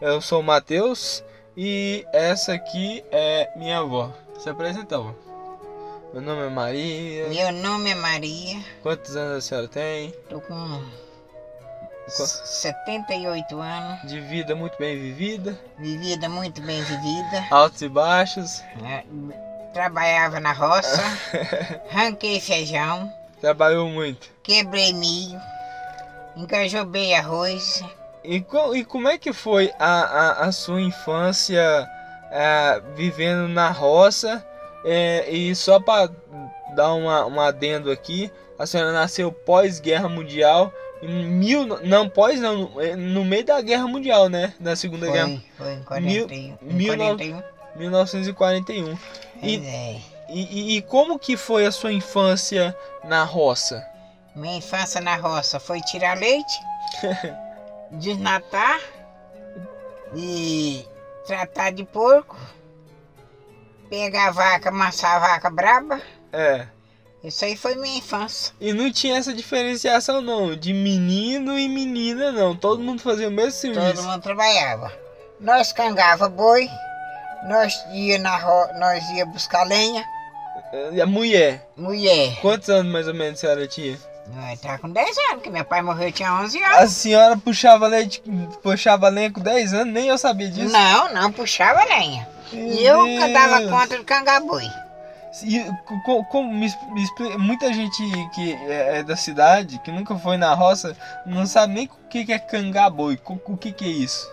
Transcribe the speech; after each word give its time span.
Eu 0.00 0.20
sou 0.20 0.40
o 0.40 0.42
Matheus 0.42 1.22
e 1.56 2.06
essa 2.12 2.52
aqui 2.54 3.04
é 3.10 3.50
minha 3.56 3.78
avó. 3.78 4.12
Se 4.38 4.48
apresenta, 4.48 4.96
avó. 4.96 5.14
Meu 6.12 6.22
nome 6.22 6.46
é 6.46 6.48
Maria. 6.50 7.28
Meu 7.28 7.52
nome 7.52 7.90
é 7.90 7.94
Maria, 7.94 8.58
Quantos 8.82 9.14
anos 9.16 9.38
a 9.38 9.40
senhora 9.46 9.68
tem? 9.68 10.10
tô 10.28 10.40
com 10.40 10.82
Qu- 12.06 12.26
78 12.26 13.60
anos, 13.60 14.08
De 14.08 14.18
vida 14.20 14.54
muito 14.56 14.78
bem 14.78 14.98
vivida, 14.98 15.58
vivida 15.78 16.26
muito 16.26 16.62
bem 16.62 16.82
vivida, 16.82 17.46
altos 17.50 17.82
e 17.82 17.88
baixos. 17.90 18.62
né? 18.80 19.04
trabalhava 19.74 20.40
na 20.40 20.52
roça, 20.52 21.02
ranquei 21.92 22.40
feijão, 22.40 23.12
Trabalhou 23.42 23.86
muito. 23.90 24.30
quebrei 24.42 24.94
milho, 24.94 25.38
encajobei 26.34 27.12
arroz. 27.14 27.84
E, 28.24 28.40
co- 28.40 28.74
e 28.74 28.84
como 28.84 29.08
é 29.08 29.16
que 29.18 29.32
foi 29.32 29.72
a, 29.78 29.86
a, 30.00 30.30
a 30.46 30.52
sua 30.52 30.80
infância 30.80 31.86
é, 32.30 32.80
vivendo 32.94 33.48
na 33.48 33.70
roça? 33.70 34.44
É, 34.84 35.28
e 35.30 35.54
só 35.54 35.80
para 35.80 36.10
dar 36.74 36.92
uma, 36.94 37.26
um 37.26 37.40
adendo 37.40 37.90
aqui, 37.90 38.30
a 38.58 38.66
senhora 38.66 38.92
nasceu 38.92 39.30
pós-guerra 39.32 40.08
mundial. 40.08 40.72
Em 41.00 41.24
mil, 41.26 41.64
não, 41.84 42.08
pós 42.08 42.40
não, 42.40 42.68
no, 42.70 42.96
no 42.96 43.24
meio 43.24 43.44
da 43.44 43.60
guerra 43.60 43.86
mundial, 43.86 44.28
né? 44.28 44.52
Da 44.58 44.74
segunda 44.74 45.08
guerra, 45.10 45.40
Foi, 45.56 45.64
foi 45.66 45.72
em 45.74 45.82
41. 45.84 46.32
em 46.34 46.58
mil 46.62 46.96
nove- 46.96 47.30
41. 47.32 47.42
1941. 47.76 48.92
E, 48.92 48.96
Pois 49.40 49.64
é. 49.66 49.96
e, 50.28 50.40
e- 50.74 50.76
e 50.76 50.82
como 50.82 51.18
que 51.18 51.36
foi 51.36 51.66
a 51.66 51.70
sua 51.70 51.92
infância 51.92 52.76
na 53.04 53.22
roça? 53.22 53.84
Minha 54.34 54.56
infância 54.56 55.00
na 55.00 55.14
roça 55.16 55.60
foi 55.60 55.80
tirar 55.82 56.16
leite, 56.18 56.52
desnatar 57.92 58.80
e 60.14 60.84
tratar 61.26 61.70
de 61.70 61.84
porco, 61.84 62.36
pegar 63.90 64.28
a 64.28 64.30
vaca, 64.30 64.68
amassar 64.68 65.16
a 65.16 65.18
vaca 65.18 65.50
braba. 65.50 66.00
É. 66.32 66.66
Isso 67.22 67.44
aí 67.44 67.56
foi 67.56 67.74
minha 67.74 67.98
infância. 67.98 68.54
E 68.60 68.72
não 68.72 68.92
tinha 68.92 69.16
essa 69.18 69.34
diferenciação 69.34 70.20
não, 70.20 70.54
de 70.54 70.72
menino 70.72 71.58
e 71.58 71.68
menina 71.68 72.30
não. 72.30 72.54
Todo 72.54 72.80
mundo 72.82 73.02
fazia 73.02 73.28
o 73.28 73.30
mesmo 73.30 73.50
Todo 73.74 73.82
serviço. 73.82 74.02
mundo 74.04 74.22
trabalhava. 74.22 74.92
Nós 75.40 75.72
cangava 75.72 76.28
boi, 76.28 76.68
nós 77.48 77.74
ia 77.92 78.18
na 78.18 78.36
ro... 78.36 78.78
nós 78.78 79.08
ia 79.10 79.26
buscar 79.26 79.64
lenha, 79.64 80.04
E 80.92 81.00
a 81.00 81.06
mulher, 81.06 81.68
mulher. 81.76 82.38
quantos 82.40 82.68
anos 82.68 82.90
mais 82.92 83.08
ou 83.08 83.14
menos 83.14 83.38
a 83.38 83.40
senhora 83.40 83.66
tinha? 83.66 83.98
Nós 84.34 84.60
tá 84.60 84.78
com 84.78 84.90
10 84.90 85.16
anos, 85.30 85.42
que 85.42 85.50
meu 85.50 85.64
pai 85.64 85.82
morreu 85.82 86.12
tinha 86.12 86.32
11 86.34 86.62
anos. 86.62 86.76
A 86.78 86.86
senhora 86.88 87.36
puxava 87.36 87.86
leite, 87.86 88.22
puxava 88.62 89.08
lenha 89.08 89.30
com 89.32 89.40
10 89.40 89.72
anos, 89.74 89.92
nem 89.92 90.08
eu 90.08 90.18
sabia 90.18 90.50
disso. 90.50 90.72
Não, 90.72 91.12
não 91.12 91.32
puxava 91.32 91.82
lenha. 91.84 92.28
Meu 92.52 92.66
E 92.66 92.84
eu 92.86 93.32
dava 93.32 93.62
conta 93.68 93.98
de 93.98 94.04
cangar 94.04 94.40
boi. 94.40 94.64
E 95.44 95.62
co- 95.84 96.00
co- 96.04 96.24
como 96.24 96.52
me, 96.52 96.72
me 96.92 97.02
explica- 97.04 97.38
muita 97.38 97.72
gente 97.72 98.02
que 98.34 98.54
é 98.54 98.98
é 98.98 99.02
da 99.02 99.14
cidade, 99.16 99.78
que 99.84 99.90
nunca 99.92 100.16
foi 100.16 100.36
na 100.36 100.52
roça, 100.54 100.96
não 101.26 101.46
sabe 101.46 101.74
nem 101.74 101.84
o 101.86 102.08
que 102.08 102.24
que 102.24 102.32
é 102.32 102.38
cangaboi. 102.38 103.16
Co- 103.18 103.38
O 103.46 103.56
que 103.56 103.70
que 103.70 103.84
é 103.84 103.88
isso? 103.88 104.28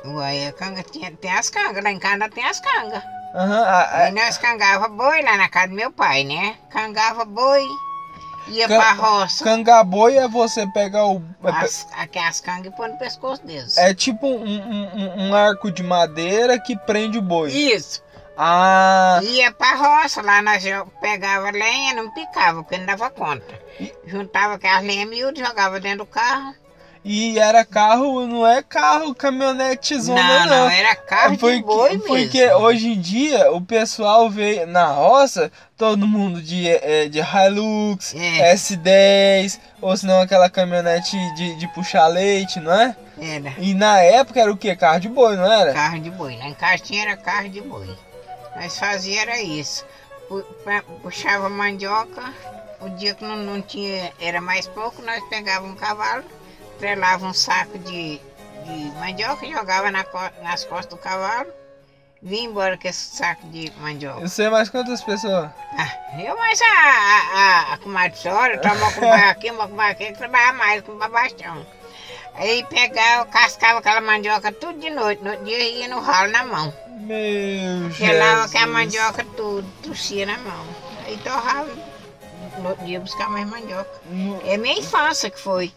A 0.48 0.52
canga 0.54 0.82
tinha, 0.84 1.12
tem 1.12 1.32
as 1.32 1.50
cangas, 1.50 1.84
lá 1.84 1.92
em 1.92 2.00
casa 2.00 2.30
tem 2.30 2.44
as 2.46 2.60
cangas. 2.60 3.04
A- 3.36 3.44
a- 3.44 3.98
Aí 4.04 4.12
nós 4.14 4.38
cangava 4.38 4.88
boi 4.88 5.22
lá 5.22 5.36
na 5.38 5.50
casa 5.50 5.68
do 5.68 5.76
meu 5.76 5.92
pai, 5.92 6.24
né? 6.24 6.56
Cangava 6.72 7.26
boi, 7.26 7.64
ia 8.48 8.68
Can- 8.68 8.78
pra 8.78 8.92
roça. 8.94 9.44
cangaboi 9.44 10.18
é 10.18 10.28
você 10.28 10.66
pegar 10.68 11.06
o. 11.06 11.22
é 11.44 11.50
As, 11.50 11.88
aquelas 11.98 12.40
cangas 12.42 12.68
e 12.68 12.76
pôr 12.76 12.88
no 12.90 12.98
pescoço 12.98 13.46
deles. 13.46 13.78
É 13.78 13.94
tipo 13.94 14.28
um, 14.28 14.44
um- 14.60 15.28
um- 15.30 15.36
arco 15.36 15.72
de 15.72 15.82
madeira 15.84 16.60
que 16.60 16.76
prende 16.78 17.18
o 17.18 17.22
boi. 17.22 17.52
Isso. 17.52 18.04
Ah, 18.38 19.22
Ia 19.24 19.52
pra 19.54 19.76
roça, 19.76 20.22
lá 20.22 20.42
nós 20.42 20.62
pegava 21.02 21.52
lenha, 21.52 21.94
não 21.94 22.12
picava, 22.12 22.62
porque 22.64 22.78
não 22.78 22.86
dava 22.86 23.10
conta. 23.10 23.46
E- 23.80 23.94
Juntava 24.06 24.56
aquelas 24.56 24.84
lenhas 24.84 25.08
miúdas, 25.10 25.48
jogava 25.48 25.80
dentro 25.80 26.00
do 26.00 26.06
carro. 26.06 26.54
E 27.08 27.38
era 27.38 27.64
carro, 27.64 28.26
não 28.26 28.46
é 28.48 28.64
carro 28.64 29.14
caminhonete 29.14 29.98
zona, 30.02 30.22
não, 30.24 30.46
não. 30.48 30.64
não, 30.66 30.70
era 30.72 30.96
carro 30.96 31.38
Porque, 31.38 31.58
de 31.58 31.62
boi 31.64 31.90
mesmo. 31.92 32.04
porque 32.08 32.52
hoje 32.54 32.88
em 32.94 33.00
dia 33.00 33.52
o 33.52 33.62
pessoal 33.62 34.28
vê 34.30 34.66
na 34.66 34.88
roça 34.88 35.52
todo 35.78 36.08
mundo 36.08 36.42
de, 36.42 36.68
é, 36.68 37.08
de 37.08 37.20
Hilux, 37.20 38.16
É. 38.16 38.54
S10, 38.56 39.60
ou 39.80 39.96
senão 39.96 40.20
aquela 40.20 40.50
caminhonete 40.50 41.16
de, 41.36 41.56
de 41.58 41.68
puxar 41.76 42.08
leite, 42.08 42.60
não 42.60 42.74
é? 42.74 42.96
Era 43.22 43.54
E 43.60 43.74
na 43.76 44.02
época 44.02 44.42
era 44.42 44.52
o 44.52 44.58
que? 44.58 44.76
Carro 44.76 45.00
de 45.00 45.08
boi, 45.08 45.36
não 45.38 45.46
era? 45.50 45.74
carro 45.74 46.00
de 46.00 46.10
boi. 46.10 46.36
Lá 46.38 46.48
em 46.48 46.54
casa 46.56 46.80
tinha 46.80 47.04
era 47.04 47.16
carro 47.16 47.48
de 47.50 47.62
boi. 47.62 47.88
Nós 48.56 48.78
fazia 48.80 49.22
era 49.22 49.40
isso. 49.42 49.86
Puxava 51.04 51.50
mandioca, 51.50 52.34
o 52.82 52.90
dia 52.90 53.14
que 53.14 53.24
não, 53.24 53.38
não 53.38 53.62
tinha, 53.62 54.12
era 54.20 54.42
mais 54.42 54.68
pouco, 54.68 55.02
nós 55.02 55.24
pegava 55.30 55.66
um 55.66 55.76
cavalo, 55.76 56.24
trelava 56.80 57.26
um 57.26 57.34
saco 57.34 57.78
de, 57.80 58.20
de 58.66 58.92
mandioca, 59.00 59.46
jogava 59.48 59.92
na 59.92 60.06
nas 60.44 60.64
costas 60.66 60.88
do 60.88 60.98
cavalo, 60.98 61.50
vinha 62.22 62.44
embora 62.50 62.78
com 62.78 62.88
esse 62.88 63.16
saco 63.18 63.48
de 63.48 63.72
mandioca. 63.80 64.22
Eu 64.22 64.30
sei 64.30 64.50
mais 64.50 64.70
quantas 64.70 65.02
pessoas. 65.02 65.50
Ah, 65.78 66.20
eu 66.22 66.36
mais 66.38 66.60
a, 66.62 66.66
a, 66.66 67.40
a, 67.72 67.74
a 67.74 67.78
comadre 67.78 68.18
Sora, 68.18 68.58
tomou 68.60 68.92
com 68.94 69.12
aqui, 69.14 69.52
uma 69.52 69.68
com 69.68 69.80
aqui, 69.82 70.06
que 70.08 70.18
trabalhava 70.18 70.58
mais 70.58 70.82
com 70.82 70.98
babastão. 70.98 71.66
Aí 72.38 72.66
pegava, 72.70 73.26
cascava 73.28 73.80
aquela 73.80 74.02
mandioca 74.02 74.52
tudo 74.52 74.78
de 74.80 74.90
noite, 74.90 75.24
no 75.24 75.38
dia 75.46 75.58
ia 75.70 75.88
no 75.88 76.02
ralo 76.02 76.32
na 76.32 76.44
mão. 76.44 76.74
Meu 77.00 77.90
Gelava 77.92 78.46
aquela 78.46 78.68
mandioca 78.68 79.24
tudo, 79.38 79.66
tossia 79.84 80.26
na 80.26 80.38
mão. 80.40 80.66
Aí 81.06 81.16
torrava, 81.18 81.70
no 82.58 82.70
outro 82.70 82.84
dia 82.86 83.00
buscar 83.00 83.30
mais 83.30 83.48
mandioca. 83.48 83.90
No- 84.10 84.42
É 84.46 84.58
minha 84.58 84.78
infância 84.80 85.30
que 85.30 85.40
foi. 85.40 85.72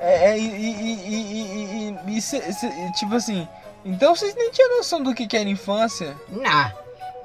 É, 0.00 0.30
é, 0.30 0.38
e, 0.38 0.46
e, 0.46 0.48
e, 0.48 0.92
e, 1.06 1.98
e, 2.08 2.18
e- 2.18 2.86
e 2.88 2.92
tipo 2.92 3.14
assim, 3.14 3.46
então 3.84 4.14
vocês 4.14 4.34
nem 4.34 4.50
tinham 4.50 4.78
noção 4.78 5.02
do 5.02 5.14
que, 5.14 5.26
que 5.26 5.36
era 5.36 5.48
infância. 5.48 6.16
Não, 6.28 6.50
a 6.50 6.72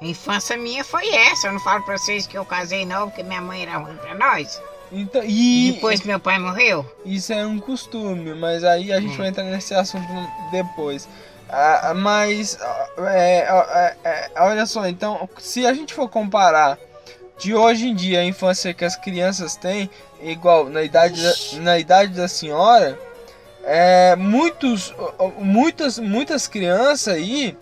infância 0.02 0.56
minha 0.56 0.84
foi 0.84 1.08
essa. 1.08 1.48
Eu 1.48 1.52
não 1.54 1.60
falo 1.60 1.82
pra 1.84 1.96
vocês 1.96 2.26
que 2.26 2.36
eu 2.36 2.44
casei 2.44 2.84
não, 2.84 3.08
porque 3.08 3.22
minha 3.22 3.40
mãe 3.40 3.62
era 3.62 3.78
ruim 3.78 3.96
pra 3.96 4.14
nós. 4.14 4.60
Então, 4.92 5.22
e 5.24 5.72
Depois 5.74 6.00
que 6.00 6.06
meu 6.06 6.20
pai 6.20 6.38
morreu, 6.38 6.84
isso 7.04 7.32
é 7.32 7.44
um 7.44 7.58
costume, 7.58 8.34
mas 8.34 8.62
aí 8.62 8.92
a 8.92 9.00
gente 9.00 9.14
Hum. 9.14 9.18
vai 9.18 9.28
entrar 9.28 9.42
nesse 9.44 9.74
assunto 9.74 10.06
depois. 10.52 11.08
Ah, 11.48 11.92
mas, 11.94 12.58
ah, 12.60 12.88
é, 13.10 13.46
ah, 13.48 13.94
é, 14.04 14.08
é, 14.08 14.30
olha 14.42 14.66
só, 14.66 14.86
então, 14.86 15.28
se 15.38 15.64
a 15.66 15.72
gente 15.72 15.94
for 15.94 16.08
comparar 16.08 16.78
de 17.38 17.54
hoje 17.54 17.88
em 17.88 17.94
dia 17.94 18.20
a 18.20 18.24
infância 18.24 18.72
que 18.72 18.84
as 18.84 18.96
crianças 18.96 19.56
têm, 19.56 19.90
igual 20.20 20.68
na 20.68 20.82
idade 20.82 21.22
da, 21.22 21.60
na 21.60 21.78
idade 21.78 22.12
da 22.12 22.28
senhora, 22.28 22.98
é, 23.64 24.14
muitos, 24.16 24.94
muitas, 25.38 25.98
muitas 25.98 26.46
crianças 26.46 27.14
aí, 27.14 27.56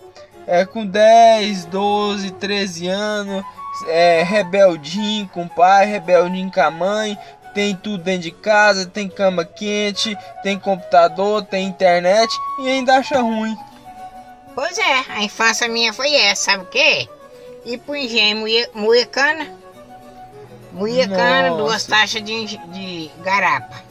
é, 0.47 0.65
com 0.65 0.87
10, 0.87 1.65
12, 1.67 2.31
13 2.33 2.89
anos, 2.89 3.45
é, 3.89 4.23
rebeldinho 4.23 5.29
com 5.29 5.45
o 5.45 5.49
pai, 5.49 5.87
rebeldinho 5.87 6.53
com 6.53 6.61
a 6.61 6.71
mãe, 6.71 7.19
tem 7.55 7.75
tudo 7.75 8.03
dentro 8.03 8.23
de 8.23 8.31
casa, 8.33 8.85
tem 8.85 9.09
cama 9.09 9.45
quente, 9.45 10.17
tem 10.43 10.59
computador, 10.59 11.45
tem 11.45 11.67
internet 11.67 12.33
e 12.61 12.69
ainda 12.69 12.97
acha 12.97 13.21
ruim. 13.21 13.57
Pois 14.55 14.77
é, 14.77 15.05
a 15.09 15.23
infância 15.23 15.69
minha 15.69 15.93
foi 15.93 16.15
essa, 16.15 16.53
sabe 16.53 16.65
o 16.65 16.67
quê? 16.67 17.09
Ir 17.65 17.79
pro 17.79 17.97
engenho 17.97 18.45
moer, 18.75 19.09
cana. 19.09 19.64
Moer 20.75 21.09
cana, 21.09 21.57
duas 21.57 21.85
taxas 21.87 22.23
de, 22.23 22.57
de 22.59 23.11
garapa. 23.23 23.83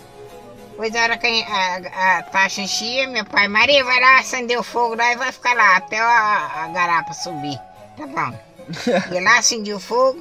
Pois 0.75 0.93
a 0.95 1.03
hora 1.03 1.17
que 1.17 1.27
a, 1.43 2.17
a 2.19 2.23
taxa 2.23 2.61
enchia, 2.61 3.07
meu 3.07 3.23
pai, 3.25 3.47
Maria, 3.47 3.83
vai 3.83 3.99
lá 3.99 4.19
acender 4.19 4.59
o 4.59 4.63
fogo 4.63 4.95
lá 4.95 5.11
e 5.11 5.15
vai 5.15 5.31
ficar 5.31 5.53
lá 5.55 5.77
até 5.77 5.99
a, 5.99 6.63
a 6.63 6.67
garapa 6.69 7.13
subir. 7.13 7.57
Tá 7.97 8.07
bom. 8.07 8.39
Ia 9.13 9.21
lá, 9.21 9.37
acendia 9.37 9.75
o 9.75 9.79
fogo, 9.79 10.19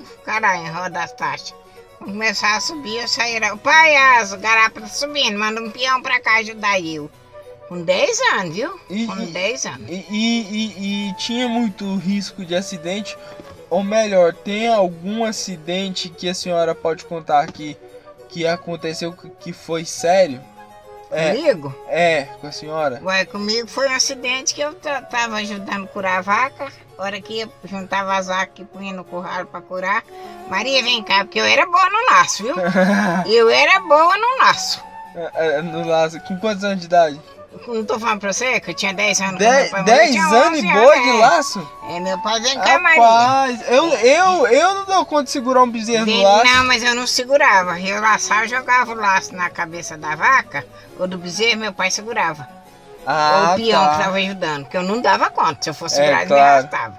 em 0.57 0.69
roda 0.71 0.91
das 0.91 1.13
taxas. 1.13 1.55
Quando 1.99 2.11
começar 2.13 2.57
a 2.57 2.61
subir, 2.61 2.97
eu 3.01 3.09
saía 3.09 3.41
lá. 3.41 3.57
Pai, 3.57 3.97
as 4.19 4.35
garapas 4.35 4.83
tá 4.83 4.89
subindo, 4.89 5.39
manda 5.39 5.61
um 5.61 5.71
peão 5.71 6.03
pra 6.03 6.21
cá 6.21 6.37
ajudar 6.39 6.79
eu. 6.81 7.11
Com 7.69 7.83
10 7.83 8.21
anos, 8.35 8.55
viu? 8.55 8.79
E- 8.91 9.07
Com 9.07 9.23
e- 9.23 9.27
10 9.27 9.67
anos. 9.67 9.89
E, 9.89 10.05
e- 10.11 10.43
e- 10.51 11.09
e 11.11 11.15
tinha 11.15 11.49
muito 11.49 11.97
risco 11.97 12.45
de 12.45 12.55
acidente, 12.55 13.17
ou 13.73 13.83
melhor, 13.83 14.35
tem 14.35 14.69
algum 14.69 15.25
acidente 15.25 16.09
que 16.09 16.29
a 16.29 16.35
senhora 16.35 16.75
pode 16.75 17.05
contar 17.07 17.41
aqui 17.41 17.77
que 18.29 18.47
aconteceu 18.47 19.13
que- 19.13 19.31
que 19.31 19.53
foi 19.53 19.85
sério? 19.85 20.41
É, 21.11 21.35
Comigo? 21.35 21.75
é, 21.89 22.23
com 22.41 22.47
a 22.47 22.53
senhora? 22.53 23.01
Ué, 23.05 23.25
comigo 23.27 23.69
foi 23.69 23.87
um 23.89 23.95
acidente 23.95 24.55
que 24.55 24.61
eu 24.63 24.73
ta- 24.75 25.03
tava 25.03 25.37
ajudando 25.37 25.85
a 25.85 25.87
curar 25.89 26.19
a 26.19 26.23
vaca. 26.23 26.73
A 26.99 27.03
hora 27.03 27.21
que 27.21 27.47
juntava 27.65 28.17
as 28.17 28.29
vacas 28.29 28.59
e 28.61 28.65
punha 28.65 28.93
no 28.93 29.05
curral 29.05 29.45
pra 29.47 29.61
curar. 29.61 30.03
Maria, 30.49 30.83
vem 30.83 31.03
cá, 31.03 31.25
porque 31.25 31.41
eu 31.41 31.45
era 31.45 31.67
boa 31.67 31.89
no 31.91 32.05
laço, 32.15 32.43
viu? 32.45 32.55
Eu 33.27 33.51
era 33.51 33.81
boa 33.81 34.17
no 34.17 34.39
laço. 34.45 34.83
É, 35.15 35.47
é, 35.59 35.63
no 35.63 35.87
laço, 35.87 36.19
com 36.21 36.39
quantos 36.39 36.65
anos 36.65 36.81
de 36.81 36.87
idade? 36.87 37.21
Não 37.67 37.85
tô 37.85 37.99
falando 37.99 38.21
pra 38.21 38.33
você 38.33 38.59
que 38.61 38.71
eu 38.71 38.75
tinha 38.75 38.93
10 38.95 39.21
anos. 39.21 39.33
quando 39.33 39.39
Dez 39.39 39.71
meu 39.71 39.71
pai 39.71 39.81
morreu, 39.83 39.95
eu 39.95 39.99
10 39.99 40.11
tinha 40.11 40.25
anos 40.27 40.59
11 40.59 40.67
e 40.67 40.73
boi 40.73 41.01
de 41.01 41.09
é. 41.09 41.13
laço? 41.21 41.73
É, 41.89 42.01
meu 42.01 42.19
pai 42.23 42.41
vem 42.41 42.55
cá. 42.55 42.79
Rapaz, 42.79 43.69
eu, 43.69 43.89
eu, 43.89 44.47
eu 44.47 44.75
não 44.75 44.85
dou 44.85 45.07
conta 45.07 45.25
de 45.25 45.31
segurar 45.31 45.63
um 45.63 45.71
bezerro 45.71 46.07
no 46.07 46.23
laço. 46.23 46.45
Não, 46.45 46.65
mas 46.65 46.83
eu 46.83 46.95
não 46.95 47.07
segurava. 47.07 47.79
Eu 47.81 48.01
laçava, 48.01 48.49
jogava 48.49 48.93
o 48.93 48.95
laço 48.95 49.35
na 49.35 49.51
cabeça 49.51 49.97
da 49.97 50.15
vaca 50.17 50.67
ou 50.99 51.07
do 51.07 51.19
bezerro, 51.19 51.61
meu 51.61 51.73
pai 51.73 51.91
segurava. 51.91 52.49
Ah, 53.07 53.49
ou 53.49 53.55
o 53.55 53.57
peão 53.57 53.85
tá. 53.85 53.91
que 53.93 54.03
tava 54.05 54.17
ajudando, 54.17 54.63
porque 54.65 54.77
eu 54.77 54.83
não 54.83 55.01
dava 55.01 55.31
conta. 55.31 55.59
Se 55.63 55.71
eu 55.71 55.75
fosse 55.75 56.01
É, 56.01 56.05
segurar, 56.05 56.21
me 56.21 56.27
claro. 56.29 56.43
arrastava. 56.43 56.97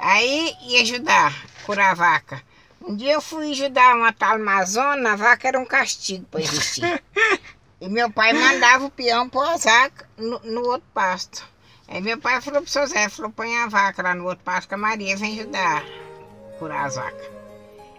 Aí 0.00 0.56
ia 0.62 0.82
ajudar, 0.82 1.34
curar 1.64 1.90
a 1.90 1.94
vaca. 1.94 2.42
Um 2.84 2.96
dia 2.96 3.12
eu 3.12 3.20
fui 3.20 3.52
ajudar 3.52 3.94
uma 3.94 4.12
tal 4.12 4.34
Amazônia, 4.34 5.12
a 5.12 5.16
vaca 5.16 5.46
era 5.46 5.58
um 5.58 5.64
castigo 5.64 6.24
para 6.30 6.40
existir. 6.40 7.02
e 7.82 7.88
meu 7.88 8.08
pai 8.08 8.32
mandava 8.32 8.84
o 8.84 8.90
peão 8.90 9.28
a 9.34 9.56
vaca 9.56 10.08
no, 10.16 10.38
no 10.44 10.60
outro 10.68 10.86
pasto. 10.94 11.44
Aí 11.88 12.00
meu 12.00 12.16
pai 12.16 12.40
falou 12.40 12.62
pro 12.62 12.70
seu 12.70 12.86
Zé, 12.86 13.08
falou, 13.08 13.32
põe 13.32 13.56
a 13.58 13.66
vaca 13.66 14.00
lá 14.00 14.14
no 14.14 14.24
outro 14.24 14.44
pasto 14.44 14.68
que 14.68 14.74
a 14.74 14.78
Maria 14.78 15.16
vem 15.16 15.40
ajudar 15.40 15.82
a 15.82 16.58
curar 16.60 16.86
as 16.86 16.94
vacas. 16.94 17.28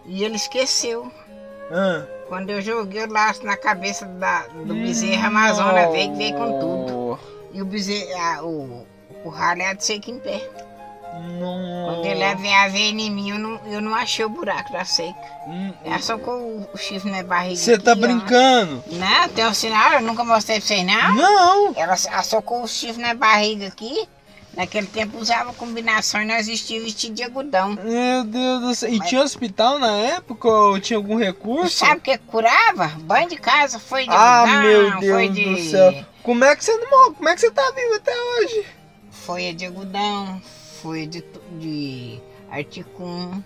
E 0.06 0.24
ele 0.24 0.36
esqueceu. 0.36 1.12
Ah. 1.70 2.06
Quando 2.28 2.48
eu 2.48 2.62
joguei 2.62 3.04
o 3.04 3.12
laço 3.12 3.44
na 3.44 3.58
cabeça 3.58 4.06
da, 4.06 4.46
do 4.46 4.74
bezerro, 4.74 5.22
a 5.22 5.26
Amazônia 5.26 5.90
veio, 5.90 6.16
veio 6.16 6.34
com 6.34 6.58
tudo. 6.58 7.18
E 7.52 7.60
o 7.60 7.66
bezerro, 7.66 8.18
ah, 8.18 8.42
o, 8.42 8.86
o 9.22 9.28
ralo 9.28 9.60
é 9.60 9.74
de 9.74 9.84
seca 9.84 10.10
em 10.10 10.18
pé. 10.18 10.50
Quando 11.18 12.04
ele 12.06 12.34
veio 12.36 12.54
a 12.54 12.68
ver 12.68 12.90
em 12.90 13.10
mim, 13.10 13.30
eu 13.30 13.38
não, 13.38 13.60
eu 13.66 13.80
não 13.80 13.94
achei 13.94 14.24
o 14.24 14.28
buraco 14.28 14.72
da 14.72 14.84
seca. 14.84 15.14
Hum, 15.46 15.72
Ela 15.84 15.98
socou 16.00 16.34
o, 16.34 16.68
o 16.72 16.76
chifre 16.78 17.10
na 17.10 17.22
barriga. 17.22 17.56
Você 17.56 17.78
tá 17.78 17.92
aqui, 17.92 18.02
ó. 18.02 18.06
brincando? 18.06 18.84
Não, 18.92 19.28
tem 19.28 19.46
um 19.46 19.54
sinal, 19.54 19.92
eu 19.92 20.00
nunca 20.00 20.24
mostrei 20.24 20.58
pra 20.58 20.66
vocês, 20.66 20.84
não. 20.84 21.14
Não. 21.14 21.72
Ela, 21.76 21.96
socou 22.22 22.62
o 22.62 22.68
chifre 22.68 23.02
na 23.02 23.14
barriga 23.14 23.66
aqui. 23.68 24.08
Naquele 24.56 24.86
tempo 24.86 25.18
usava 25.18 25.52
combinações, 25.54 26.28
nós 26.28 26.46
vestíamos 26.46 26.84
vestido 26.84 27.14
de 27.16 27.24
algodão. 27.24 27.70
Meu 27.74 28.22
Deus 28.24 28.60
do 28.60 28.74
céu. 28.74 28.88
E 28.88 28.98
Mas- 28.98 29.08
tinha 29.08 29.20
hospital 29.20 29.80
na 29.80 29.90
época? 29.96 30.48
Ou 30.48 30.78
tinha 30.78 30.96
algum 30.96 31.16
recurso? 31.18 31.78
Sabe 31.78 31.98
o 31.98 32.00
que 32.00 32.16
curava? 32.18 32.86
Banho 33.00 33.28
de 33.28 33.36
casa, 33.36 33.80
foi 33.80 34.04
de 34.04 34.10
Ah, 34.10 34.40
algodão, 34.42 34.62
meu 34.62 35.00
Deus 35.00 35.12
foi 35.12 35.28
do 35.28 35.34
de... 35.34 35.70
céu. 35.70 36.04
Como 36.22 36.44
é 36.44 36.54
que 36.54 36.64
você 36.64 36.72
não? 36.76 37.12
Como 37.14 37.28
é 37.28 37.34
que 37.34 37.40
você 37.40 37.50
tá 37.50 37.68
vivo 37.74 37.94
até 37.96 38.12
hoje? 38.14 38.64
Folha 39.10 39.52
de 39.52 39.66
algodão, 39.66 40.40
folha 40.84 41.06
de, 41.06 41.24
de 41.58 42.20
articum. 42.50 43.42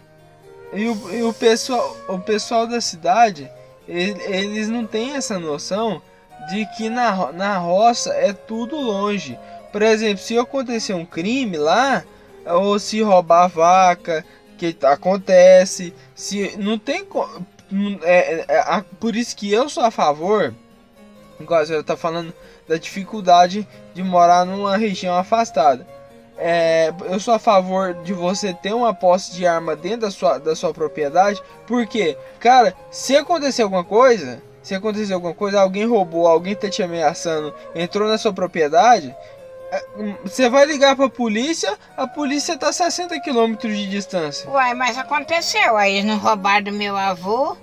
E 0.73 0.88
o, 0.88 1.14
e 1.14 1.23
o 1.23 1.32
pessoal, 1.32 1.96
o 2.08 2.19
pessoal 2.19 2.67
da 2.67 2.81
cidade, 2.81 3.49
ele- 3.87 4.20
eles 4.25 4.69
não 4.69 4.85
têm 4.85 5.14
essa 5.14 5.38
noção 5.38 6.02
de 6.50 6.67
que 6.76 6.90
na, 6.90 7.31
na 7.32 7.56
roça 7.58 8.12
é 8.12 8.32
tudo 8.32 8.76
longe. 8.76 9.38
Por 9.73 9.82
exemplo, 9.82 10.19
se 10.23 10.37
acontecer 10.37 10.94
um 10.94 11.06
crime 11.06 11.56
lá, 11.56 12.02
ou 12.44 12.79
se 12.79 13.00
roubar 13.02 13.44
a 13.44 13.49
vaca, 13.49 14.25
que 14.58 14.76
acontece, 14.82 15.94
se 16.14 16.56
não 16.58 16.76
tem 16.79 17.06
é, 18.02 18.44
é- 18.49 18.58
a- 18.61 18.84
por 18.99 19.14
isso 19.14 19.37
que 19.37 19.52
eu 19.52 19.69
sou 19.69 19.84
a 19.84 19.91
favor, 19.91 20.52
igual 21.38 21.64
você 21.64 21.82
tá 21.82 21.96
falando 21.96 22.34
da 22.67 22.76
dificuldade 22.76 23.67
de 23.94 24.02
morar 24.02 24.44
numa 24.44 24.76
região 24.76 25.17
afastada. 25.17 25.87
É, 26.38 26.93
eu 27.11 27.19
sou 27.19 27.35
a 27.35 27.38
favor 27.38 27.94
de 27.94 28.12
você 28.12 28.55
ter 28.55 28.73
uma 28.73 28.94
posse 28.94 29.32
de 29.32 29.46
arma 29.46 29.75
dentro 29.75 30.02
da 30.02 30.11
sua, 30.11 30.38
da 30.38 30.55
sua 30.55 30.73
propriedade, 30.73 31.43
porque, 31.67 32.17
cara, 32.38 32.75
se 32.90 33.17
acontecer 33.17 33.62
alguma 33.62 33.82
coisa, 33.82 34.40
se 34.62 34.75
acontecer 34.75 35.14
alguma 35.14 35.35
coisa, 35.35 35.61
alguém 35.61 35.85
roubou, 35.85 36.26
alguém 36.26 36.55
tá 36.55 36.69
te 36.70 36.82
ameaçando, 36.82 37.52
entrou 37.75 38.08
na 38.08 38.17
sua 38.17 38.32
propriedade, 38.32 39.14
é, 39.70 39.85
hum, 39.96 40.14
você 40.25 40.49
vai 40.49 40.64
ligar 40.64 40.96
pra 40.96 41.08
polícia, 41.08 41.76
a 41.96 42.06
polícia 42.06 42.56
tá 42.56 42.69
a 42.69 42.73
60 42.73 43.20
km 43.20 43.55
de 43.55 43.88
distância. 43.88 44.49
Uai, 44.49 44.75
mas 44.75 44.96
aconteceu. 44.96 45.76
Aí 45.76 46.02
não 46.02 46.19
roubaram 46.19 46.64
do 46.64 46.73
meu 46.73 46.96
avô. 46.96 47.56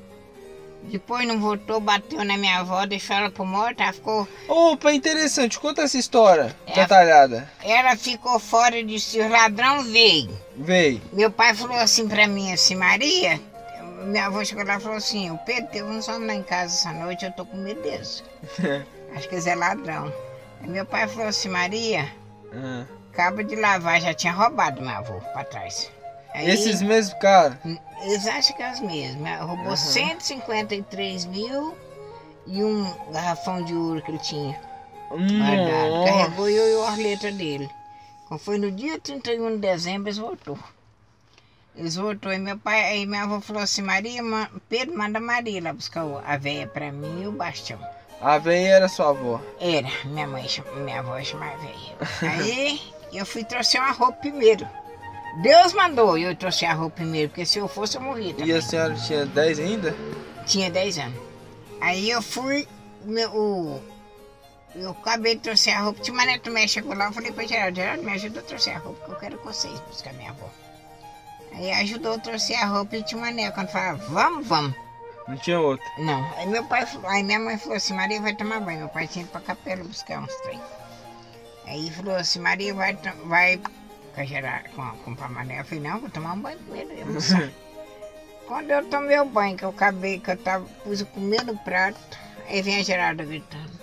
Depois 0.92 1.28
não 1.28 1.40
voltou, 1.40 1.80
bateu 1.80 2.24
na 2.24 2.38
minha 2.38 2.60
avó, 2.60 2.86
deixou 2.86 3.16
ela 3.16 3.30
por 3.30 3.46
morta. 3.46 3.84
Ela 3.84 3.94
ficou, 3.94 4.28
Opa, 4.48 4.92
interessante, 4.94 5.60
conta 5.60 5.82
essa 5.82 5.98
história 5.98 6.56
É. 6.68 6.74
detalhada. 6.74 7.50
ela 7.64 7.96
ficou 7.98 8.40
fora 8.40 8.84
de 8.84 9.00
si. 9.00 9.20
O 9.20 9.28
ladrão 9.30 9.84
veio. 9.84 10.30
Veio. 10.56 11.02
Meu 11.12 11.30
pai 11.32 11.54
falou 11.54 11.76
assim 11.78 12.08
pra 12.08 12.28
mim, 12.28 12.52
assim, 12.54 12.76
Maria. 12.76 13.40
Minha 14.06 14.28
avó 14.28 14.44
chegou 14.44 14.64
lá 14.64 14.78
e 14.78 14.80
falou 14.80 14.98
assim: 14.98 15.32
O 15.32 15.38
Pedro 15.40 15.68
teve 15.72 15.90
uns 15.90 16.08
homens 16.08 16.28
lá 16.28 16.34
em 16.36 16.44
casa 16.44 16.74
essa 16.74 16.92
noite, 16.94 17.26
eu 17.26 17.32
tô 17.32 17.46
com 17.46 17.58
medo 17.58 17.82
deles. 17.82 18.24
Acho 19.16 19.28
que 19.28 19.36
eles 19.36 19.48
é 19.48 19.56
ladrão. 19.56 20.14
Aí 20.62 20.70
meu 20.70 20.86
pai 20.86 21.08
falou 21.08 21.28
assim: 21.28 21.50
Maria, 21.50 22.08
Ah. 22.54 22.86
acaba 23.12 23.44
de 23.44 23.56
lavar, 23.56 24.00
já 24.00 24.14
tinha 24.14 24.32
roubado 24.34 24.82
meu 24.82 24.92
avô 24.96 25.16
pra 25.34 25.44
trás. 25.44 25.90
Aí, 26.36 26.50
Esses 26.50 26.82
mesmos 26.82 27.18
caras. 27.20 27.58
Eles 28.02 28.28
acham 28.28 28.56
que 28.56 28.62
é 28.64 28.72
os 28.72 28.80
mesmos. 28.82 29.26
Ela 29.28 29.44
Roubou 29.46 29.68
Aham. 29.68 29.76
153 29.76 31.26
mil 31.26 31.76
e 32.48 32.64
um 32.64 32.94
garrafão 33.12 33.64
de 33.64 33.74
ouro 33.74 34.02
que 34.02 34.12
ele 34.12 34.20
tinha 34.20 34.60
guardado. 35.10 36.06
Carregou 36.06 36.50
eu 36.50 36.84
e 36.84 36.88
a 36.88 36.96
letra 36.96 37.32
dele. 37.32 37.70
Quando 38.28 38.40
foi 38.40 38.58
no 38.58 38.72
dia 38.72 39.00
31 39.00 39.52
de 39.52 39.58
dezembro, 39.58 40.08
eles 40.10 40.18
voltou. 40.18 40.58
Eles 41.76 41.96
voltou 41.96 42.32
e 42.32 42.38
meu 42.38 42.58
pai, 42.58 42.84
aí 42.84 43.06
minha 43.06 43.24
avó 43.24 43.40
falou 43.42 43.62
assim, 43.62 43.82
Maria, 43.82 44.24
ma- 44.24 44.50
Pedro, 44.70 44.98
manda 44.98 45.20
Maria 45.20 45.62
lá 45.62 45.74
buscar 45.74 46.06
a 46.26 46.38
véia 46.38 46.68
pra 46.68 46.92
mim 46.92 47.24
e 47.24 47.28
o 47.28 47.32
Bastião. 47.34 47.80
A 48.22 48.38
veia 48.38 48.76
era 48.76 48.88
sua 48.88 49.10
avó. 49.10 49.42
Era, 49.60 49.90
minha 50.06 50.26
mãe, 50.26 50.48
minha 50.78 51.00
avó 51.00 51.22
chamava 51.22 51.58
véia. 51.58 52.32
Aí 52.32 52.82
eu 53.14 53.26
fui 53.26 53.44
trouxe 53.44 53.78
uma 53.78 53.92
roupa 53.92 54.14
primeiro. 54.14 54.66
Deus 55.42 55.74
mandou 55.74 56.18
eu 56.18 56.36
trouxe 56.36 56.66
a 56.66 56.74
roupa 56.74 56.98
primeiro, 56.98 57.30
porque 57.30 57.46
se 57.46 57.60
eu 57.60 57.68
fosse 57.68 57.98
eu 57.98 58.02
morria 58.02 58.34
também. 58.34 58.50
E 58.50 58.54
a 58.54 58.62
senhora 58.62 58.96
tinha 58.96 59.26
10 59.26 59.60
ainda? 59.60 59.96
Tinha 60.46 60.70
10 60.70 61.00
anos. 61.00 61.20
Aí 61.82 62.10
eu 62.10 62.22
fui, 62.22 62.68
meu, 63.04 63.30
o, 63.36 63.82
eu 64.76 64.92
acabei 64.92 65.36
de 65.36 65.42
trouxe 65.42 65.70
a 65.70 65.80
roupa. 65.80 66.02
Tinha 66.02 66.14
uma 66.14 66.26
neta 66.26 66.50
minha 66.50 66.68
chegou 66.68 66.94
lá, 66.94 67.06
eu 67.06 67.14
falei 67.14 67.32
pra 67.32 67.46
Geraldo, 67.46 67.76
Geraldo, 67.76 68.04
me 68.04 68.12
ajuda 68.12 68.40
a 68.40 68.44
trouxe 68.44 68.70
a 68.70 68.78
roupa, 68.78 69.06
que 69.06 69.12
eu 69.12 69.16
quero 69.18 69.38
com 69.38 69.52
vocês 69.52 69.80
buscar 69.82 70.14
minha 70.14 70.32
avó. 70.32 70.50
Aí 71.54 71.72
ajudou, 71.72 72.20
trouxe 72.20 72.54
a 72.54 72.66
roupa 72.66 72.98
e 72.98 73.04
tinha 73.04 73.18
uma 73.18 73.32
neta. 73.32 73.54
Quando 73.54 73.70
falava, 73.70 74.06
vamos, 74.10 74.48
vamos. 74.48 74.76
Não 75.28 75.38
tinha 75.38 75.60
outra. 75.60 75.86
Não. 75.98 76.24
Aí 76.36 76.46
meu 76.48 76.64
pai 76.66 76.86
aí 77.06 77.24
minha 77.24 77.40
mãe 77.40 77.58
falou 77.58 77.78
assim, 77.78 77.94
Maria 77.94 78.22
vai 78.22 78.36
tomar 78.36 78.60
banho. 78.60 78.80
Meu 78.80 78.90
pai 78.90 79.08
tinha 79.08 79.24
ido 79.24 79.32
pra 79.32 79.42
capela 79.42 79.84
buscar 79.84 80.20
uns 80.20 80.36
trem. 80.42 80.60
Aí 81.66 81.90
falou 81.92 82.16
assim, 82.16 82.40
Maria 82.40 82.74
vai, 82.74 82.98
vai 83.26 83.62
com 84.16 84.22
a 84.22 84.26
Geraldo, 84.26 84.70
com, 84.76 84.82
a- 84.82 84.96
com 85.04 85.24
a 85.24 85.30
Mané. 85.30 85.60
Eu 85.60 85.66
falei, 85.66 85.84
não, 85.84 86.00
vou 86.00 86.10
tomar 86.10 86.34
um 86.34 86.40
banho 86.40 86.58
primeiro, 86.60 86.92
eu 86.94 87.06
vou. 87.06 87.22
Quando 88.48 88.70
eu 88.72 88.86
tomei 88.86 89.20
o 89.20 89.26
banho, 89.26 89.58
que 89.58 89.64
eu 89.66 89.70
acabei, 89.70 90.20
que 90.20 90.32
eu 90.32 90.38
tava, 90.38 90.66
pus 90.84 91.02
o 91.02 91.58
prato, 91.58 91.98
aí 92.48 92.62
vem 92.62 92.78
a 92.80 92.84
Geralda 92.84 93.24
gritando. 93.24 93.76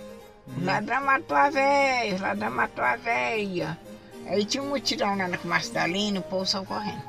O 0.56 0.64
ladrão 0.64 1.04
matou 1.04 1.36
a 1.36 1.50
o 2.18 2.22
ladrão 2.22 2.50
matou 2.50 2.84
a 2.84 2.96
véia. 2.96 3.78
Aí 4.26 4.44
tinha 4.44 4.62
um 4.62 4.68
mutirão 4.68 5.16
lá 5.16 5.26
no 5.26 5.38
Marcelino, 5.44 6.20
o 6.20 6.22
povo 6.22 6.46
saiu 6.46 6.64
correndo. 6.64 7.02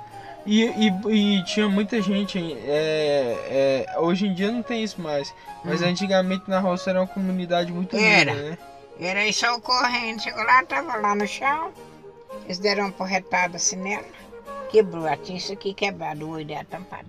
E, 0.46 0.64
e, 0.66 1.38
e 1.38 1.44
tinha 1.46 1.70
muita 1.70 2.02
gente. 2.02 2.38
é, 2.66 3.86
é, 3.88 4.00
hoje 4.00 4.26
em 4.28 4.34
dia 4.34 4.52
não 4.52 4.64
tem 4.64 4.84
isso 4.84 5.00
mais. 5.00 5.34
Mas 5.64 5.82
Hum. 5.82 5.86
antigamente 5.88 6.50
na 6.50 6.60
roça 6.60 6.90
era 6.90 7.00
uma 7.02 7.08
comunidade 7.08 7.72
muito 7.72 7.96
Era. 7.96 8.34
né? 8.34 8.58
Era 9.00 9.20
aí 9.22 9.32
só 9.34 9.60
correndo, 9.60 10.22
chegou 10.22 10.44
lá, 10.44 10.64
tava 10.66 10.98
lá 10.98 11.16
no 11.16 11.28
chão, 11.28 11.72
eles 12.46 12.60
deram 12.60 12.86
uma 12.86 12.92
porretada 12.92 13.58
assim 13.58 13.76
nela, 13.78 14.06
quebrou, 14.70 15.06
ela 15.08 15.18
tinha 15.18 15.38
isso 15.38 15.54
aqui 15.54 15.74
quebrado, 15.74 16.26
o 16.26 16.32
olho 16.32 16.46
dela 16.46 16.66
tampado. 16.70 17.08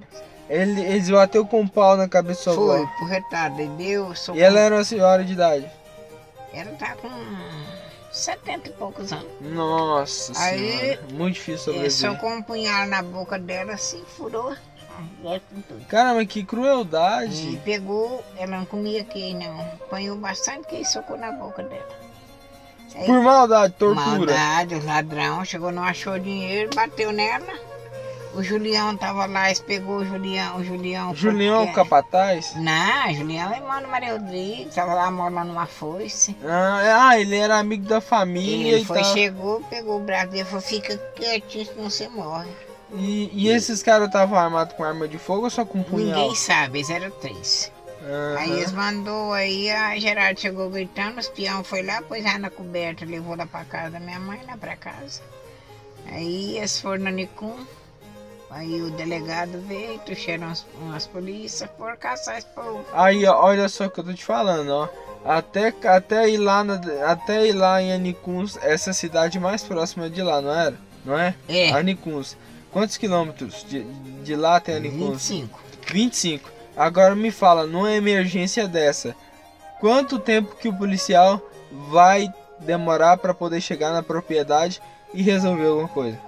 Ele, 0.48 0.80
eles 0.82 1.08
bateu 1.08 1.46
com 1.46 1.60
um 1.62 1.68
pau 1.68 1.96
na 1.96 2.06
cabeça 2.08 2.52
sua 2.52 2.78
Foi, 2.78 2.86
porretada, 2.98 3.62
e 3.62 3.68
deu, 3.68 4.14
socorro. 4.14 4.38
E 4.38 4.42
ela 4.42 4.60
era 4.60 4.74
uma 4.74 4.84
senhora 4.84 5.24
de 5.24 5.32
idade. 5.32 5.70
Ela 6.52 6.70
tá 6.72 6.94
com 6.96 7.08
70 8.12 8.68
e 8.68 8.72
poucos 8.72 9.10
anos. 9.12 9.26
Nossa 9.40 10.32
Aí, 10.38 10.78
senhora. 10.80 11.00
Muito 11.12 11.34
difícil 11.34 11.72
É, 11.72 11.88
só 11.88 12.08
sobreviver. 12.08 12.20
com 12.20 12.34
um 12.36 12.42
punhal 12.42 12.86
na 12.86 13.02
boca 13.02 13.38
dela, 13.38 13.72
assim, 13.72 14.04
furou. 14.06 14.54
Caramba, 15.88 16.24
que 16.24 16.40
E 16.40 16.44
crueldade. 16.44 17.60
pegou, 17.64 18.22
ela 18.36 18.58
não 18.58 18.64
comia 18.66 19.02
queijo 19.02 19.38
não, 19.38 19.60
apanhou 19.60 20.16
bastante 20.16 20.68
queijo, 20.68 20.90
socou 20.90 21.16
na 21.16 21.32
boca 21.32 21.62
dela. 21.62 22.03
Aí, 22.94 23.06
Por 23.06 23.20
maldade, 23.22 23.74
tortura. 23.78 24.06
Maldade, 24.06 24.74
o 24.76 24.84
ladrão 24.86 25.44
chegou, 25.44 25.72
não 25.72 25.82
achou 25.82 26.18
dinheiro, 26.18 26.70
bateu 26.74 27.12
nela. 27.12 27.74
O 28.34 28.42
Julião 28.42 28.96
tava 28.96 29.26
lá, 29.26 29.46
eles 29.46 29.60
pegou 29.60 29.98
o 29.98 30.04
Julião, 30.04 30.56
o 30.56 30.64
Julião. 30.64 31.14
Julião 31.14 31.58
porque- 31.66 31.74
Capataz? 31.74 32.52
Não, 32.56 33.14
Julião 33.14 33.52
é 33.52 33.56
irmão 33.58 33.80
do 33.80 33.86
Maria 33.88 34.12
Rodrigues, 34.14 34.74
tava 34.74 34.92
lá 34.92 35.08
morando 35.08 35.48
numa 35.48 35.66
foice. 35.66 36.36
Ah, 36.44 36.82
é- 36.82 36.92
ah, 36.92 37.20
ele 37.20 37.36
era 37.36 37.58
amigo 37.58 37.84
da 37.86 38.00
família 38.00 38.72
Ele 38.72 38.82
e 38.82 38.84
foi, 38.84 39.00
tal. 39.02 39.12
chegou, 39.12 39.60
pegou 39.70 39.98
o 40.00 40.02
braço 40.02 40.28
dele 40.28 40.42
e 40.42 40.44
falou, 40.46 40.60
fica 40.60 40.96
quietinho, 41.14 41.64
senão 41.66 41.88
você 41.90 42.08
morre. 42.08 42.50
E, 42.92 43.30
e 43.32 43.48
esses 43.48 43.82
caras 43.84 44.08
estavam 44.08 44.36
armados 44.38 44.74
com 44.76 44.82
arma 44.82 45.06
de 45.06 45.16
fogo 45.18 45.44
ou 45.44 45.50
só 45.50 45.64
com 45.64 45.82
punhal? 45.84 46.18
Ninguém 46.18 46.34
sabe, 46.34 46.78
eles 46.78 46.90
eram 46.90 47.10
três. 47.12 47.70
Aham. 48.06 48.37
Aí 48.38 48.50
eles 48.52 48.73
mandou, 48.73 49.32
aí 49.32 49.70
a 49.70 49.99
Gerardo 49.99 50.38
chegou 50.40 50.68
gritando, 50.68 51.18
os 51.18 51.28
peão 51.28 51.64
foi 51.64 51.82
lá, 51.82 52.02
pôs 52.02 52.25
ela 52.25 52.38
na 52.38 52.50
coberta, 52.50 53.04
levou 53.04 53.37
lá 53.37 53.46
pra 53.46 53.64
casa 53.64 53.92
da 53.92 54.00
minha 54.00 54.20
mãe, 54.20 54.40
lá 54.46 54.56
pra 54.56 54.76
casa. 54.76 55.23
Aí 56.06 56.58
eles 56.58 56.78
foram 56.80 57.04
na 57.04 57.11
Nicum, 57.11 57.56
aí 58.50 58.82
o 58.82 58.90
delegado 58.90 59.58
veio, 59.66 59.99
trouxeram 60.00 60.49
umas, 60.49 60.66
umas 60.80 61.06
polícias, 61.06 61.70
foram 61.78 61.96
caçar 61.96 62.37
esse 62.37 62.46
povo. 62.49 62.84
Aí, 62.92 63.25
ó, 63.25 63.42
olha 63.42 63.68
só 63.68 63.87
o 63.87 63.90
que 63.90 64.00
eu 64.00 64.04
tô 64.04 64.12
te 64.12 64.25
falando, 64.25 64.70
ó. 64.70 64.88
Até, 65.25 65.73
até 65.88 66.28
ir 66.28 66.37
lá 66.37 66.62
na, 66.62 66.78
até 67.06 67.46
ir 67.46 67.52
lá 67.54 67.80
em 67.80 67.94
Anicuns, 67.94 68.58
essa 68.61 68.92
cidade 68.92 69.40
mais 69.40 69.62
próxima 69.62 70.11
de 70.11 70.23
lá, 70.23 70.42
não 70.42 70.52
era? 70.52 70.75
Não 71.02 71.18
é? 71.18 71.34
É, 71.49 71.70
Anicuns. 71.70 72.37
Quantos 72.70 72.99
quilômetros 72.99 73.64
de, 73.66 73.84
de 74.23 74.37
lá 74.37 74.56
até 74.56 74.76
Anicuns? 74.76 75.28
25. 75.28 75.61
25. 75.87 76.50
Agora 76.76 77.14
me 77.14 77.31
fala, 77.31 77.66
numa 77.66 77.93
emergência 77.93 78.66
dessa, 78.66 79.14
quanto 79.81 80.19
tempo 80.19 80.57
que 80.57 80.69
o 80.69 80.76
policial 80.76 81.40
vai 81.90 82.33
demorar 82.59 83.16
para 83.19 83.33
poder 83.35 83.61
chegar 83.61 83.93
na 83.93 84.02
propriedade 84.02 84.81
e 85.12 85.23
resolver 85.23 85.66
alguma 85.66 85.88
coisa? 85.88 86.19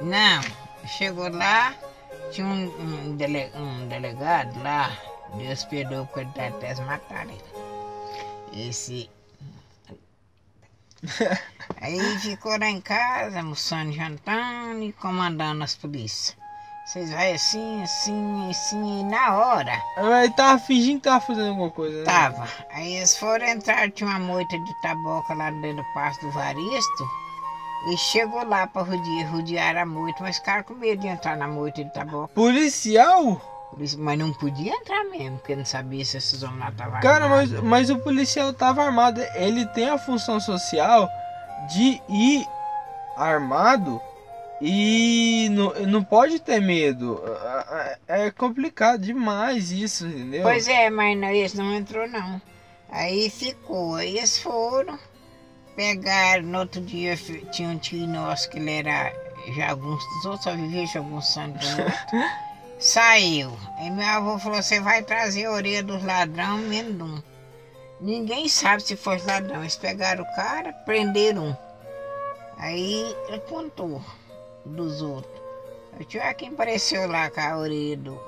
Não, 0.00 0.40
chegou 0.86 1.28
lá, 1.30 1.74
tinha 2.30 2.46
um, 2.46 3.08
um, 3.10 3.16
dele- 3.16 3.50
um 3.54 3.88
delegado 3.88 4.62
lá, 4.62 4.90
Deus 5.34 5.64
perdoou 5.64 6.06
porque 6.06 6.20
ele 6.20 6.48
até 6.48 6.66
eles 6.66 6.80
mataram 6.80 7.30
ele. 7.30 8.68
Esse. 8.68 9.08
Aí 11.80 12.18
ficou 12.18 12.58
lá 12.58 12.68
em 12.68 12.80
casa, 12.80 13.38
almoçando, 13.38 13.92
jantando 13.92 14.82
e 14.82 14.92
comandando 14.92 15.64
as 15.64 15.74
polícias. 15.74 16.36
Vocês 16.90 17.08
vai 17.12 17.32
assim, 17.34 17.84
assim, 17.84 18.50
assim, 18.50 18.98
e 18.98 19.04
na 19.04 19.36
hora. 19.36 19.80
Ele 19.96 20.32
tava 20.32 20.58
fingindo 20.58 20.98
que 20.98 21.04
tava 21.08 21.20
fazendo 21.20 21.50
alguma 21.50 21.70
coisa, 21.70 21.98
né? 21.98 22.04
Tava. 22.04 22.48
Aí 22.72 22.96
eles 22.96 23.16
foram 23.16 23.46
entrar, 23.46 23.88
tinha 23.92 24.10
uma 24.10 24.18
moita 24.18 24.58
de 24.58 24.82
taboca 24.82 25.32
lá 25.34 25.52
dentro 25.52 25.84
do 25.84 25.94
passo 25.94 26.20
do 26.20 26.32
Varisto. 26.32 27.08
E 27.92 27.96
chegou 27.96 28.44
lá 28.44 28.66
pra 28.66 28.82
rodear, 28.82 29.30
rodear 29.30 29.76
a 29.76 29.86
moita, 29.86 30.18
mas 30.20 30.38
ficaram 30.38 30.64
com 30.64 30.74
medo 30.74 31.02
de 31.02 31.06
entrar 31.06 31.36
na 31.36 31.46
moita 31.46 31.84
de 31.84 31.94
taboca. 31.94 32.34
Policial? 32.34 33.40
Mas 33.96 34.18
não 34.18 34.32
podia 34.32 34.74
entrar 34.74 35.04
mesmo, 35.04 35.38
porque 35.38 35.54
não 35.54 35.64
sabia 35.64 36.04
se 36.04 36.16
esses 36.16 36.42
homens 36.42 36.58
lá 36.58 36.70
estavam 36.70 37.00
Cara, 37.00 37.28
mas, 37.28 37.50
armados. 37.50 37.70
mas 37.70 37.90
o 37.90 38.00
policial 38.00 38.52
tava 38.52 38.82
armado. 38.82 39.20
Ele 39.36 39.64
tem 39.66 39.88
a 39.88 39.96
função 39.96 40.40
social 40.40 41.08
de 41.68 42.02
ir 42.08 42.44
armado 43.16 44.02
e 44.60 45.48
não, 45.50 45.72
não 45.86 46.04
pode 46.04 46.38
ter 46.40 46.60
medo. 46.60 47.22
É 48.06 48.26
é 48.26 48.30
complicado 48.30 49.00
demais 49.02 49.70
isso, 49.70 50.06
entendeu? 50.06 50.42
Pois 50.42 50.68
é, 50.68 50.90
mas 50.90 51.16
não, 51.16 51.28
eles 51.28 51.54
não 51.54 51.74
entrou 51.74 52.08
não. 52.08 52.40
Aí 52.90 53.30
ficou, 53.30 53.94
aí 53.94 54.18
eles 54.18 54.38
foram, 54.38 54.98
pegaram, 55.76 56.42
no 56.42 56.58
outro 56.58 56.80
dia 56.80 57.16
tinha 57.52 57.68
um 57.68 57.78
tio 57.78 58.06
nosso 58.06 58.50
que 58.50 58.58
ele 58.58 58.72
era 58.72 59.12
já 59.54 59.70
alguns 59.70 60.04
dos 60.04 60.24
outros, 60.26 60.44
só 60.44 60.56
vivia 60.56 60.80
anos 60.82 61.30
do 61.36 61.82
outro. 61.82 62.30
Saiu. 62.78 63.56
Aí 63.78 63.90
meu 63.90 64.06
avô 64.06 64.38
falou, 64.38 64.62
você 64.62 64.80
vai 64.80 65.02
trazer 65.02 65.44
a 65.46 65.52
orelha 65.52 65.82
dos 65.82 66.02
ladrão, 66.02 66.58
menos 66.58 67.00
um. 67.00 67.22
Ninguém 68.00 68.48
sabe 68.48 68.82
se 68.82 68.96
foi 68.96 69.18
ladrão. 69.18 69.60
Eles 69.60 69.76
pegaram 69.76 70.24
o 70.24 70.34
cara, 70.34 70.72
prenderam 70.84 71.48
um. 71.48 71.56
Aí 72.56 73.14
ele 73.28 73.40
contou 73.40 74.02
dos 74.64 75.02
outros. 75.02 75.40
O 75.98 76.04
tio 76.04 76.20
Joaquim 76.20 76.48
apareceu 76.48 77.06
lá 77.06 77.28
com 77.30 77.40
a 77.40 77.58
orelha 77.58 77.96
do. 77.96 78.20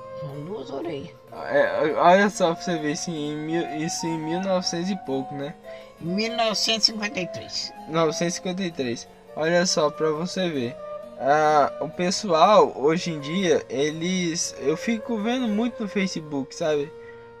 duas 0.45 0.69
orelhas. 0.69 1.09
É, 1.31 1.93
olha 1.97 2.29
só 2.29 2.53
pra 2.53 2.63
você 2.63 2.77
ver 2.77 2.91
isso 2.91 3.09
em, 3.09 3.35
mil, 3.35 3.67
isso 3.77 4.05
em 4.05 4.17
1900 4.19 4.89
e 4.91 4.95
pouco, 5.05 5.33
né? 5.33 5.55
Em 6.01 6.05
1953. 6.05 7.73
953. 7.89 9.07
Olha 9.35 9.65
só 9.65 9.89
pra 9.89 10.11
você 10.11 10.49
ver. 10.49 10.75
Ah, 11.19 11.71
o 11.79 11.89
pessoal 11.89 12.73
hoje 12.75 13.11
em 13.11 13.19
dia, 13.19 13.65
eles. 13.69 14.55
Eu 14.59 14.75
fico 14.75 15.17
vendo 15.17 15.47
muito 15.47 15.81
no 15.81 15.89
Facebook, 15.89 16.53
sabe? 16.53 16.91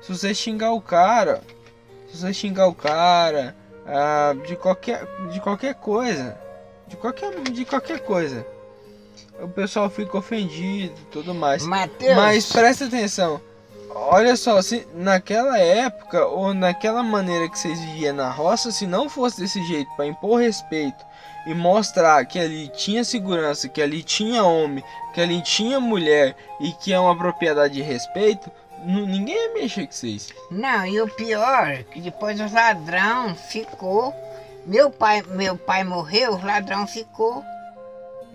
Se 0.01 0.15
você 0.15 0.33
xingar 0.33 0.71
o 0.71 0.81
cara, 0.81 1.41
se 2.07 2.17
você 2.17 2.33
xingar 2.33 2.67
o 2.67 2.73
cara, 2.73 3.55
ah, 3.85 4.33
de 4.45 4.55
qualquer, 4.55 5.05
de 5.31 5.39
qualquer 5.39 5.75
coisa, 5.75 6.37
de 6.87 6.95
qualquer, 6.95 7.31
de 7.41 7.65
qualquer 7.65 7.99
coisa, 7.99 8.45
o 9.43 9.49
pessoal 9.49 9.89
fica 9.89 10.17
ofendido, 10.17 10.93
e 10.99 11.05
tudo 11.11 11.33
mais. 11.33 11.65
Mateus. 11.65 12.15
Mas 12.15 12.51
presta 12.51 12.85
atenção. 12.85 13.41
Olha 13.95 14.35
só, 14.35 14.59
se 14.61 14.87
naquela 14.95 15.59
época 15.59 16.25
ou 16.25 16.53
naquela 16.53 17.03
maneira 17.03 17.47
que 17.47 17.59
vocês 17.59 17.79
viviam 17.79 18.15
na 18.15 18.29
roça, 18.29 18.71
se 18.71 18.87
não 18.87 19.07
fosse 19.07 19.41
desse 19.41 19.63
jeito 19.63 19.89
para 19.95 20.07
impor 20.07 20.41
respeito 20.41 21.05
e 21.45 21.53
mostrar 21.53 22.25
que 22.25 22.39
ali 22.39 22.69
tinha 22.69 23.03
segurança, 23.03 23.69
que 23.69 23.81
ali 23.81 24.01
tinha 24.01 24.43
homem, 24.43 24.83
que 25.13 25.21
ali 25.21 25.41
tinha 25.41 25.79
mulher 25.79 26.35
e 26.59 26.71
que 26.71 26.91
é 26.91 26.99
uma 26.99 27.15
propriedade 27.15 27.75
de 27.75 27.81
respeito, 27.83 28.49
ninguém 28.83 29.35
ia 29.35 29.53
mexer 29.53 29.85
com 29.85 29.93
vocês. 29.93 30.33
Não, 30.49 30.85
e 30.87 30.99
o 30.99 31.07
pior, 31.07 31.83
que 31.91 32.01
depois 32.01 32.39
o 32.39 32.51
ladrão 32.51 33.35
ficou. 33.35 34.13
Meu 34.65 34.89
pai, 34.89 35.21
meu 35.27 35.55
pai 35.55 35.83
morreu, 35.83 36.33
o 36.33 36.45
ladrão 36.45 36.87
ficou 36.87 37.43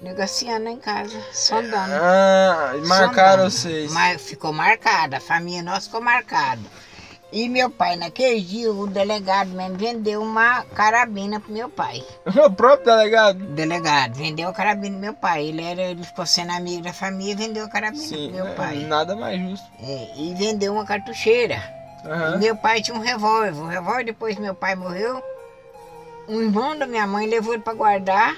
negociando 0.02 0.68
em 0.68 0.78
casa, 0.78 1.18
sondando. 1.32 1.94
Ah, 1.94 2.72
marcaram 2.86 3.50
Sondando. 3.50 3.50
vocês. 3.50 3.92
Mas 3.92 4.22
ficou 4.22 4.52
marcada, 4.52 5.16
a 5.18 5.20
família 5.20 5.62
nossa 5.62 5.82
ficou 5.86 6.00
marcada. 6.00 6.60
E 7.30 7.46
meu 7.46 7.68
pai, 7.68 7.94
naquele 7.96 8.40
dia, 8.40 8.72
o 8.72 8.86
delegado 8.86 9.50
mesmo 9.50 9.76
vendeu 9.76 10.22
uma 10.22 10.64
carabina 10.74 11.38
pro 11.38 11.52
meu 11.52 11.68
pai. 11.68 12.02
O 12.46 12.50
próprio 12.50 12.86
delegado. 12.86 13.42
O 13.42 13.46
delegado 13.48 14.14
vendeu 14.14 14.48
a 14.48 14.52
carabina 14.54 14.92
pro 14.92 15.00
meu 15.00 15.12
pai. 15.14 15.44
Ele, 15.44 15.62
era, 15.62 15.82
ele 15.82 16.02
ficou 16.04 16.24
sendo 16.24 16.52
amigo 16.52 16.82
da 16.84 16.92
família 16.92 17.32
e 17.32 17.36
vendeu 17.36 17.66
a 17.66 17.68
carabina 17.68 18.02
Sim, 18.02 18.30
pro 18.32 18.44
meu 18.44 18.54
pai. 18.54 18.76
nada 18.78 19.14
mais 19.14 19.38
justo. 19.38 19.66
É, 19.82 20.08
e 20.16 20.34
vendeu 20.36 20.72
uma 20.72 20.86
cartucheira. 20.86 21.62
E 22.02 22.08
Aham. 22.08 22.38
Meu 22.38 22.56
pai 22.56 22.80
tinha 22.80 22.96
um 22.96 23.00
revólver. 23.02 23.60
O 23.60 23.66
revólver, 23.66 24.04
depois 24.04 24.38
meu 24.38 24.54
pai 24.54 24.74
morreu. 24.74 25.22
Um 26.26 26.40
irmão 26.40 26.78
da 26.78 26.86
minha 26.86 27.06
mãe 27.06 27.26
levou 27.26 27.52
ele 27.52 27.62
pra 27.62 27.74
guardar. 27.74 28.34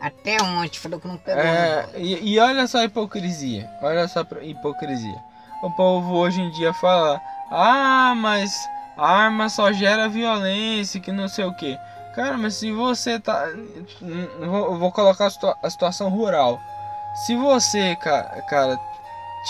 Até 0.00 0.36
ontem, 0.42 0.78
falou 0.78 1.00
que 1.00 1.08
não 1.08 1.16
pegou. 1.16 1.42
É, 1.42 1.80
revólver. 1.80 1.98
e, 2.00 2.34
e 2.34 2.38
olha 2.38 2.66
só 2.66 2.78
a 2.78 2.84
hipocrisia. 2.84 3.68
Olha 3.82 4.06
só 4.06 4.20
a 4.20 4.44
hipocrisia. 4.44 5.18
O 5.62 5.70
povo 5.72 6.14
hoje 6.16 6.40
em 6.40 6.50
dia 6.52 6.72
fala: 6.74 7.20
Ah, 7.50 8.14
mas 8.16 8.52
a 8.96 9.06
arma 9.24 9.48
só 9.48 9.72
gera 9.72 10.08
violência, 10.08 11.00
que 11.00 11.10
não 11.10 11.26
sei 11.28 11.44
o 11.44 11.54
que. 11.54 11.76
Cara, 12.14 12.36
mas 12.38 12.54
se 12.54 12.70
você 12.72 13.18
tá. 13.18 13.46
Vou, 14.40 14.78
vou 14.78 14.92
colocar 14.92 15.26
a, 15.26 15.30
situa- 15.30 15.56
a 15.62 15.70
situação 15.70 16.08
rural. 16.08 16.60
Se 17.26 17.34
você, 17.34 17.96
ca- 17.96 18.42
cara, 18.48 18.78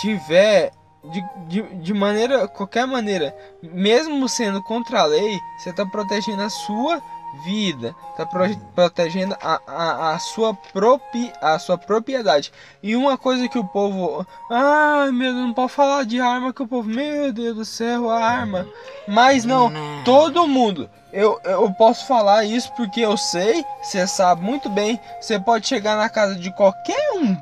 tiver 0.01 0.71
de, 1.03 1.23
de, 1.47 1.61
de 1.75 1.93
maneira, 1.93 2.47
qualquer 2.47 2.85
maneira, 2.87 3.35
mesmo 3.61 4.27
sendo 4.27 4.61
contra 4.63 5.01
a 5.01 5.05
lei, 5.05 5.37
você 5.57 5.71
tá 5.73 5.85
protegendo 5.85 6.41
a 6.41 6.49
sua 6.49 7.01
vida, 7.43 7.95
tá 8.17 8.25
pro- 8.25 8.57
protegendo 8.75 9.35
a, 9.41 9.59
a, 9.67 10.11
a, 10.13 10.19
sua 10.19 10.53
propi, 10.53 11.31
a 11.41 11.57
sua 11.59 11.77
propriedade. 11.77 12.51
E 12.81 12.95
uma 12.95 13.17
coisa 13.17 13.47
que 13.47 13.57
o 13.59 13.63
povo, 13.63 14.25
ai 14.49 15.11
meu 15.11 15.33
Deus, 15.33 15.45
não 15.47 15.53
pode 15.53 15.71
falar 15.71 16.05
de 16.05 16.19
arma 16.19 16.53
que 16.53 16.63
o 16.63 16.67
povo, 16.67 16.89
meu 16.89 17.31
Deus 17.31 17.55
do 17.55 17.65
céu, 17.65 18.09
a 18.09 18.19
arma. 18.23 18.67
Mas 19.07 19.45
não, 19.45 19.69
Não. 19.69 20.03
todo 20.03 20.47
mundo. 20.47 20.89
Eu, 21.11 21.39
eu 21.43 21.71
posso 21.73 22.05
falar 22.05 22.43
isso 22.45 22.71
porque 22.75 23.01
eu 23.01 23.17
sei, 23.17 23.65
você 23.81 24.05
sabe 24.05 24.41
muito 24.43 24.69
bem. 24.69 24.99
Você 25.19 25.39
pode 25.39 25.67
chegar 25.67 25.97
na 25.97 26.07
casa 26.09 26.35
de 26.35 26.51
qualquer 26.51 27.11
um, 27.15 27.35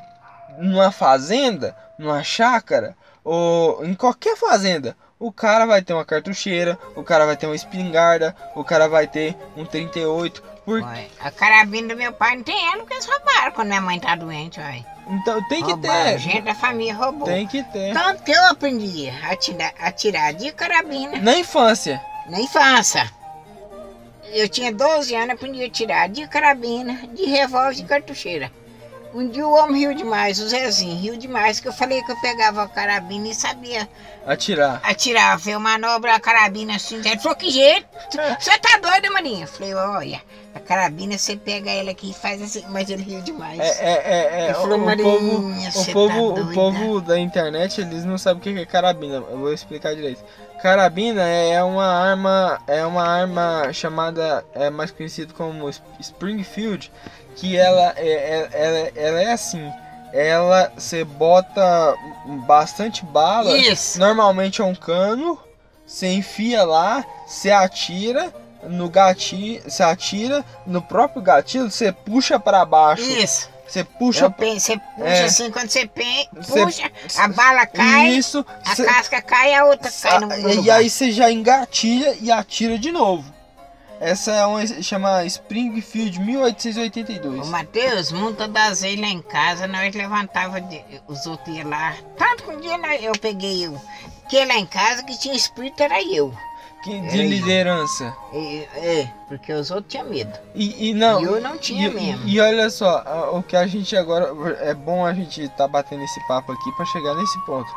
numa 0.58 0.90
fazenda, 0.92 1.76
numa 1.98 2.24
chácara, 2.24 2.96
ou 3.24 3.84
em 3.86 3.94
qualquer 3.94 4.38
fazenda. 4.38 4.96
O 5.20 5.32
cara 5.32 5.66
vai 5.66 5.82
ter 5.82 5.94
uma 5.94 6.06
cartucheira, 6.06 6.78
o 6.96 7.04
cara 7.04 7.26
vai 7.26 7.36
ter 7.36 7.48
uma 7.48 7.56
espingarda, 7.56 8.36
o 8.56 8.64
cara 8.64 8.88
vai 8.88 9.08
ter 9.08 9.36
um 9.56 9.66
38. 9.66 10.44
Por... 10.64 10.82
Ué, 10.82 11.08
A 11.20 11.32
carabina 11.32 11.88
do 11.94 11.98
meu 11.98 12.12
pai 12.14 12.36
não 12.36 12.44
tem 12.44 12.68
ela 12.68 12.78
porque 12.80 12.94
eles 12.94 13.06
roubaram 13.06 13.52
quando 13.54 13.70
minha 13.70 13.82
mãe 13.82 14.00
tá 14.00 14.16
doente, 14.16 14.60
ué. 14.60 14.84
Então 15.10 15.42
tem 15.48 15.64
que 15.64 15.72
Roubaram, 15.72 16.12
ter. 16.12 16.18
gente 16.20 16.42
da 16.42 16.54
família 16.54 16.94
roubou. 16.94 17.26
Tem 17.28 17.48
que 17.48 17.64
ter. 17.64 17.94
Tanto 17.94 18.24
que 18.24 18.32
eu 18.32 18.46
aprendi 18.48 19.10
a 19.10 19.32
atirar, 19.32 19.74
a 19.80 19.88
atirar 19.88 20.34
de 20.34 20.52
carabina 20.52 21.18
Na 21.20 21.38
infância. 21.38 22.00
na 22.30 22.40
infância. 22.42 23.10
Eu 24.34 24.50
tinha 24.50 24.72
12 24.74 25.16
anos, 25.16 25.36
aprendi 25.36 25.64
a 25.64 25.70
tirar 25.70 26.10
de 26.10 26.28
carabina, 26.28 27.08
de 27.14 27.24
revólver 27.26 27.72
e 27.72 27.76
de 27.78 27.84
cartucheira. 27.86 28.52
Um 29.18 29.28
dia 29.30 29.48
o 29.48 29.52
homem 29.52 29.80
riu 29.82 29.96
demais, 29.96 30.40
o 30.40 30.48
Zezinho 30.48 30.96
riu 30.96 31.18
demais, 31.18 31.60
que 31.60 31.68
eu 31.68 31.74
falei 31.74 32.04
que 32.04 32.12
eu 32.12 32.22
pegava 32.22 32.62
a 32.62 32.68
carabina 32.68 33.30
e 33.30 33.34
sabia 33.34 33.90
Atirar. 34.28 34.80
atirar. 34.84 35.40
Veio 35.40 35.60
manobra 35.60 36.14
a 36.14 36.20
carabina 36.20 36.76
assim. 36.76 36.98
Ele 36.98 37.18
falou, 37.18 37.36
que 37.36 37.50
jeito? 37.50 37.88
Você 38.40 38.60
tá 38.60 38.78
doida, 38.78 39.10
maninha? 39.10 39.46
Eu 39.46 39.48
falei, 39.48 39.74
olha, 39.74 40.22
a 40.54 40.60
carabina 40.60 41.18
você 41.18 41.36
pega 41.36 41.72
ela 41.72 41.90
aqui 41.90 42.12
e 42.12 42.14
faz 42.14 42.40
assim. 42.44 42.64
Mas 42.70 42.92
ele 42.92 43.02
riu 43.02 43.20
demais. 43.22 43.60
É, 43.60 43.66
é, 43.80 43.94
é, 43.94 44.48
é, 44.50 44.54
falou, 44.54 44.78
o, 44.78 44.82
o 44.84 44.86
"Marinha, 44.86 45.10
povo, 45.10 45.50
o 45.50 45.86
tá 45.86 45.92
povo, 45.94 46.30
o 46.30 46.34
doida?" 46.34 46.54
povo 46.54 47.02
da 47.02 47.18
internet, 47.18 47.82
eles 47.82 48.06
não 48.06 48.20
sabem 48.20 48.38
o 48.38 48.56
que 48.56 48.62
é 48.62 48.66
carabina. 48.68 49.16
Eu 49.16 49.40
vou 49.40 49.52
explicar 49.52 49.96
direito. 49.96 50.24
Carabina 50.62 51.24
é 51.24 51.64
uma 51.64 51.86
arma, 51.86 52.60
é 52.68 52.86
uma 52.86 53.04
arma 53.04 53.74
chamada, 53.74 54.46
é 54.54 54.70
mais 54.70 54.92
conhecido 54.92 55.34
como 55.34 55.68
Springfield, 56.00 56.92
que 57.38 57.56
ela 57.56 57.94
é, 57.96 58.10
é- 58.10 58.50
ela, 58.52 58.92
ela 58.96 59.22
é 59.22 59.32
assim. 59.32 59.72
Ela 60.14 60.72
você 60.78 61.04
bota 61.04 61.96
bastante 62.46 63.04
bala. 63.06 63.58
Isso. 63.58 64.00
Normalmente 64.00 64.62
é 64.62 64.66
um 64.66 64.76
cano. 64.76 65.38
Você 65.86 66.08
enfia 66.08 66.64
lá, 66.66 67.06
você 67.26 67.50
atira 67.50 68.34
no 68.64 68.90
gatilho, 68.90 69.62
você 69.66 69.82
atira 69.84 70.44
no 70.66 70.82
próprio 70.82 71.22
gatilho, 71.22 71.70
você 71.72 71.92
puxa 71.94 72.38
pra 72.40 72.66
baixo. 72.66 73.04
Isso. 73.04 73.50
Você 73.66 73.84
puxa 73.84 74.30
Você 74.30 74.78
puxa 74.78 74.82
É. 75.10 75.24
assim, 75.26 75.52
quando 75.52 75.70
você 75.70 75.86
puxa, 75.88 76.90
a 77.18 77.28
bala 77.28 77.66
cai, 77.66 78.10
Isso. 78.12 78.46
a 78.66 78.76
cê- 78.76 78.86
casca 78.86 79.22
cai 79.22 79.54
a 79.54 79.66
outra 79.66 79.92
cai 79.92 80.20
no, 80.20 80.28
no 80.28 80.50
e 80.50 80.56
lugar. 80.56 80.78
aí 80.80 80.90
você 80.90 81.12
já 81.12 81.30
engatilha 81.30 82.16
e 82.22 82.32
atira 82.32 82.78
de 82.80 82.92
novo. 82.94 83.26
Essa 84.00 84.32
é 84.32 84.46
uma 84.46 84.66
chama 84.84 85.26
Springfield 85.26 86.20
Ô 86.20 86.24
1882. 86.24 87.48
Matheus, 87.48 88.12
muitas 88.12 88.48
das 88.50 88.82
vezes 88.82 89.00
lá 89.00 89.08
em 89.08 89.22
casa 89.22 89.68
nós 89.68 89.94
levantava, 89.96 90.62
de- 90.62 90.84
os 91.08 91.26
outros 91.26 91.56
iam 91.56 91.70
lá. 91.70 91.96
Tanto 92.18 92.44
que 92.44 92.52
um 92.52 92.60
dia 92.60 92.78
eu 93.02 93.14
peguei 93.20 93.66
eu. 93.66 93.80
Que 94.30 94.44
lá 94.46 94.56
em 94.56 94.66
casa 94.66 95.04
que 95.04 95.18
tinha 95.18 95.34
espírito 95.34 95.82
era 95.82 96.02
eu. 96.04 96.34
Que, 96.84 97.00
de 97.02 97.18
Ei. 97.18 97.28
liderança. 97.28 98.16
É, 98.32 98.68
é, 98.76 99.14
porque 99.28 99.52
os 99.52 99.72
outros 99.72 99.92
tinham 99.92 100.06
medo. 100.08 100.38
E, 100.54 100.90
e 100.90 100.94
não. 100.94 101.20
E 101.22 101.24
eu 101.24 101.42
não 101.42 101.58
tinha 101.58 101.88
e, 101.88 101.94
mesmo. 101.94 102.28
E 102.28 102.40
olha 102.40 102.70
só, 102.70 103.04
o 103.34 103.42
que 103.42 103.56
a 103.56 103.66
gente 103.66 103.96
agora. 103.98 104.32
É 104.62 104.74
bom 104.74 105.06
a 105.06 105.14
gente 105.14 105.50
tá 105.50 105.68
batendo 105.68 106.04
esse 106.04 106.28
papo 106.28 106.52
aqui 106.52 106.72
pra 106.74 106.86
chegar 106.86 107.16
nesse 107.16 107.40
ponto. 107.46 107.70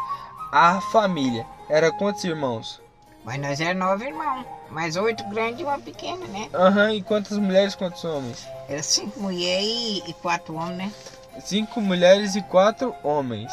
A 0.53 0.81
família. 0.93 1.47
Era 1.69 1.91
quantos 1.91 2.25
irmãos? 2.25 2.81
Mas 3.25 3.41
nós 3.41 3.61
éramos 3.61 3.87
nove 3.87 4.07
irmãos. 4.07 4.45
Mais 4.71 4.97
oito 4.97 5.25
grandes 5.29 5.61
e 5.61 5.65
uma 5.65 5.79
pequena, 5.79 6.25
né? 6.29 6.49
Aham, 6.55 6.95
e 6.95 7.03
quantas 7.03 7.37
mulheres, 7.39 7.75
quantos 7.75 8.05
homens? 8.05 8.47
Era 8.69 8.83
cinco 8.83 9.19
mulheres 9.21 9.67
e, 9.67 10.11
e 10.11 10.13
quatro 10.15 10.55
homens, 10.55 10.77
né? 10.79 10.93
Cinco 11.41 11.81
mulheres 11.81 12.37
e 12.37 12.43
quatro 12.43 12.95
homens. 13.03 13.51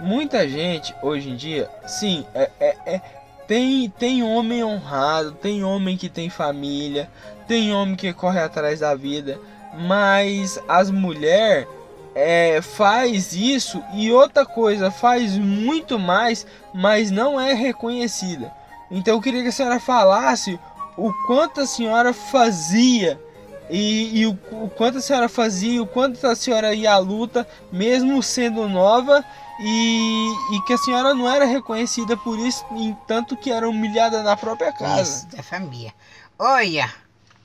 Muita 0.00 0.48
gente 0.48 0.94
hoje 1.02 1.30
em 1.30 1.36
dia, 1.36 1.70
sim, 1.86 2.26
é, 2.34 2.50
é, 2.60 2.76
é- 2.84 3.00
tem, 3.46 3.88
tem 3.88 4.22
homem 4.24 4.64
honrado, 4.64 5.32
tem 5.32 5.62
homem 5.62 5.96
que 5.96 6.08
tem 6.08 6.28
família, 6.28 7.08
tem 7.46 7.72
homem 7.72 7.94
que 7.94 8.12
corre 8.12 8.40
atrás 8.40 8.80
da 8.80 8.94
vida, 8.94 9.38
mas 9.74 10.60
as 10.68 10.90
mulheres 10.90 11.68
é, 12.14 12.60
faz 12.60 13.32
isso 13.32 13.82
e 13.94 14.10
outra 14.10 14.44
coisa, 14.44 14.90
faz 14.90 15.38
muito 15.38 15.98
mais, 15.98 16.44
mas 16.74 17.10
não 17.10 17.40
é 17.40 17.52
reconhecida. 17.54 18.52
Então 18.90 19.14
eu 19.14 19.20
queria 19.20 19.42
que 19.42 19.48
a 19.48 19.52
senhora 19.52 19.80
falasse 19.80 20.58
o 20.96 21.12
quanto 21.26 21.60
a 21.60 21.66
senhora 21.66 22.12
fazia 22.12 23.20
e, 23.68 24.20
e 24.20 24.26
o, 24.26 24.38
o 24.52 24.70
quanto 24.70 24.98
a 24.98 25.00
senhora 25.00 25.28
fazia, 25.28 25.82
o 25.82 25.86
quanto 25.86 26.24
a 26.26 26.36
senhora 26.36 26.74
ia 26.74 26.92
à 26.92 26.98
luta, 26.98 27.46
mesmo 27.72 28.22
sendo 28.22 28.68
nova, 28.68 29.24
e, 29.58 30.34
e 30.52 30.60
que 30.66 30.72
a 30.72 30.78
senhora 30.78 31.14
não 31.14 31.28
era 31.28 31.44
reconhecida 31.44 32.16
por 32.16 32.38
isso, 32.38 32.64
em 32.72 32.96
tanto 33.06 33.36
que 33.36 33.50
era 33.50 33.68
humilhada 33.68 34.22
na 34.22 34.36
própria 34.36 34.72
casa. 34.72 35.02
Isso, 35.02 35.26
da 35.36 35.42
família. 35.42 35.92
Olha, 36.38 36.92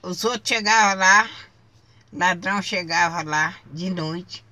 os 0.04 0.24
outros 0.24 0.48
chegavam 0.48 1.00
lá, 1.00 1.30
ladrão 2.14 2.62
chegava 2.62 3.24
lá 3.24 3.56
de 3.66 3.90
noite, 3.90 4.46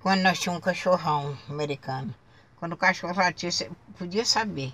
quando 0.00 0.20
nós 0.20 0.38
tínhamos 0.38 0.60
um 0.60 0.64
cachorrão 0.64 1.36
americano. 1.48 2.14
Quando 2.56 2.74
o 2.74 2.76
cachorro 2.76 3.14
latia, 3.16 3.50
você 3.50 3.70
podia 3.98 4.24
saber. 4.24 4.72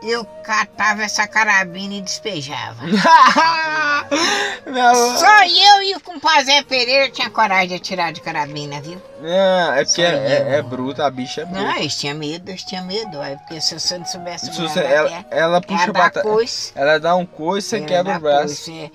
Eu 0.00 0.24
catava 0.44 1.02
essa 1.02 1.26
carabina 1.26 1.94
e 1.94 2.00
despejava. 2.00 2.86
não, 4.64 5.18
Só 5.18 5.44
eu 5.44 5.82
e 5.82 5.96
o 5.96 6.00
compadre 6.00 6.62
Pereira 6.62 7.10
tinha 7.10 7.28
coragem 7.28 7.68
de 7.68 7.74
atirar 7.74 8.12
de 8.12 8.20
carabina, 8.20 8.80
viu? 8.80 9.02
não, 9.20 9.72
é 9.74 9.84
porque 9.84 10.02
é, 10.02 10.06
é, 10.06 10.54
é 10.56 10.62
bruta, 10.62 11.04
a 11.04 11.10
bicha 11.10 11.40
é 11.40 11.44
bruta. 11.44 11.60
Não, 11.60 11.76
eles 11.76 11.96
tinham 11.96 12.16
medo, 12.16 12.48
eles 12.48 12.62
tinham 12.62 12.84
medo. 12.84 13.20
Aí, 13.20 13.36
porque 13.36 13.60
se 13.60 13.78
você 13.78 13.98
não 13.98 14.06
soubesse 14.06 14.52
Se 14.52 14.62
o 14.62 14.78
ela, 14.78 15.24
ela 15.30 15.60
puxa 15.60 15.84
ela 15.84 15.92
dá 15.92 16.22
coice. 16.22 16.72
ela 16.74 16.98
dá 16.98 17.16
um 17.16 17.26
coice, 17.26 17.68
você 17.70 17.80
quebra 17.80 18.16
o 18.16 18.20
braço. 18.20 18.46
coice, 18.46 18.78
é. 18.78 18.90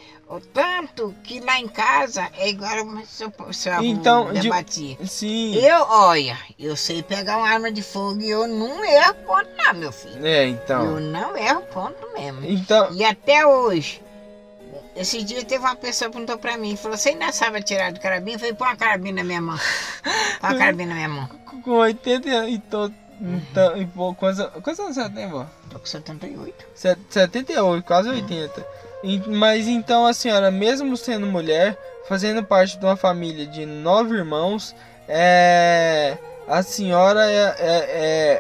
Tanto 0.54 1.14
que 1.24 1.40
lá 1.40 1.60
em 1.60 1.68
casa 1.68 2.30
é 2.38 2.50
igual 2.50 2.86
o 2.86 3.06
seu, 3.06 3.32
seu 3.52 3.74
avô 3.74 3.84
Então, 3.84 4.32
de- 4.34 4.42
debatia. 4.42 4.98
Sim. 5.06 5.56
Eu, 5.56 5.82
olha, 5.90 6.38
eu 6.60 6.76
sei 6.76 7.02
pegar 7.04 7.38
uma 7.38 7.48
arma 7.50 7.72
de 7.72 7.82
fogo 7.82 8.22
e 8.22 8.30
eu 8.30 8.48
não 8.48 8.84
erro 8.86 9.14
ponto 9.26 9.50
não, 9.58 9.74
meu 9.74 9.92
filho. 9.92 10.26
É, 10.26 10.46
Eu 10.46 10.50
então. 10.50 11.00
não 11.00 11.36
erro 11.38 11.62
ponto 11.74 12.14
mesmo. 12.14 12.44
Então, 12.46 12.94
E 12.94 13.04
até 13.04 13.46
hoje, 13.46 14.02
esse 14.96 15.24
dia 15.24 15.44
teve 15.44 15.64
uma 15.64 15.76
pessoa 15.76 16.10
que 16.10 16.14
perguntou 16.18 16.38
pra 16.38 16.58
mim, 16.58 16.76
falou, 16.76 16.98
você 16.98 17.10
ainda 17.10 17.32
sabe 17.32 17.58
atirar 17.60 17.92
de 17.92 18.00
carabina? 18.00 18.36
Eu 18.36 18.40
falei, 18.40 18.54
põe 18.54 18.68
uma 18.70 18.76
carabina 18.76 19.18
na 19.18 19.24
minha 19.24 19.42
mão. 19.42 19.58
Põe 20.40 20.50
uma 20.52 20.58
carabina 20.60 20.90
na 20.90 20.96
minha 20.96 21.10
mão. 21.10 21.28
com 21.64 21.72
80 21.72 22.48
e 22.50 22.60
tô. 22.60 22.92
Então, 23.22 23.78
e 23.78 23.86
pô, 23.86 24.14
quantos, 24.16 24.44
quantos 24.62 24.80
anos 24.80 24.96
você 24.96 25.10
tem, 25.12 25.30
vó? 25.30 25.46
Tô 25.70 25.80
com 25.80 25.86
78. 25.86 26.66
Set- 26.76 27.00
78, 27.10 27.86
quase 27.86 28.10
80. 28.10 28.68
Mas 29.28 29.68
então 29.68 30.06
a 30.06 30.14
senhora, 30.14 30.50
mesmo 30.50 30.96
sendo 30.96 31.28
mulher, 31.28 31.78
fazendo 32.08 32.44
parte 32.44 32.78
de 32.78 32.86
uma 32.86 32.96
família 32.96 33.46
de 33.46 33.66
nove 33.66 34.16
irmãos, 34.16 34.76
é, 35.08 36.18
a 36.48 36.64
senhora 36.64 37.30
é- 37.30 37.56
é- 37.60 37.90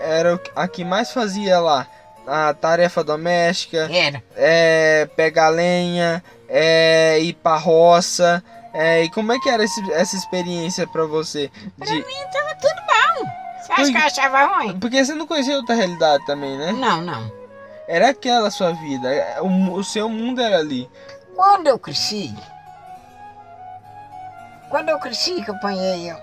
é- 0.09 0.19
era 0.19 0.39
a 0.55 0.67
que 0.67 0.83
mais 0.85 1.11
fazia 1.11 1.59
lá 1.59 1.87
a 2.25 2.53
tarefa 2.53 3.03
doméstica, 3.03 3.87
é, 4.35 5.05
pegar 5.15 5.49
lenha, 5.49 6.23
é, 6.47 7.19
ir 7.19 7.33
pra 7.33 7.57
roça. 7.57 8.41
e 9.03 9.09
como 9.09 9.31
é 9.31 9.37
que 9.39 9.49
era 9.49 9.63
esse- 9.63 9.91
essa 9.91 10.15
experiência 10.15 10.87
pra 10.87 11.05
você? 11.05 11.51
Pra 11.77 11.85
De- 11.85 11.93
mim 11.93 12.03
tava 12.31 12.55
tudo 12.55 12.81
bom. 12.87 13.25
Você 13.61 13.71
acha 13.71 13.75
Pois- 13.75 13.89
que 13.91 13.97
eu 13.97 14.01
achava 14.01 14.45
ruim? 14.45 14.79
Porque 14.79 15.05
você 15.05 15.13
não 15.13 15.27
conhecia 15.27 15.55
outra 15.57 15.75
realidade 15.75 16.25
também, 16.25 16.57
né? 16.57 16.71
Não, 16.71 16.99
não. 17.01 17.31
Era 17.87 18.09
aquela 18.09 18.49
sua 18.49 18.71
vida, 18.71 19.13
é, 19.13 19.41
o, 19.41 19.73
o 19.73 19.83
seu 19.83 20.07
mundo 20.07 20.41
era 20.41 20.57
ali. 20.57 20.89
Quando 21.35 21.67
eu 21.67 21.77
cresci, 21.77 22.33
quando 24.69 24.89
eu 24.89 24.99
cresci 24.99 25.43
que 25.43 25.49
eu 25.51 25.55
apanhei 25.55 26.13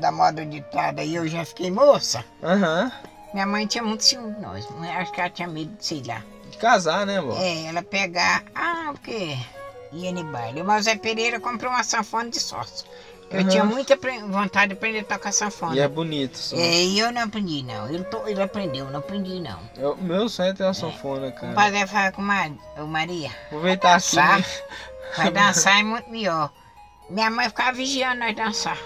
da 0.00 0.10
moda 0.10 0.44
ditada 0.46 1.02
e 1.02 1.14
eu 1.14 1.28
já 1.28 1.44
fiquei 1.44 1.70
moça, 1.70 2.24
Aham. 2.42 2.90
minha 3.34 3.46
mãe 3.46 3.66
tinha 3.66 3.84
muito 3.84 4.04
ciúme 4.04 4.32
de 4.34 4.40
nós. 4.40 4.66
Acho 4.96 5.12
que 5.12 5.20
ela 5.20 5.30
tinha 5.30 5.48
medo 5.48 5.76
de, 5.76 5.84
sei 5.84 6.02
lá. 6.06 6.22
De 6.50 6.56
casar, 6.58 7.04
né, 7.04 7.20
vó? 7.20 7.36
É, 7.38 7.66
ela 7.66 7.82
pegar, 7.82 8.42
ah, 8.54 8.90
porque 8.92 9.36
ia 9.92 10.12
no 10.12 10.24
baile. 10.24 10.62
Mas 10.62 10.82
o 10.82 10.84
Zé 10.84 10.96
Pereira 10.96 11.38
comprou 11.38 11.70
uma 11.70 11.84
sanfona 11.84 12.30
de 12.30 12.40
sócio. 12.40 12.86
Eu 13.30 13.46
tinha 13.48 13.64
muita 13.64 13.96
vontade 14.28 14.68
de 14.68 14.72
aprender 14.74 15.00
a 15.00 15.04
tocar 15.04 15.32
sanfona. 15.32 15.76
E 15.76 15.78
é 15.80 15.86
bonito. 15.86 16.36
só. 16.36 16.56
É, 16.56 16.82
e 16.82 16.98
eu 16.98 17.12
não 17.12 17.22
aprendi, 17.22 17.62
não. 17.62 17.88
Ele, 17.88 18.02
to- 18.04 18.22
ele 18.26 18.42
aprendeu, 18.42 18.86
eu 18.86 18.90
não 18.90 18.98
aprendi, 18.98 19.38
não. 19.40 19.58
Eu- 19.76 19.96
meu 19.96 20.28
sonho 20.28 20.50
é 20.50 20.52
ter 20.52 20.64
uma 20.64 20.74
sanfona, 20.74 21.28
O 21.28 21.32
cara. 21.32 21.52
padre 21.54 21.86
fala 21.86 22.10
com 22.12 22.22
Mar... 22.22 22.50
o 22.76 22.86
Maria, 22.86 23.30
Aproveitar 23.46 23.92
dançar. 23.94 24.38
né? 24.40 24.44
vai 25.16 25.30
dançar 25.32 25.78
é 25.78 25.82
muito 25.84 26.10
melhor. 26.10 26.50
Minha 27.08 27.30
mãe 27.30 27.48
ficava 27.48 27.72
vigiando 27.72 28.18
nós 28.20 28.34
dançar. 28.34 28.78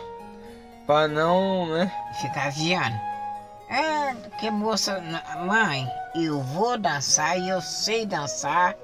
Pra 0.86 1.08
não, 1.08 1.66
né? 1.68 1.90
Ficar 2.20 2.50
vigiando. 2.52 2.94
É, 3.70 4.14
que 4.38 4.50
moça, 4.50 5.02
mãe, 5.46 5.88
eu 6.14 6.40
vou 6.42 6.76
dançar 6.78 7.38
e 7.38 7.48
eu 7.48 7.62
sei 7.62 8.04
dançar. 8.04 8.74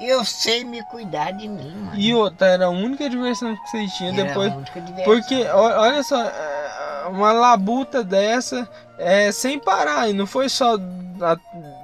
Eu 0.00 0.24
sei 0.24 0.64
me 0.64 0.82
cuidar 0.84 1.30
de 1.32 1.48
mim, 1.48 1.70
mãe. 1.76 2.00
E 2.00 2.14
outra, 2.14 2.46
era 2.48 2.66
a 2.66 2.70
única 2.70 3.08
diversão 3.08 3.54
que 3.56 3.70
vocês 3.70 3.92
tinham 3.94 4.12
Era 4.14 4.24
depois. 4.24 4.52
a 4.52 4.56
única 4.56 4.80
diversão. 4.80 5.04
Porque, 5.04 5.44
olha 5.48 6.02
só, 6.02 6.20
é, 6.22 7.04
uma 7.08 7.32
labuta 7.32 8.02
dessa 8.02 8.68
é, 8.98 9.30
sem 9.30 9.58
parar. 9.58 10.08
E 10.08 10.12
não 10.12 10.26
foi 10.26 10.48
só, 10.48 10.76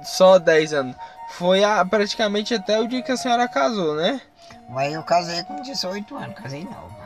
só 0.03 0.37
10 0.37 0.73
anos. 0.73 0.95
Foi 1.31 1.63
a- 1.63 1.85
praticamente 1.85 2.53
até 2.53 2.79
o 2.79 2.87
dia 2.87 3.01
que 3.01 3.11
a 3.11 3.17
senhora 3.17 3.47
casou, 3.47 3.95
né? 3.95 4.19
Mas 4.67 4.93
eu 4.93 5.03
casei 5.03 5.41
com 5.43 5.61
18 5.61 6.15
anos, 6.17 6.35
casei 6.35 6.63
nova. 6.63 6.99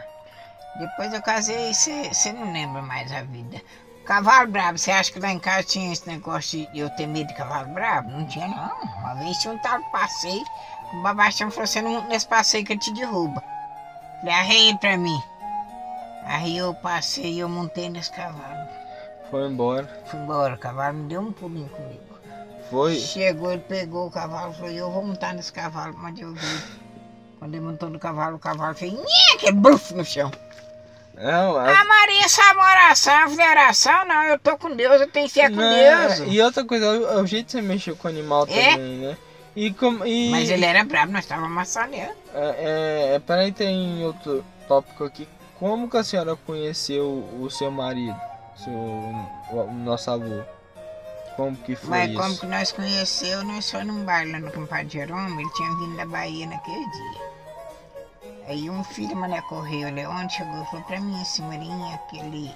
Depois 0.80 1.14
eu 1.14 1.22
casei 1.22 1.70
e 1.70 1.74
você 1.74 2.32
não 2.34 2.52
lembra 2.52 2.82
mais 2.82 3.12
a 3.12 3.22
vida. 3.22 3.62
Cavalo 4.06 4.52
brabo, 4.52 4.78
você 4.78 4.92
acha 4.92 5.12
que 5.14 5.20
lá 5.20 5.32
em 5.32 5.40
casa 5.40 5.64
tinha 5.64 5.94
esse 5.94 6.06
negócio 6.10 6.68
de 6.74 6.80
eu 6.80 6.90
ter 6.90 7.08
medo 7.08 7.28
de 7.28 7.36
cavalo 7.36 7.70
brabo? 7.70 8.12
Não 8.12 8.26
tinha 8.26 8.48
não. 8.48 8.72
Uma 9.00 9.14
vez 9.16 9.38
tinha 9.38 9.54
um 9.54 9.58
tal 9.60 9.80
passeio, 9.92 10.44
o 10.94 11.02
babaxão 11.02 11.50
falou, 11.52 11.68
você 11.68 11.82
não 11.82 12.08
nesse 12.08 12.28
passeio 12.28 12.66
que 12.66 12.74
ele 12.74 12.80
te 12.80 12.94
derruba. 12.94 13.42
Falei, 14.20 14.34
arreia 14.36 14.78
pra 14.78 14.98
mim. 14.98 15.22
Aí 16.26 16.58
eu 16.58 16.74
passei, 16.76 17.42
eu 17.42 17.50
montei 17.50 17.90
nesse 17.90 18.12
cavalo. 18.12 18.68
Foi 19.30 19.48
embora. 19.48 20.04
Fui 20.06 20.20
embora, 20.20 20.54
o 20.54 20.58
cavalo 20.58 20.94
me 20.98 21.08
deu 21.10 21.22
um 21.22 21.32
pulinho 21.32 21.68
comigo. 21.70 22.02
Foi. 22.70 22.96
Chegou, 22.98 23.52
ele 23.52 23.62
pegou 23.62 24.08
o 24.08 24.12
cavalo 24.12 24.52
e 24.52 24.56
falou, 24.56 24.72
eu 24.72 24.92
vou 24.92 25.04
montar 25.06 25.34
nesse 25.34 25.52
cavalo, 25.52 25.94
mas 25.98 26.18
eu 26.20 26.34
vi. 26.34 26.64
Quando 27.40 27.56
ele 27.56 27.66
montou 27.66 27.90
no 27.90 28.00
cavalo, 28.00 28.38
o 28.38 28.40
cavalo 28.40 28.74
fez 28.74 28.94
nhê, 28.94 29.34
aquele 29.36 29.52
bruf 29.58 29.94
no 29.94 30.06
chão. 30.06 30.32
Não, 31.16 31.58
a- 31.58 31.82
A 31.82 31.86
Maria 31.86 32.28
sabe 32.30 32.60
oração, 32.60 33.14
eu 33.22 33.30
falei, 33.32 33.50
oração 33.50 34.06
não, 34.06 34.24
eu 34.24 34.40
tô 34.40 34.58
com 34.58 34.76
Deus, 34.76 35.02
eu 35.02 35.12
tenho 35.12 35.30
fé 35.30 35.50
com 35.50 35.56
Não, 35.58 35.70
Deus. 36.08 36.24
E 36.34 36.42
outra 36.42 36.64
coisa, 36.66 36.90
o, 36.90 37.22
o 37.22 37.28
jeito 37.28 37.48
que 37.48 37.52
você 37.52 37.62
mexeu 37.62 37.96
com 37.96 38.08
o 38.08 38.12
animal 38.12 38.48
É? 38.50 38.72
também, 38.72 38.98
né? 39.00 39.18
E 39.56 39.72
como. 39.74 40.06
E, 40.06 40.30
Mas 40.30 40.50
ele 40.50 40.66
era 40.66 40.84
bravo, 40.84 41.12
nós 41.12 41.24
estávamos 41.24 41.52
maçaneando. 41.52 42.16
É, 42.34 43.12
é, 43.12 43.16
é, 43.16 43.20
para 43.20 43.48
entrar 43.48 43.66
em 43.66 44.04
outro 44.04 44.44
tópico 44.68 45.04
aqui, 45.04 45.28
como 45.60 45.90
que 45.90 45.98
a 45.98 46.04
senhora 46.04 46.36
conheceu 46.36 47.06
o 47.40 47.50
seu 47.50 47.70
marido, 47.70 48.20
seu, 48.56 48.74
o, 48.74 49.68
o 49.70 49.74
nosso 49.74 50.10
avô? 50.10 50.42
Como 51.36 51.56
que 51.58 51.76
foi 51.76 51.90
Mas 51.90 52.10
isso? 52.12 52.20
como 52.20 52.38
que 52.38 52.46
nós 52.46 52.72
conheceu, 52.72 53.44
nós 53.44 53.70
fomos 53.70 53.88
num 53.88 54.04
bar 54.04 54.28
lá 54.28 54.40
no 54.40 54.52
compadre 54.52 54.90
Jerônimo, 54.90 55.42
ele 55.42 55.50
tinha 55.52 55.70
vindo 55.70 55.98
da 55.98 56.06
Bahia 56.06 56.46
naquele 56.46 56.90
dia. 56.90 57.34
Aí 58.48 58.70
um 58.70 58.84
filho, 58.84 59.16
Mané 59.16 59.42
Correio, 59.44 59.94
Leone, 59.94 60.30
chegou 60.30 60.62
e 60.62 60.66
falou 60.66 60.86
pra 60.86 61.00
mim, 61.00 61.24
senhorinha, 61.24 61.96
aquele, 61.96 62.52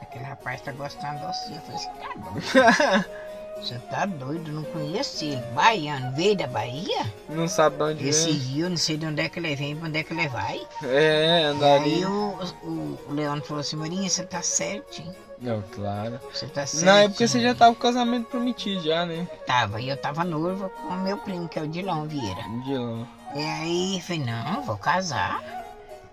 aquele 0.00 0.24
rapaz 0.24 0.60
tá 0.62 0.72
gostando 0.72 1.18
de 1.18 1.26
você. 1.26 1.52
Eu 1.52 1.60
falei 1.60 1.76
assim, 1.76 1.90
tá 2.00 2.08
doido, 2.16 3.04
você 3.60 3.78
tá 3.90 4.06
doido, 4.06 4.52
não 4.52 4.62
conheço 4.64 5.24
ele. 5.24 5.42
Baiano, 5.54 6.14
veio 6.14 6.36
da 6.36 6.46
Bahia? 6.46 7.12
Não 7.28 7.48
sabe 7.48 7.76
de 7.76 7.82
onde 7.82 8.08
Esse 8.08 8.32
vem? 8.32 8.60
eu 8.60 8.70
não 8.70 8.76
sei 8.76 8.96
de 8.96 9.06
onde 9.06 9.20
é 9.20 9.28
que 9.28 9.38
ele 9.38 9.54
vem, 9.56 9.76
pra 9.76 9.88
onde 9.88 9.98
é 9.98 10.02
que 10.02 10.12
ele 10.12 10.28
vai. 10.28 10.60
É, 10.82 11.44
andar 11.44 11.80
Aí 11.80 12.04
o, 12.04 12.38
o, 12.62 12.98
o 13.08 13.12
Leone 13.12 13.40
falou 13.42 13.60
assim, 13.60 13.76
Marinha, 13.76 14.08
você 14.08 14.24
tá 14.24 14.40
certinho. 14.42 15.14
Não, 15.40 15.62
claro. 15.74 16.18
Você 16.32 16.46
tá 16.46 16.66
certo. 16.66 16.84
Na 16.84 17.00
época 17.02 17.26
você 17.26 17.40
já 17.40 17.54
tava 17.54 17.72
com 17.74 17.78
o 17.78 17.82
casamento 17.82 18.28
prometido 18.28 18.82
já, 18.82 19.06
né? 19.06 19.28
Tava, 19.46 19.80
e 19.80 19.88
eu 19.88 19.96
tava 19.96 20.24
noiva 20.24 20.68
com 20.68 20.88
o 20.88 20.98
meu 20.98 21.16
primo, 21.18 21.48
que 21.48 21.58
é 21.58 21.62
o 21.62 21.68
Dilon 21.68 22.06
Vieira. 22.06 22.40
Lá. 22.66 23.06
E 23.36 23.44
aí 23.44 24.00
falei, 24.00 24.24
não, 24.24 24.62
vou 24.62 24.76
casar. 24.76 25.40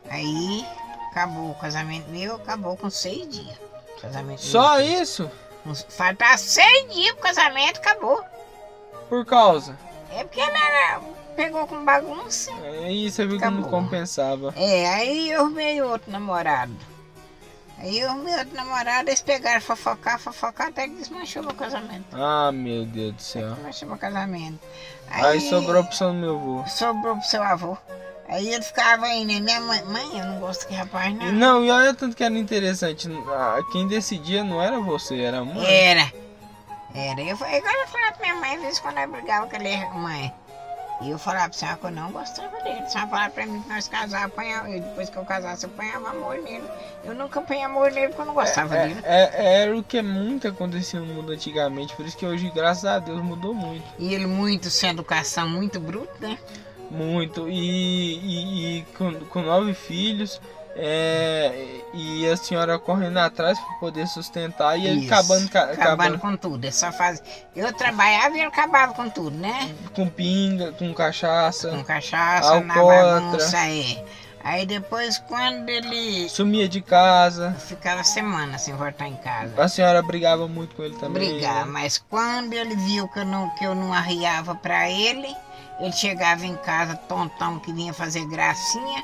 Aí 0.09 0.65
acabou 1.09 1.51
o 1.51 1.55
casamento 1.55 2.09
meu, 2.09 2.35
acabou 2.35 2.75
com 2.77 2.89
seis 2.89 3.27
dias. 3.29 3.57
Casamento 4.01 4.41
Só 4.41 4.75
meu. 4.77 5.01
isso? 5.01 5.31
Faltava 5.89 6.37
seis 6.37 6.93
dias 6.93 7.13
pro 7.13 7.23
casamento, 7.23 7.77
acabou. 7.77 8.23
Por 9.09 9.25
causa? 9.25 9.77
É 10.11 10.23
porque 10.23 10.39
ela 10.39 10.57
era- 10.57 11.01
pegou 11.35 11.65
com 11.67 11.83
bagunça. 11.83 12.51
Aí 12.83 13.09
você 13.11 13.25
viu 13.25 13.37
que 13.39 13.45
não 13.49 13.63
compensava. 13.63 14.53
É, 14.55 14.87
aí 14.93 15.31
eu 15.31 15.41
arrumei 15.41 15.81
outro 15.81 16.11
namorado. 16.11 16.73
Aí 17.77 17.99
eu 17.99 18.09
arrumei 18.09 18.33
outro 18.37 18.55
namorado, 18.55 19.09
eles 19.09 19.21
pegaram 19.21 19.59
fofocar, 19.59 20.17
fofocar, 20.17 20.67
até 20.67 20.87
que 20.87 20.95
desmanchou 20.95 21.43
meu 21.43 21.53
casamento. 21.53 22.05
Ah, 22.13 22.49
meu 22.51 22.85
Deus 22.85 23.13
do 23.15 23.21
céu. 23.21 23.51
Desmanchou 23.53 23.89
meu 23.89 23.97
casamento. 23.97 24.59
Aí 25.09 25.41
sobrou 25.41 25.77
a 25.77 25.81
opção 25.81 26.13
do 26.13 26.19
meu 26.19 26.35
avô. 26.37 26.63
Sobrou 26.67 27.17
pro 27.17 27.25
seu 27.27 27.43
avô. 27.43 27.77
Aí 28.27 28.47
ele 28.53 28.63
ficava 28.63 29.05
aí, 29.05 29.23
né? 29.23 29.39
Minha 29.39 29.61
mãe, 29.61 29.83
mãe, 29.85 30.19
eu 30.19 30.25
não 30.25 30.39
gosto 30.39 30.67
que 30.67 30.73
rapaz, 30.73 31.13
não. 31.15 31.31
Não, 31.31 31.63
e 31.63 31.69
olha 31.71 31.93
tanto 31.93 32.15
que 32.15 32.23
era 32.23 32.33
interessante. 32.37 33.07
ah, 33.29 33.59
Quem 33.71 33.87
decidia 33.87 34.43
não 34.43 34.61
era 34.61 34.79
você, 34.79 35.21
era 35.21 35.39
a 35.39 35.45
mãe. 35.45 35.63
Era. 35.65 36.11
Era. 36.93 37.21
Eu, 37.21 37.37
falei- 37.37 37.57
agora 37.59 37.77
eu 37.81 37.87
falava 37.87 38.11
pra 38.13 38.21
minha 38.27 38.35
mãe, 38.39 38.55
às 38.55 38.61
vezes 38.61 38.79
quando 38.79 38.97
eu 38.97 39.07
brigava 39.09 39.47
com 39.47 39.55
ele, 39.57 39.85
mãe. 39.95 40.33
E 41.01 41.09
eu 41.09 41.19
falava 41.19 41.49
pra 41.49 41.57
senhora 41.59 41.77
que 41.77 41.85
eu 41.87 41.91
não 41.91 42.09
gostava 42.09 42.57
dele. 42.63 42.79
A 42.79 42.87
senhora 42.87 43.09
falava 43.09 43.29
pra 43.31 43.45
mim 43.45 43.61
que 43.61 43.67
nós 43.69 43.87
casávamos, 43.89 44.31
apanhava. 44.33 44.69
E 44.69 44.79
depois 44.79 45.09
que 45.09 45.17
eu 45.17 45.25
casasse, 45.25 45.65
eu 45.65 45.69
apanhava 45.69 46.09
amor 46.09 46.37
nele. 46.37 46.63
Eu 47.03 47.13
nunca 47.13 47.41
apanhei 47.41 47.63
amor 47.63 47.91
nele 47.91 48.07
porque 48.07 48.21
eu 48.21 48.25
não 48.25 48.33
gostava 48.33 48.75
É, 48.77 48.87
dele. 48.87 49.01
é- 49.03 49.61
era 49.63 49.77
o 49.77 49.83
que 49.83 50.01
muito 50.01 50.47
acontecia 50.47 50.99
no 51.01 51.05
mundo 51.07 51.33
antigamente, 51.33 51.93
por 51.97 52.05
isso 52.05 52.15
que 52.15 52.25
hoje, 52.25 52.49
graças 52.55 52.85
a 52.85 52.97
Deus, 52.97 53.21
mudou 53.21 53.53
muito. 53.53 53.83
E 53.99 54.13
ele 54.13 54.25
muito 54.25 54.69
sem 54.69 54.89
educação, 54.91 55.49
muito 55.49 55.81
bruto, 55.81 56.13
né? 56.21 56.39
Muito. 56.91 57.47
E, 57.49 57.53
e- 57.59 58.77
e 58.79 58.85
com, 58.97 59.13
com 59.25 59.41
nove 59.41 59.73
filhos, 59.73 60.39
é, 60.77 61.79
e 61.93 62.27
a 62.29 62.35
senhora 62.37 62.77
correndo 62.77 63.17
atrás 63.17 63.57
para 63.59 63.73
poder 63.75 64.07
sustentar 64.07 64.77
e 64.77 64.85
ele 64.87 65.01
Isso. 65.05 65.13
acabando, 65.13 65.49
ca- 65.49 65.63
Acabando 65.63 65.83
acabando 65.83 66.19
com 66.19 66.37
tudo. 66.37 66.65
Ele 66.65 66.71
só 66.73 66.91
faz... 66.91 67.23
Eu 67.55 67.71
trabalhava 67.73 68.35
e 68.35 68.39
ele 68.39 68.47
acabava 68.47 68.93
com 68.93 69.09
tudo, 69.09 69.37
né? 69.37 69.73
com 69.95 70.07
pinga, 70.09 70.71
com 70.73 70.93
cachaça, 70.93 71.69
Com 71.69 71.83
cachaça, 71.83 72.59
na 72.59 72.73
Alcoólatra. 72.75 73.21
bagunça, 73.21 73.57
é. 73.57 74.05
Aí 74.43 74.63
depois, 74.63 75.17
quando 75.17 75.67
ele 75.69 76.29
sumia 76.29 76.69
de 76.69 76.79
casa. 76.79 77.53
ficava 77.57 78.03
semana 78.03 78.59
sem 78.59 78.75
voltar 78.75 79.07
em 79.07 79.15
casa. 79.15 79.53
A 79.59 79.67
senhora 79.67 80.03
brigava 80.03 80.47
muito 80.47 80.75
com 80.75 80.83
ele 80.83 80.95
também. 80.97 81.31
brigar, 81.31 81.65
né? 81.65 81.71
mas 81.71 81.97
quando 81.97 82.53
ele 82.53 82.75
viu 82.75 83.07
que 83.07 83.19
eu 83.21 83.25
não, 83.25 83.49
que 83.55 83.63
eu 83.65 83.73
não 83.73 83.91
arriava 83.91 84.53
pra 84.53 84.87
ele, 84.87 85.35
ele 85.79 85.91
chegava 85.91 86.45
em 86.45 86.55
casa 86.57 86.95
tontão 86.95 87.59
que 87.59 87.71
vinha 87.73 87.93
fazer 87.93 88.25
gracinha, 88.27 89.03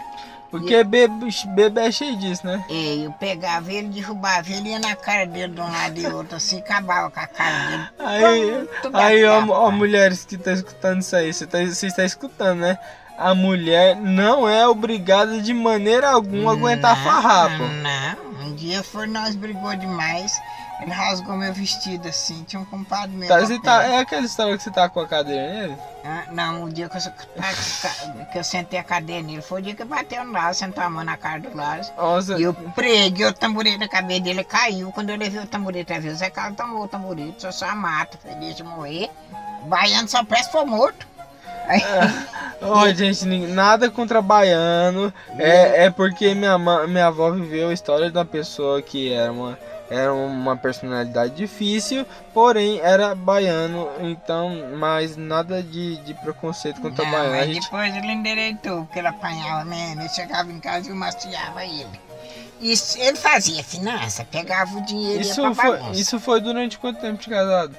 Porque 0.49 0.84
bebê, 0.84 1.07
bebê 1.55 1.81
é 1.81 1.91
cheio 1.91 2.17
disso, 2.17 2.45
né? 2.45 2.63
e 2.69 3.03
eu 3.05 3.12
pegava 3.13 3.71
ele, 3.71 3.88
derrubava 3.89 4.49
ele, 4.51 4.69
ia 4.69 4.79
na 4.79 4.95
cara 4.95 5.25
dele 5.25 5.53
de 5.53 5.62
um 5.62 5.71
lado 5.71 5.97
e 5.99 6.07
outro, 6.07 6.36
assim, 6.36 6.60
acabava 6.60 7.10
com 7.10 7.19
a 7.19 7.27
cara 7.27 7.60
dele. 7.67 7.89
Aí, 7.99 8.69
Tudo 8.81 8.97
aí 8.97 9.23
ó, 9.23 9.38
acaba. 9.38 9.53
ó, 9.53 9.71
mulheres 9.71 10.25
que 10.25 10.36
estão 10.36 10.53
escutando 10.53 10.99
isso 11.01 11.15
aí, 11.15 11.34
você, 11.34 11.47
tá, 11.47 11.62
está 11.62 12.03
escutando, 12.03 12.60
né? 12.60 12.77
A 13.17 13.36
mulher 13.36 13.95
não 13.95 14.49
é 14.49 14.67
obrigada 14.67 15.39
de 15.41 15.53
maneira 15.53 16.10
alguma 16.10 16.51
a 16.51 16.53
aguentar 16.53 16.97
Não, 16.97 17.03
farrapo. 17.03 17.63
Não, 17.63 18.47
um 18.47 18.55
dia 18.55 18.81
foi, 18.84 19.05
nós 19.07 19.36
brigou 19.36 19.75
demais, 19.75 20.34
ele 20.81 20.91
rasgou 20.91 21.37
meu 21.37 21.53
vestido 21.53 22.07
assim, 22.07 22.43
tinha 22.43 22.59
um 22.59 22.65
compadre 22.65 23.15
meu. 23.15 23.27
Tá, 23.27 23.37
tá, 23.63 23.83
é 23.83 23.99
aquela 23.99 24.25
história 24.25 24.57
que 24.57 24.63
você 24.63 24.71
tá 24.71 24.89
com 24.89 24.99
a 24.99 25.07
cadeira 25.07 25.47
nele? 25.47 25.77
Ah, 26.03 26.23
Não, 26.31 26.63
o 26.63 26.69
dia 26.71 26.89
que 26.89 26.97
eu, 26.97 28.25
que 28.31 28.37
eu 28.39 28.43
sentei 28.43 28.79
a 28.79 28.83
cadeira 28.83 29.21
nele, 29.21 29.41
foi 29.43 29.61
o 29.61 29.63
dia 29.63 29.75
que 29.75 29.85
bateu 29.85 30.23
no 30.23 30.31
Lázaro, 30.31 30.55
sentou 30.55 30.83
a 30.83 30.89
mão 30.89 31.03
na 31.03 31.15
cara 31.17 31.39
do 31.39 31.55
Lázaro. 31.55 31.95
Nossa, 31.95 32.39
E 32.39 32.43
eu 32.43 32.53
preguei 32.53 33.27
o 33.27 33.33
tamborete 33.33 33.77
na 33.77 33.87
cabeça 33.87 34.21
dele, 34.21 34.43
caiu. 34.43 34.91
Quando 34.91 35.11
eu 35.11 35.17
levei 35.17 35.43
o 35.43 35.47
tamborete, 35.47 35.93
às 35.93 36.03
vezes, 36.03 36.17
Zé 36.19 36.31
Carlos 36.31 36.57
tomou 36.57 36.83
o 36.83 36.87
tamborete, 36.87 37.43
só 37.43 37.51
só 37.51 37.75
mata, 37.75 38.17
foi 38.17 38.33
deixa 38.35 38.63
morrer. 38.63 39.11
Baiano 39.65 40.07
só 40.07 40.23
presta 40.23 40.51
for 40.51 40.65
morto. 40.65 41.05
Aí, 41.67 41.81
Ó, 42.59 42.87
gente, 42.93 43.23
nada 43.25 43.89
contra 43.91 44.19
baiano. 44.19 45.13
É, 45.37 45.85
é 45.85 45.89
porque 45.91 46.33
minha, 46.33 46.57
minha 46.87 47.07
avó 47.07 47.29
viveu 47.29 47.69
a 47.69 47.73
história 47.73 48.09
de 48.09 48.17
uma 48.17 48.25
pessoa 48.25 48.81
que 48.81 49.13
era 49.13 49.31
uma, 49.31 49.59
era 49.91 50.13
uma 50.13 50.56
personalidade 50.56 51.36
difícil, 51.36 52.06
porém 52.34 52.80
era 52.80 53.13
baiano, 53.13 53.89
então, 53.99 54.69
mas 54.77 55.17
nada 55.17 55.62
de, 55.62 55.97
de 55.97 56.13
preconceito 56.13 56.80
contra 56.80 57.04
não, 57.04 57.12
baiano. 57.12 57.32
Mas 57.36 57.47
gente, 57.47 57.63
depois 57.63 57.95
ele 57.97 58.12
endireitou, 58.13 58.86
porque 58.86 58.99
ele 58.99 59.10
apanhava 59.10 59.65
mesmo. 59.65 59.99
Ele 60.01 60.10
chegava 60.10 60.49
em 60.49 60.62
casa 60.62 60.88
e 60.88 60.91
eu 60.91 60.95
mastiava 60.95 61.65
ele. 61.65 61.99
Isso, 62.62 62.97
ele 62.99 63.17
fazia 63.17 63.62
finança, 63.65 64.23
pegava 64.23 64.77
o 64.77 64.82
dinheiro 64.86 65.21
e 65.23 65.25
ia 65.25 65.32
isso, 65.32 65.41
pra 65.41 65.54
foi, 65.56 65.77
bagunça. 65.77 65.99
isso 65.99 66.19
foi 66.21 66.39
durante 66.39 66.77
quanto 66.77 67.01
tempo 67.01 67.21
de 67.21 67.27
casado? 67.27 67.75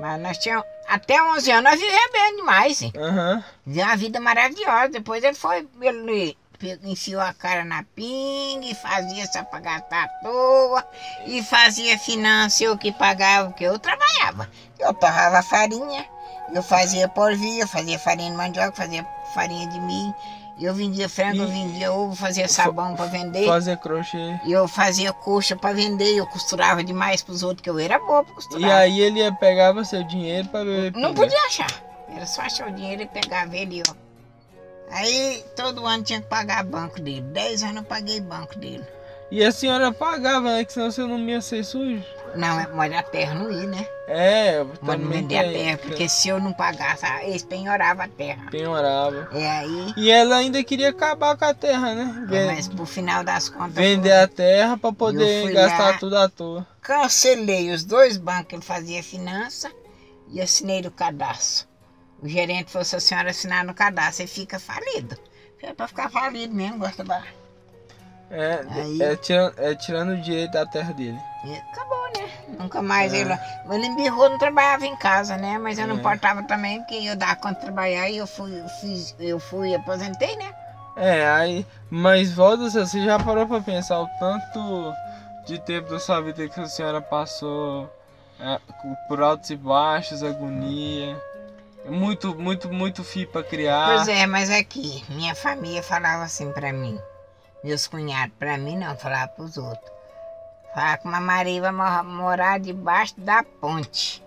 Mas 0.00 0.18
nós 0.18 0.38
tínhamos, 0.38 0.64
até 0.88 1.22
11 1.22 1.50
anos, 1.50 1.70
nós 1.72 1.78
vivíamos 1.80 2.12
bem 2.12 2.36
demais. 2.36 2.80
hein? 2.82 2.92
Aham. 2.96 3.44
Viveu 3.66 3.84
uma 3.84 3.96
vida 3.96 4.20
maravilhosa. 4.20 4.88
Depois 4.88 5.22
ele 5.22 5.34
foi, 5.34 5.68
ele 5.82 6.36
enfiou 6.84 7.20
a 7.20 7.32
cara 7.32 7.64
na 7.64 7.82
pinga 7.94 8.66
e 8.66 8.74
fazia 8.74 9.24
gastar 9.62 10.04
à 10.04 10.08
toa. 10.22 10.84
E 11.26 11.42
fazia 11.42 11.98
finança, 11.98 12.64
eu 12.64 12.76
que 12.76 12.92
pagava, 12.92 13.48
porque 13.50 13.64
eu 13.64 13.78
trabalhava. 13.78 14.48
Eu 14.78 14.92
torrava 14.94 15.42
farinha, 15.42 16.04
eu 16.54 16.62
fazia 16.62 17.08
porvia, 17.08 17.62
eu 17.62 17.68
fazia 17.68 17.98
farinha 17.98 18.30
de 18.30 18.36
mandioca, 18.36 18.72
fazia 18.72 19.06
farinha 19.34 19.66
de 19.68 19.80
milho. 19.80 20.14
Eu 20.58 20.74
vendia 20.74 21.08
frango, 21.08 21.38
eu 21.38 21.48
E- 21.48 21.52
vendia 21.52 21.90
ovo, 21.90 22.14
fazia 22.14 22.46
sabão 22.46 22.94
pra 22.94 23.06
vender. 23.06 23.46
Fazer 23.46 23.78
crochê. 23.78 24.38
Eu 24.46 24.68
fazia 24.68 25.10
coxa 25.10 25.56
pra 25.56 25.72
vender, 25.72 26.14
eu 26.16 26.26
costurava 26.26 26.84
demais 26.84 27.22
pros 27.22 27.42
outros, 27.42 27.62
que 27.62 27.70
eu 27.70 27.78
era 27.78 27.98
boa 27.98 28.22
pra 28.24 28.34
costurar. 28.34 28.68
E 28.68 28.70
aí 28.70 29.00
ele 29.00 29.20
ia 29.20 29.32
pegava 29.32 29.82
seu 29.84 30.02
dinheiro 30.04 30.48
pra 30.48 30.62
beber 30.62 30.92
Não 31.00 31.14
pinga. 31.14 31.22
podia 31.22 31.38
achar. 31.46 31.70
Era 32.14 32.26
só 32.26 32.42
achar 32.42 32.68
o 32.68 32.72
dinheiro 32.72 33.00
e 33.02 33.06
pegava 33.06 33.56
ele, 33.56 33.82
ó. 33.88 33.94
Aí 34.90 35.44
todo 35.54 35.86
ano 35.86 36.02
tinha 36.02 36.20
que 36.20 36.26
pagar 36.28 36.64
banco 36.64 37.00
dele. 37.00 37.20
Dez 37.22 37.62
anos 37.62 37.76
eu 37.76 37.82
paguei 37.84 38.20
banco 38.20 38.58
dele. 38.58 38.84
E 39.30 39.44
a 39.44 39.52
senhora 39.52 39.92
pagava, 39.92 40.52
né? 40.56 40.64
Que 40.64 40.72
senão 40.72 40.90
você 40.90 41.02
não 41.02 41.16
ia 41.20 41.40
ser 41.40 41.64
sujo. 41.64 42.02
Não, 42.34 42.58
é 42.58 42.66
molhar 42.68 42.98
a 43.00 43.02
terra 43.04 43.34
não 43.34 43.50
ia, 43.50 43.66
né? 43.66 43.86
É, 44.08 44.58
eu 44.58 44.70
Mas 44.82 45.00
vender 45.00 45.38
a 45.38 45.42
terra, 45.44 45.78
porque 45.78 46.08
se 46.08 46.28
eu 46.28 46.40
não 46.40 46.52
pagasse, 46.52 47.06
ah, 47.06 47.24
eles 47.24 47.44
penhoravam 47.44 48.04
a 48.04 48.08
terra. 48.08 48.48
penhorava. 48.50 49.28
É 49.32 49.48
aí, 49.48 49.94
E 49.96 50.10
ela 50.10 50.36
ainda 50.36 50.62
queria 50.64 50.90
acabar 50.90 51.36
com 51.36 51.44
a 51.44 51.54
terra, 51.54 51.94
né? 51.94 52.24
Ven- 52.26 52.46
mas 52.46 52.66
pro 52.66 52.84
final 52.86 53.22
das 53.22 53.48
contas, 53.48 53.74
Vender 53.74 54.10
foi- 54.10 54.18
a 54.20 54.26
terra 54.28 54.76
pra 54.76 54.90
Eu 54.90 54.94
poder 54.94 55.52
gastar 55.52 55.90
lá. 55.92 55.98
tudo 55.98 56.16
à 56.16 56.28
toa. 56.28 56.66
cancelei 56.82 57.70
os 57.72 57.84
dois 57.84 58.16
bancos 58.16 58.46
que 58.48 58.54
ele 58.56 58.62
fazia 58.62 59.00
finança 59.02 59.70
e 60.28 60.40
assinei 60.40 60.80
o 60.80 60.90
cadastro. 60.90 61.68
O 62.22 62.28
gerente 62.28 62.70
falou, 62.70 62.84
se 62.84 62.96
a 62.96 63.00
senhora 63.00 63.30
assinar 63.30 63.64
no 63.64 63.72
cadastro, 63.74 64.16
você 64.16 64.26
fica 64.26 64.58
falido. 64.58 65.16
É 65.62 65.72
pra 65.72 65.88
ficar 65.88 66.10
falido 66.10 66.54
mesmo, 66.54 66.78
gosta 66.78 67.04
da... 67.04 67.22
É, 68.30 68.64
Aí- 68.70 69.02
é, 69.02 69.16
tirando, 69.16 69.54
é 69.58 69.74
tirando 69.74 70.10
o 70.12 70.20
direito 70.20 70.52
da 70.52 70.64
terra 70.64 70.92
dele. 70.92 71.18
E 71.44 71.54
acabou, 71.56 72.04
né? 72.16 72.30
Nunca 72.58 72.80
mais 72.80 73.12
É. 73.12 73.18
ele. 73.18 73.32
Ele 73.70 73.86
embirrou, 73.86 74.28
não 74.30 74.38
trabalhava 74.38 74.86
em 74.86 74.96
casa, 74.96 75.36
né? 75.36 75.58
Mas 75.58 75.78
eu 75.78 75.86
não 75.88 75.96
É. 75.96 75.98
importava 75.98 76.42
também, 76.44 76.78
porque 76.80 76.94
eu 76.94 77.16
dava 77.16 77.34
conta 77.36 77.54
de 77.56 77.60
trabalhar 77.62 78.08
e 78.08 78.18
eu 78.18 78.26
fui, 78.26 78.62
fiz, 78.80 79.14
eu 79.18 79.40
fui 79.40 79.74
aposentei, 79.74 80.36
né? 80.36 80.54
É, 80.96 81.28
aí. 81.28 81.66
Mas 81.90 82.32
volta, 82.32 82.68
você 82.70 83.04
já 83.04 83.18
parou 83.18 83.46
pra 83.48 83.60
pensar 83.60 84.00
o 84.00 84.08
tanto 84.20 84.94
de 85.46 85.58
tempo 85.58 85.90
da 85.90 85.98
sua 85.98 86.20
vida 86.20 86.48
que 86.48 86.60
a 86.60 86.66
senhora 86.66 87.00
passou 87.02 87.90
é, 88.38 88.60
por 89.08 89.20
altos 89.22 89.50
e 89.50 89.56
baixos, 89.56 90.22
agonia. 90.22 91.20
Muito, 91.90 92.34
muito, 92.36 92.72
muito 92.72 93.02
fio 93.04 93.26
pra 93.28 93.42
criar. 93.42 93.86
Pois 93.96 94.08
é, 94.08 94.26
mas 94.26 94.48
aqui, 94.50 95.04
minha 95.08 95.34
família 95.34 95.82
falava 95.82 96.22
assim 96.24 96.50
pra 96.52 96.72
mim. 96.72 96.98
Meus 97.64 97.86
cunhados, 97.86 98.34
pra 98.38 98.56
mim 98.56 98.78
não, 98.78 98.96
falava 98.96 99.28
pros 99.28 99.56
outros. 99.58 99.90
Falava 100.74 100.98
que 100.98 101.08
uma 101.08 101.20
Maria 101.20 101.60
vai 101.60 101.72
mo- 101.72 102.04
morar 102.04 102.58
debaixo 102.60 103.14
da 103.18 103.42
ponte. 103.60 104.22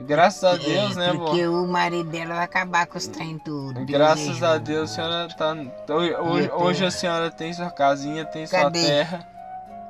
Graças 0.00 0.42
a 0.42 0.54
É, 0.54 0.58
Deus, 0.58 0.96
né, 0.96 1.12
vó? 1.12 1.26
Porque 1.26 1.46
o 1.46 1.66
marido 1.68 2.10
dela 2.10 2.34
vai 2.34 2.44
acabar 2.44 2.84
com 2.86 2.98
os 2.98 3.06
trem 3.06 3.38
tudo. 3.38 3.84
Graças 3.84 4.42
a 4.42 4.52
ajude. 4.52 4.64
Deus, 4.72 4.90
a 4.90 4.94
senhora 4.94 5.28
tá. 5.36 5.54
Hoje, 5.94 6.50
hoje- 6.52 6.84
a 6.86 6.90
senhora 6.90 7.30
tem 7.30 7.52
sua 7.52 7.70
casinha, 7.70 8.24
tem 8.24 8.44
Cadê? 8.48 8.80
sua 8.80 8.88
terra. 8.88 9.28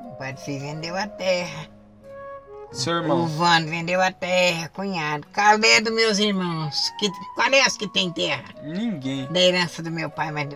O 0.05 0.17
pai 0.17 0.35
se 0.37 0.59
vendeu 0.59 0.95
a 0.95 1.07
terra. 1.07 1.67
Seu 2.75 2.95
O 2.95 2.97
irmão. 2.97 3.27
Vando 3.29 3.69
vendeu 3.71 4.01
a 4.01 4.11
terra, 4.13 4.69
cunhado. 4.75 5.27
Cadê 5.33 5.81
dos 5.81 5.93
meus 5.95 6.19
irmãos? 6.19 6.91
Que, 6.99 7.09
qual 7.35 7.49
é 7.53 7.61
as 7.63 7.77
que 7.77 7.87
tem 7.89 8.11
terra? 8.13 8.45
Ninguém. 8.63 9.27
Da 9.33 9.41
herança 9.41 9.83
do 9.83 9.91
meu 9.91 10.11
pai, 10.11 10.31
mas 10.33 10.49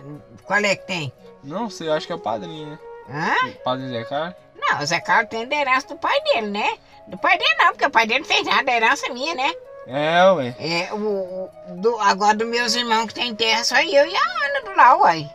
qual 0.43 0.59
é 0.59 0.75
que 0.75 0.85
tem? 0.85 1.13
Não 1.43 1.69
sei, 1.69 1.89
acho 1.89 2.05
que 2.05 2.11
é 2.13 2.15
o 2.15 2.19
padrinho, 2.19 2.71
né? 2.71 2.79
Hã? 3.09 3.47
O 3.47 3.63
padrinho 3.63 3.89
Zé 3.91 4.03
Carlos. 4.03 4.35
Não, 4.59 4.79
o 4.81 4.85
Zé 4.85 4.99
Carlos 4.99 5.29
tem 5.29 5.47
da 5.47 5.55
herança 5.55 5.87
do 5.87 5.95
pai 5.97 6.19
dele, 6.21 6.47
né? 6.47 6.73
Do 7.07 7.17
pai 7.17 7.37
dele 7.37 7.55
não, 7.59 7.67
porque 7.71 7.85
o 7.85 7.89
pai 7.89 8.05
dele 8.05 8.19
não 8.19 8.27
fez 8.27 8.45
nada, 8.45 8.63
da 8.63 8.71
herança 8.73 9.07
é 9.07 9.09
minha, 9.13 9.33
né? 9.33 9.53
É, 9.87 10.31
ué. 10.33 10.55
É, 10.59 10.93
o, 10.93 10.97
o- 10.97 11.49
do, 11.77 11.97
agora 11.99 12.37
dos 12.37 12.47
meus 12.47 12.75
irmãos 12.75 13.07
que 13.07 13.13
tem 13.15 13.33
terra, 13.33 13.63
só 13.63 13.77
eu 13.81 14.05
e 14.05 14.15
a 14.15 14.19
Ana 14.19 14.61
do 14.65 14.77
lá, 14.77 14.97
uai. 14.97 15.31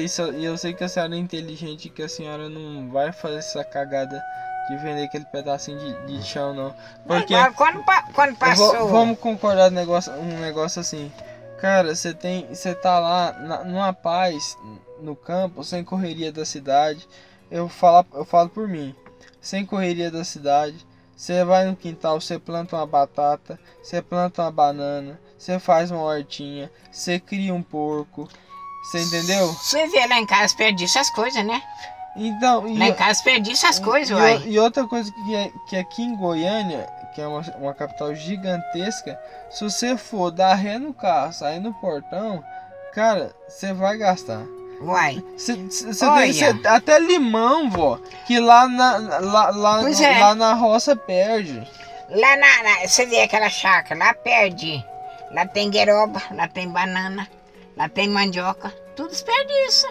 Isso, 0.00 0.30
e 0.34 0.44
eu 0.44 0.56
sei 0.56 0.74
que 0.74 0.84
a 0.84 0.88
senhora 0.88 1.16
é 1.16 1.18
inteligente 1.18 1.86
e 1.86 1.90
que 1.90 2.02
a 2.02 2.08
senhora 2.08 2.48
não 2.48 2.88
vai 2.90 3.10
fazer 3.10 3.38
essa 3.38 3.64
cagada 3.64 4.22
de 4.68 4.76
vender 4.76 5.04
aquele 5.04 5.24
pedacinho 5.26 5.78
de, 5.78 6.18
de 6.18 6.22
chão, 6.22 6.54
não. 6.54 6.74
Porque 7.06 7.34
Agora, 7.34 7.52
quando, 7.52 8.12
quando 8.12 8.36
passou... 8.36 8.88
vamos 8.88 9.18
concordar 9.18 9.70
no 9.70 9.76
negócio, 9.76 10.12
um 10.12 10.38
negócio 10.40 10.80
assim. 10.80 11.12
Cara, 11.60 11.94
você 11.94 12.12
tem. 12.12 12.46
Você 12.48 12.74
tá 12.74 12.98
lá 12.98 13.32
na, 13.32 13.64
numa 13.64 13.92
paz 13.92 14.58
no 15.00 15.14
campo, 15.14 15.64
sem 15.64 15.84
correria 15.84 16.32
da 16.32 16.44
cidade. 16.44 17.08
Eu 17.50 17.68
falo, 17.68 18.06
eu 18.14 18.24
falo 18.24 18.48
por 18.48 18.68
mim. 18.68 18.94
Sem 19.40 19.64
correria 19.64 20.10
da 20.10 20.24
cidade. 20.24 20.86
Você 21.16 21.44
vai 21.44 21.64
no 21.64 21.74
quintal, 21.74 22.20
você 22.20 22.38
planta 22.38 22.76
uma 22.76 22.86
batata, 22.86 23.58
você 23.82 24.02
planta 24.02 24.42
uma 24.42 24.50
banana, 24.50 25.18
você 25.38 25.58
faz 25.58 25.90
uma 25.90 26.02
hortinha, 26.02 26.70
você 26.92 27.18
cria 27.18 27.54
um 27.54 27.62
porco. 27.62 28.28
Você 28.84 29.00
entendeu? 29.00 29.48
Você 29.48 29.86
vê 29.88 30.06
lá 30.06 30.18
em 30.18 30.26
casa, 30.26 30.54
perdi 30.54 30.84
essas 30.84 31.10
coisas, 31.10 31.44
né? 31.44 31.60
Então, 32.16 32.66
e, 32.66 32.78
Lá 32.78 32.86
em 32.86 32.94
casa, 32.94 33.22
perdi 33.22 33.52
essas 33.52 33.78
coisas, 33.78 34.10
e, 34.10 34.14
uai. 34.14 34.42
e 34.46 34.58
outra 34.58 34.86
coisa 34.86 35.12
que, 35.12 35.34
é, 35.34 35.50
que 35.68 35.76
aqui 35.76 36.02
em 36.02 36.16
Goiânia, 36.16 36.88
que 37.14 37.20
é 37.20 37.26
uma, 37.26 37.40
uma 37.58 37.74
capital 37.74 38.14
gigantesca, 38.14 39.18
se 39.50 39.62
você 39.62 39.96
for 39.96 40.30
dar 40.30 40.54
ré 40.54 40.78
no 40.78 40.94
carro, 40.94 41.32
sair 41.32 41.60
no 41.60 41.74
portão, 41.74 42.42
cara, 42.94 43.34
você 43.48 43.72
vai 43.72 43.98
gastar. 43.98 44.42
Uai. 44.80 45.22
Cê, 45.38 45.54
cê- 45.70 45.92
cê 45.92 46.06
tem, 46.06 46.32
cê- 46.32 46.54
até 46.66 46.98
limão, 46.98 47.70
vó, 47.70 47.98
que 48.26 48.38
lá 48.38 48.66
na, 48.68 48.96
lá, 49.20 49.50
lá, 49.50 49.90
é. 49.90 50.18
lá 50.20 50.34
na 50.34 50.54
roça 50.54 50.94
perde. 50.96 51.66
Lá 52.08 52.36
na, 52.36 52.86
Você 52.86 53.04
vê 53.06 53.22
aquela 53.22 53.48
chácara, 53.48 53.98
lá 53.98 54.14
perde. 54.14 54.84
Lá 55.32 55.46
tem 55.46 55.70
gueroba, 55.70 56.22
lá 56.30 56.46
tem 56.46 56.68
banana, 56.68 57.26
lá 57.76 57.88
tem 57.88 58.08
mandioca. 58.08 58.72
Tudo 58.94 59.10
desperdiça. 59.10 59.88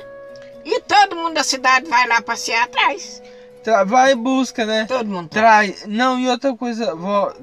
E 0.65 0.81
todo 0.81 1.15
mundo 1.15 1.35
da 1.35 1.43
cidade 1.43 1.87
vai 1.87 2.07
lá 2.07 2.21
passear 2.21 2.63
atrás. 2.63 3.21
Tra- 3.63 3.83
vai 3.83 4.11
e 4.11 4.15
busca, 4.15 4.65
né? 4.65 4.85
Todo 4.85 5.07
mundo 5.07 5.29
Traz. 5.29 5.85
Não, 5.87 6.19
e 6.19 6.27
outra 6.27 6.55
coisa, 6.55 6.95
vó, 6.95 7.33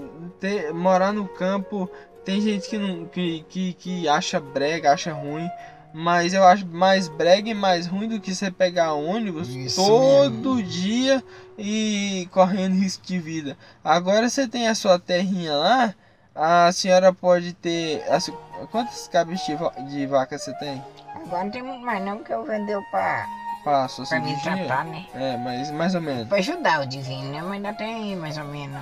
ter- 0.40 0.74
morar 0.74 1.12
no 1.12 1.26
campo, 1.28 1.88
tem 2.24 2.40
gente 2.40 2.68
que, 2.68 2.78
não, 2.78 3.06
que, 3.06 3.44
que, 3.48 3.72
que 3.74 4.08
acha 4.08 4.40
brega, 4.40 4.92
acha 4.92 5.12
ruim. 5.12 5.48
Mas 5.94 6.32
eu 6.32 6.42
acho 6.44 6.66
mais 6.66 7.06
brega 7.06 7.50
e 7.50 7.54
mais 7.54 7.86
ruim 7.86 8.08
do 8.08 8.18
que 8.18 8.34
você 8.34 8.50
pegar 8.50 8.94
ônibus 8.94 9.48
Isso 9.50 9.84
todo 9.84 10.62
dia 10.62 11.22
e 11.58 12.26
correndo 12.32 12.74
risco 12.76 13.04
de 13.06 13.18
vida. 13.18 13.58
Agora 13.84 14.28
você 14.28 14.48
tem 14.48 14.68
a 14.68 14.74
sua 14.74 14.98
terrinha 14.98 15.52
lá, 15.54 15.94
a 16.34 16.70
senhora 16.72 17.12
pode 17.12 17.52
ter. 17.54 18.02
a 18.10 18.18
quantos 18.66 19.08
cabos 19.08 19.40
de, 19.40 19.56
de 19.90 20.06
vaca 20.06 20.38
você 20.38 20.52
tem? 20.58 20.82
Agora 21.14 21.44
não 21.44 21.50
tem 21.50 21.62
muito 21.62 21.84
mais 21.84 22.02
não, 22.04 22.18
porque 22.18 22.32
eu 22.32 22.44
vendeu 22.44 22.82
pra, 22.90 23.26
Pra 23.62 23.86
sua 23.88 24.06
pra 24.06 24.20
cirurgia? 24.20 24.66
tratar, 24.66 24.84
né? 24.84 25.06
É, 25.14 25.36
mas 25.36 25.70
mais 25.70 25.94
ou 25.94 26.00
menos. 26.00 26.28
Pra 26.28 26.38
ajudar 26.38 26.80
o 26.80 26.86
divino, 26.86 27.30
né? 27.30 27.40
Mas 27.42 27.52
ainda 27.52 27.72
tem 27.74 28.16
mais 28.16 28.36
ou 28.38 28.44
menos. 28.44 28.80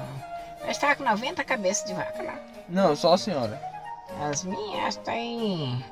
Nós 0.64 0.78
tá 0.78 0.94
com 0.94 1.04
90 1.04 1.42
cabeças 1.44 1.84
de 1.86 1.94
vaca 1.94 2.22
lá. 2.22 2.34
Não, 2.68 2.94
só 2.96 3.14
a 3.14 3.18
senhora. 3.18 3.60
As 4.30 4.44
minhas 4.44 4.96
tem. 4.96 5.84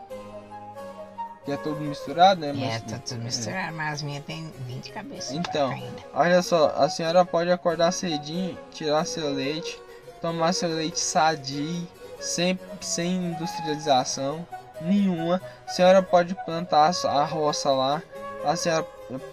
Que 1.45 1.53
é 1.53 1.57
tudo 1.57 1.81
misturado, 1.81 2.41
né? 2.41 2.49
É, 2.51 2.53
Mas- 2.53 2.83
tá 2.83 2.99
tudo 2.99 3.23
misturado, 3.23 3.75
mas 3.75 3.95
as 3.95 4.03
minhas 4.03 4.25
tem 4.25 4.53
20 4.67 4.93
cabeças. 4.93 5.31
de 5.33 5.39
Então. 5.39 5.71
ainda. 5.71 5.97
Olha 6.15 6.43
só, 6.43 6.75
a 6.77 6.89
senhora 6.91 7.25
pode 7.25 7.51
acordar 7.51 7.91
cedinho, 7.93 8.57
tirar 8.73 9.07
seu 9.07 9.33
leite, 9.33 9.81
tomar 10.21 10.53
seu 10.53 10.69
leite 10.69 10.99
sadio, 11.01 11.87
sem, 12.21 12.59
sem 12.81 13.17
industrialização 13.27 14.47
nenhuma. 14.81 15.41
A 15.67 15.71
senhora 15.71 16.03
pode 16.03 16.35
plantar 16.45 16.91
a 17.05 17.25
roça 17.25 17.71
lá, 17.71 18.03
a 18.45 18.57
senhora 18.57 18.87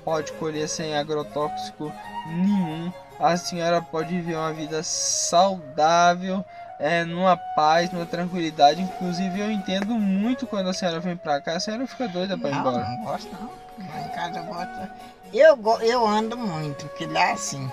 pode 0.03 0.31
colher 0.33 0.67
sem 0.67 0.95
agrotóxico 0.97 1.91
nenhum. 2.27 2.91
A 3.19 3.37
senhora 3.37 3.81
pode 3.81 4.09
viver 4.09 4.35
uma 4.35 4.51
vida 4.51 4.83
saudável, 4.83 6.43
é, 6.79 7.05
numa 7.05 7.37
paz, 7.37 7.89
numa 7.91 8.05
tranquilidade. 8.05 8.81
Inclusive, 8.81 9.39
eu 9.39 9.49
entendo 9.51 9.93
muito 9.93 10.45
quando 10.45 10.69
a 10.69 10.73
senhora 10.73 10.99
vem 10.99 11.15
pra 11.15 11.39
cá. 11.39 11.55
A 11.55 11.59
senhora 11.59 11.87
fica 11.87 12.07
doida 12.09 12.37
pra 12.37 12.49
ir 12.49 12.53
Não, 12.53 12.59
embora. 12.59 12.83
não 12.89 13.03
gosto 13.05 13.29
não. 13.33 13.49
Lá 13.87 14.01
em 14.01 14.09
casa 14.09 14.39
eu 14.39 14.43
gosto. 14.45 14.89
Eu, 15.33 15.81
eu 15.81 16.07
ando 16.07 16.37
muito, 16.37 16.85
porque 16.87 17.05
lá 17.05 17.31
assim. 17.31 17.71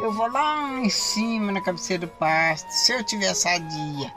Eu 0.00 0.12
vou 0.12 0.30
lá 0.30 0.78
em 0.80 0.88
cima 0.90 1.52
na 1.52 1.60
cabeceira 1.60 2.06
do 2.06 2.12
pasto. 2.12 2.70
Se 2.70 2.92
eu 2.92 3.04
tiver 3.04 3.34
sadia. 3.34 4.12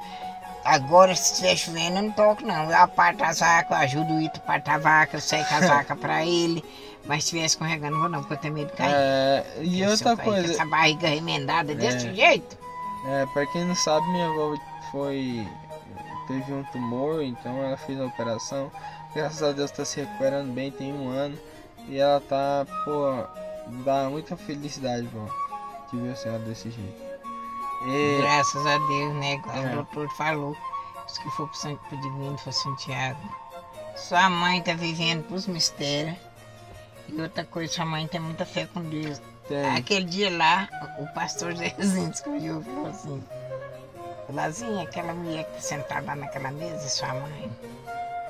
Agora, 0.63 1.15
se 1.15 1.31
estiver 1.33 1.55
chovendo, 1.55 1.97
eu 1.97 2.03
não 2.03 2.11
toco 2.11 2.45
não. 2.45 2.69
Eu 2.69 2.77
aparto 2.77 3.23
as 3.23 3.39
vacas, 3.39 3.71
eu 3.71 3.77
ajudo 3.77 4.13
o 4.13 4.21
Ito 4.21 4.37
a 4.37 4.43
apartar 4.43 4.75
a 4.75 4.77
vaca, 4.77 5.17
eu 5.17 5.21
seco 5.21 5.53
as 5.55 5.67
vacas 5.67 5.97
pra 5.99 6.23
ele. 6.25 6.63
Mas 7.05 7.23
se 7.23 7.29
estiver 7.29 7.45
escorregando, 7.45 7.93
não 7.93 8.01
vou 8.01 8.09
não, 8.09 8.19
porque 8.19 8.35
eu 8.35 8.37
tenho 8.37 8.53
medo 8.53 8.69
de 8.69 8.77
cair. 8.77 8.93
É, 8.93 9.45
e 9.61 9.81
Esse 9.81 10.07
outra 10.07 10.23
coisa, 10.23 10.53
Essa 10.53 10.65
barriga 10.65 11.07
remendada 11.07 11.73
desse 11.73 12.07
É. 12.09 12.13
jeito. 12.13 12.57
É, 13.07 13.25
pra 13.33 13.47
quem 13.47 13.65
não 13.65 13.73
sabe, 13.75 14.07
minha 14.09 14.27
avó 14.27 14.55
foi. 14.91 15.47
teve 16.27 16.53
um 16.53 16.63
tumor, 16.65 17.23
então 17.23 17.57
ela 17.63 17.75
fez 17.75 17.99
a 17.99 18.05
operação. 18.05 18.71
Graças 19.15 19.41
a 19.41 19.51
Deus 19.51 19.71
tá 19.71 19.83
se 19.83 19.99
recuperando 20.01 20.53
bem, 20.53 20.69
tem 20.69 20.93
um 20.93 21.09
ano. 21.09 21.35
E 21.87 21.97
ela 21.97 22.21
tá, 22.21 22.67
pô, 22.85 23.23
dá 23.83 24.07
muita 24.07 24.37
felicidade, 24.37 25.07
vó, 25.07 25.25
de 25.91 25.97
ver 26.01 26.11
a 26.11 26.15
senhora 26.15 26.39
desse 26.39 26.69
jeito. 26.71 27.11
E, 27.87 28.21
Graças 28.21 28.65
a 28.65 28.77
Deus, 28.77 29.13
né? 29.15 29.33
Igual 29.33 29.57
É. 29.57 29.71
O 29.71 29.75
doutor 29.75 30.09
falou. 30.15 30.55
Diz 31.05 31.17
que 31.17 31.29
for 31.31 31.47
pro, 31.49 31.97
Divino, 31.97 32.37
foi 32.37 32.53
Santiago. 32.53 33.19
Sua 33.95 34.29
mãe 34.29 34.61
tá 34.61 34.73
vivendo 34.73 35.23
pros 35.27 35.47
mistérios. 35.47 36.15
E 37.09 37.21
outra 37.21 37.43
coisa, 37.43 37.73
sua 37.73 37.85
mãe 37.85 38.07
tem 38.07 38.21
muita 38.21 38.45
fé 38.45 38.67
com 38.67 38.81
Deus. 38.81 39.21
tem, 39.47 39.65
Aquele 39.75 40.05
dia 40.05 40.35
lá, 40.35 40.69
o 40.99 41.07
pastor 41.13 41.55
Zezinho 41.55 42.11
escolheu 42.11 42.61
e 42.61 42.63
falou 42.63 42.87
assim: 42.87 43.23
Lazinha, 44.29 44.83
aquela 44.83 45.13
mulher 45.13 45.43
que 45.45 45.55
tá 45.55 45.59
sentada 45.59 46.05
lá 46.05 46.15
naquela 46.15 46.51
mesa, 46.51 46.85
é 46.85 46.89
sua 46.89 47.13
mãe. 47.13 47.51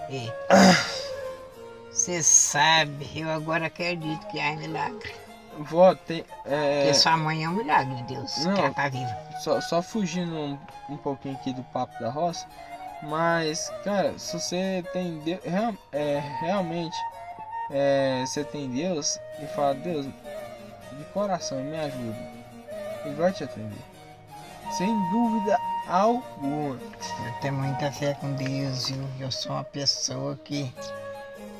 E 0.09 0.31
você 1.91 2.23
sabe, 2.23 3.07
eu 3.15 3.29
agora 3.29 3.67
acredito 3.67 4.25
que 4.27 4.39
há 4.39 4.55
milagre. 4.55 5.20
Vó, 5.59 5.93
tem. 5.95 6.23
É, 6.45 6.81
Porque 6.81 6.93
sua 6.95 7.17
mãe 7.17 7.43
é 7.43 7.49
um 7.49 7.53
milagre 7.53 7.95
de 7.95 8.03
Deus, 8.03 8.37
Não. 8.45 8.53
que 8.53 8.59
ela 8.61 8.73
tá 8.73 8.89
viva. 8.89 9.17
só, 9.41 9.59
só 9.61 9.81
fugindo 9.81 10.33
um, 10.35 10.57
um 10.89 10.97
pouquinho 10.97 11.35
aqui 11.35 11.53
do 11.53 11.63
papo 11.63 11.97
da 12.01 12.09
roça, 12.09 12.45
mas, 13.03 13.71
cara, 13.83 14.17
se 14.19 14.39
você 14.39 14.83
tem 14.93 15.19
Deus, 15.19 15.43
real- 15.43 15.73
é, 15.91 16.21
realmente, 16.41 16.95
é, 17.71 18.23
você 18.25 18.43
tem 18.43 18.69
Deus 18.69 19.19
e 19.41 19.45
fala, 19.47 19.73
Deus, 19.75 20.05
de 20.05 21.03
coração, 21.13 21.57
me 21.63 21.77
ajuda, 21.79 22.17
Ele 23.05 23.15
vai 23.15 23.31
te 23.31 23.43
atender, 23.43 23.77
sem 24.77 24.87
dúvida 25.09 25.57
alguma. 25.87 26.75
Eu 26.75 27.33
tenho 27.41 27.53
muita 27.55 27.91
fé 27.91 28.13
com 28.13 28.31
Deus, 28.33 28.89
viu? 28.89 29.03
Eu 29.19 29.31
sou 29.31 29.53
uma 29.53 29.63
pessoa 29.63 30.35
que 30.43 30.71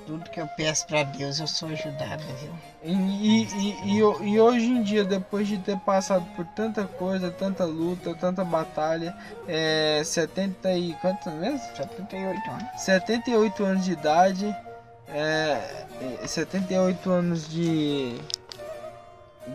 Tudo 0.06 0.30
que 0.30 0.42
eu 0.42 0.48
peço 0.58 0.86
pra 0.88 1.04
Deus, 1.04 1.40
eu 1.40 1.48
sou 1.48 1.70
ajudada, 1.70 2.24
viu? 2.42 2.52
E, 2.84 2.92
e, 2.92 3.44
e, 3.44 3.96
e, 3.98 4.04
ho- 4.04 4.44
hoje 4.44 4.66
em 4.66 4.82
dia, 4.84 5.04
depois 5.06 5.48
de 5.48 5.58
ter 5.60 5.78
passado 5.80 6.26
por 6.36 6.46
tanta 6.48 6.86
coisa, 6.86 7.30
tanta 7.32 7.64
luta, 7.64 8.14
tanta 8.16 8.44
batalha, 8.44 9.16
é 9.48 10.02
70 10.04 10.74
e 10.74 10.94
quantos 10.96 11.32
mesmo? 11.34 11.60
78 11.76 12.50
anos. 12.52 12.82
78 12.82 13.64
anos 13.64 13.86
de 13.86 13.92
idade, 13.92 14.56
é, 15.08 15.86
é, 16.24 16.28
78 16.28 17.10
anos 17.10 17.48
de, 17.48 18.16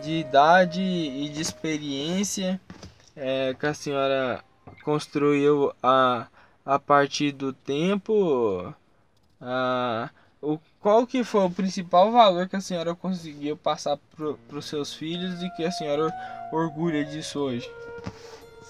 de 0.01 0.11
idade 0.19 0.81
e 0.81 1.29
de 1.29 1.41
experiência 1.41 2.59
é, 3.15 3.53
que 3.53 3.65
a 3.65 3.73
senhora 3.73 4.43
construiu 4.83 5.73
a, 5.83 6.27
a 6.65 6.79
partir 6.79 7.31
do 7.33 7.51
tempo. 7.51 8.73
A, 9.41 10.09
o, 10.41 10.59
qual 10.79 11.05
que 11.07 11.23
foi 11.23 11.45
o 11.45 11.49
principal 11.49 12.11
valor 12.11 12.47
que 12.47 12.55
a 12.55 12.61
senhora 12.61 12.93
conseguiu 12.95 13.57
passar 13.57 13.97
para 14.15 14.57
os 14.57 14.65
seus 14.65 14.93
filhos 14.93 15.41
e 15.41 15.49
que 15.51 15.65
a 15.65 15.71
senhora 15.71 16.05
or- 16.51 16.63
orgulha 16.63 17.03
disso 17.05 17.39
hoje? 17.39 17.69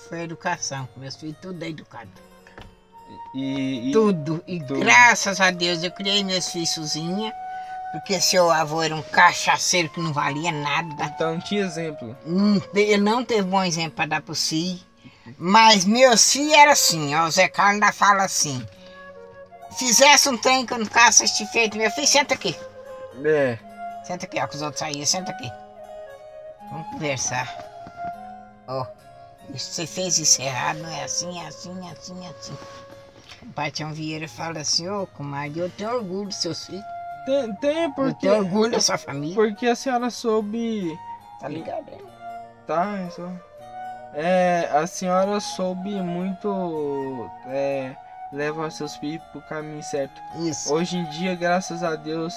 Foi 0.08 0.22
a 0.22 0.24
educação. 0.24 0.88
Meus 0.96 1.16
filhos 1.16 1.36
tudo 1.42 1.62
é 1.64 1.70
educado. 1.70 2.10
E, 3.36 3.90
e- 3.90 3.92
Tudo. 3.92 4.44
E 4.48 4.60
tudo. 4.60 4.80
graças 4.80 5.40
a 5.42 5.52
Deus 5.52 5.84
eu 5.84 5.92
criei 5.92 6.24
meus 6.24 6.50
filhos 6.50 6.70
sozinha. 6.72 7.34
Porque 7.92 8.20
seu 8.20 8.52
avô 8.52 8.82
era 8.82 8.94
um 8.96 9.02
cachaceiro 9.02 9.90
que 9.90 10.02
não 10.02 10.12
valia 10.12 10.52
nada. 10.52 11.06
então 11.06 11.40
tinha 11.40 11.64
exemplo. 11.66 12.16
Não 12.26 12.62
Ele 12.74 12.98
não 12.98 13.24
teve 13.24 13.44
bom 13.44 13.64
exemplo 13.64 13.92
para 13.92 14.06
dar 14.08 14.22
pro 14.22 14.36
si. 14.36 14.82
Mas 15.38 15.86
meus 15.86 16.32
filhos 16.32 16.54
era 16.54 16.72
assim, 16.74 17.16
ó. 17.16 17.26
O 17.28 17.32
Zé 17.32 17.48
Carlos 17.48 17.76
ainda 17.76 17.92
fala 17.94 18.24
assim. 18.24 18.64
Fizesse 19.78 20.30
um 20.30 20.38
trem 20.38 20.66
que 20.66 20.74
eu 20.74 20.78
não 20.80 20.86
ficasse 20.86 21.28
satisfeito, 21.28 21.78
meu 21.78 21.90
filho, 21.92 22.08
senta 22.08 22.34
aqui. 22.34 22.56
É. 23.24 23.58
Senta 24.04 24.26
aqui, 24.26 24.40
ó, 24.40 24.48
que 24.48 24.56
os 24.56 24.62
outros 24.62 24.80
saíram, 24.80 25.06
senta 25.06 25.32
aqui. 25.32 25.52
Vamos 26.72 26.88
conversar. 26.88 27.48
Ó, 28.68 28.86
isso 29.54 29.72
você 29.72 29.88
fez 29.88 30.18
isso 30.18 30.42
errado, 30.42 30.80
não 30.80 30.90
é 30.90 31.04
assim, 31.04 31.40
é 31.42 31.48
assim, 31.48 31.88
é 31.88 31.92
assim, 31.92 32.26
é 32.26 32.30
assim. 32.30 32.58
O 33.44 33.54
pai 33.54 33.72
Tião 33.72 33.94
Vieira 33.94 34.28
fala 34.28 34.60
assim, 34.60 34.90
ô 34.90 35.08
comadre, 35.08 35.60
eu 35.60 35.70
tenho 35.70 35.94
orgulho 35.96 36.28
dos 36.28 36.38
seus 36.38 36.66
filhos. 36.66 36.84
Tem, 37.26 37.54
tem 37.56 37.84
Eu 37.84 37.92
porque, 37.92 38.28
tenho 38.28 38.38
orgulho 38.40 38.72
da 38.72 38.80
sua 38.80 38.98
família. 38.98 39.36
porque 39.36 39.68
a 39.68 39.76
senhora 39.76 40.10
soube. 40.10 40.98
Tá 41.40 41.48
ligado? 41.48 41.86
né? 41.92 41.98
Tá, 42.66 42.98
é 43.00 43.10
só. 43.10 43.32
É, 44.13 44.70
a 44.74 44.88
senhora 44.88 45.40
soube 45.40 45.92
muito 46.02 47.30
é, 47.48 47.96
levar 48.34 48.72
seus 48.72 48.96
filhos 48.98 49.24
pro 49.32 49.42
caminho 49.42 49.82
certo. 49.84 50.20
Isso. 50.40 50.74
Hoje 50.74 50.98
em 50.98 51.10
dia, 51.12 51.36
graças 51.36 51.84
a 51.84 51.96
Deus, 51.96 52.34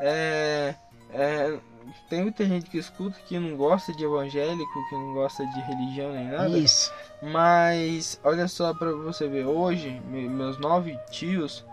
é, 0.00 0.74
é, 1.12 1.58
tem 2.08 2.22
muita 2.22 2.44
gente 2.44 2.68
que 2.70 2.78
escuta 2.78 3.16
que 3.26 3.38
não 3.38 3.56
gosta 3.56 3.92
de 3.94 4.04
evangélico, 4.04 4.88
que 4.88 4.94
não 4.94 5.14
gosta 5.14 5.46
de 5.46 5.60
religião 5.62 6.12
nem 6.12 6.28
nada. 6.28 6.58
Isso. 6.58 6.92
Mas 7.22 8.18
olha 8.24 8.46
só 8.48 8.72
pra 8.74 8.92
você 8.92 9.28
ver, 9.28 9.46
hoje, 9.46 10.00
me- 10.06 10.28
meus 10.28 10.58
nove 10.58 10.98
tios, 11.10 11.64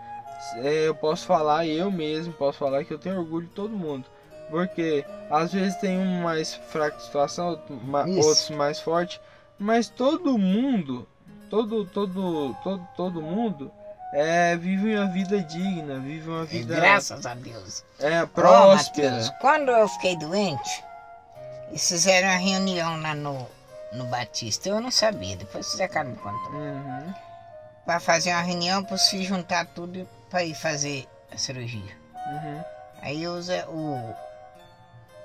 é, 0.56 0.88
eu 0.88 0.94
posso 0.94 1.26
falar, 1.26 1.66
eu 1.66 1.90
mesmo 1.90 2.32
posso 2.32 2.58
falar 2.58 2.84
que 2.84 2.92
eu 2.92 2.98
tenho 2.98 3.18
orgulho 3.18 3.46
de 3.46 3.52
todo 3.54 3.70
mundo. 3.70 4.04
Porque 4.50 5.04
às 5.30 5.52
vezes 5.52 5.76
tem 5.76 5.98
um 5.98 6.22
mais 6.22 6.54
fraco 6.54 6.96
de 6.96 7.04
situação, 7.04 7.48
outro 7.50 7.76
ma- 7.84 8.08
Isso. 8.08 8.26
outros 8.28 8.50
mais 8.50 8.80
forte, 8.80 9.20
mas 9.58 9.88
todo 9.90 10.38
mundo, 10.38 11.06
todo, 11.48 11.84
todo, 11.86 12.54
todo, 12.62 12.88
todo 12.96 13.22
mundo 13.22 13.72
é, 14.12 14.56
vive 14.56 14.96
uma 14.96 15.06
vida 15.06 15.40
digna, 15.42 15.98
vive 15.98 16.28
uma 16.28 16.44
vida 16.44 16.76
graças 16.76 17.26
a 17.26 17.34
Deus. 17.34 17.84
é, 17.98 18.24
próspera. 18.26 19.10
Matheus, 19.10 19.30
quando 19.40 19.70
eu 19.70 19.88
fiquei 19.88 20.16
doente, 20.16 20.84
eles 21.68 21.86
fizeram 21.86 22.28
uma 22.28 22.38
reunião 22.38 23.00
lá 23.00 23.14
no, 23.14 23.46
no 23.92 24.04
Batista. 24.06 24.68
Eu 24.68 24.80
não 24.80 24.90
sabia, 24.90 25.36
depois 25.36 25.72
o 25.72 25.76
Zé 25.76 25.88
Carlos 25.88 26.14
me 26.14 26.20
contou. 26.20 26.52
Uhum. 26.52 27.14
Pra 27.84 28.00
fazer 28.00 28.32
uma 28.32 28.42
reunião 28.42 28.84
para 28.84 28.98
filhos 28.98 29.26
juntar 29.26 29.66
tudo 29.66 30.08
pra 30.30 30.44
ir 30.44 30.54
fazer 30.54 31.06
a 31.32 31.36
cirurgia. 31.36 31.96
Uhum. 32.30 32.64
Aí 33.02 33.28
o 33.28 33.40
Zé, 33.42 33.66
o, 33.66 34.14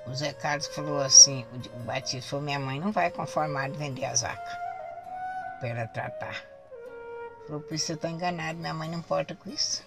o 0.06 0.14
Zé 0.14 0.32
Carlos 0.34 0.66
falou 0.68 1.00
assim, 1.00 1.46
o, 1.52 1.78
o 1.78 1.84
Batista 1.84 2.28
falou, 2.28 2.44
minha 2.44 2.58
mãe 2.58 2.78
não 2.78 2.92
vai 2.92 3.10
conformar 3.10 3.70
de 3.70 3.78
vender 3.78 4.04
a 4.04 4.14
zaca 4.14 4.63
pra 5.64 5.68
ela 5.80 5.86
tratar. 5.88 6.42
Falou, 7.46 7.62
por 7.62 7.74
isso 7.74 7.86
você 7.86 7.96
tá 7.96 8.08
enganado, 8.10 8.58
minha 8.58 8.74
mãe 8.74 8.88
não 8.88 8.98
importa 8.98 9.34
com 9.34 9.50
isso. 9.50 9.82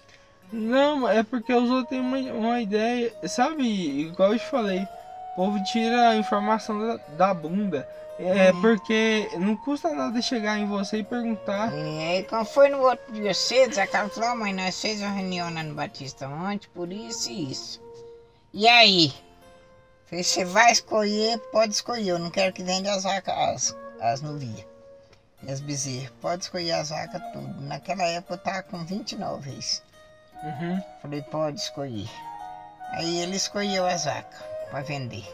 Não, 0.52 1.08
é 1.08 1.22
porque 1.22 1.52
os 1.52 1.70
outros 1.70 1.88
têm 1.90 2.00
uma, 2.00 2.18
uma 2.18 2.60
ideia. 2.60 3.12
Sabe, 3.28 3.62
igual 3.62 4.32
eu 4.32 4.38
te 4.38 4.46
falei, 4.46 4.82
o 5.32 5.36
povo 5.36 5.62
tira 5.64 6.10
a 6.10 6.16
informação 6.16 6.78
da, 6.80 6.96
da 7.16 7.34
bunda. 7.34 7.88
É 8.20 8.50
Uhum. 8.50 8.60
porque 8.60 9.30
não 9.38 9.54
custa 9.54 9.94
nada 9.94 10.20
chegar 10.20 10.58
em 10.58 10.66
você 10.66 10.98
e 10.98 11.04
perguntar. 11.04 11.72
E 11.72 11.98
aí, 12.02 12.24
quando 12.24 12.46
foi 12.46 12.68
no 12.68 12.78
outro 12.80 13.12
dia 13.12 13.32
cedo, 13.32 13.72
Zé 13.76 13.86
Carlos 13.86 14.12
falou, 14.12 14.30
"Ó, 14.30 14.34
mãe, 14.36 14.52
nós 14.52 14.80
fez 14.80 15.00
uma 15.00 15.10
reunião 15.12 15.54
lá 15.54 15.62
no 15.62 15.74
Batista 15.74 16.26
ontem, 16.26 16.68
por 16.74 16.92
isso 16.92 17.30
e 17.30 17.52
isso. 17.52 17.80
E 18.52 18.66
aí? 18.66 19.12
Falei, 20.06 20.24
você 20.24 20.44
vai 20.44 20.72
escolher, 20.72 21.38
pode 21.52 21.74
escolher, 21.74 22.08
eu 22.08 22.18
não 22.18 22.28
quero 22.30 22.52
que 22.52 22.64
venda 22.64 22.90
as 22.92 23.06
as, 23.06 23.76
as 24.00 24.20
novias. 24.20 24.66
E 25.42 25.50
as 25.50 25.60
bezerras, 25.60 26.10
pode 26.20 26.44
escolher 26.44 26.72
as 26.72 26.90
vacas 26.90 27.22
tudo. 27.32 27.60
Naquela 27.62 28.02
época 28.04 28.34
eu 28.34 28.38
tava 28.38 28.62
com 28.64 28.84
29 28.84 29.50
vezes. 29.50 29.82
Uhum. 30.42 30.82
Falei, 31.00 31.22
pode 31.22 31.60
escolher. 31.60 32.08
Aí 32.92 33.18
ele 33.20 33.36
escolheu 33.36 33.86
as 33.86 34.04
vacas 34.04 34.40
para 34.70 34.80
vender. 34.80 35.24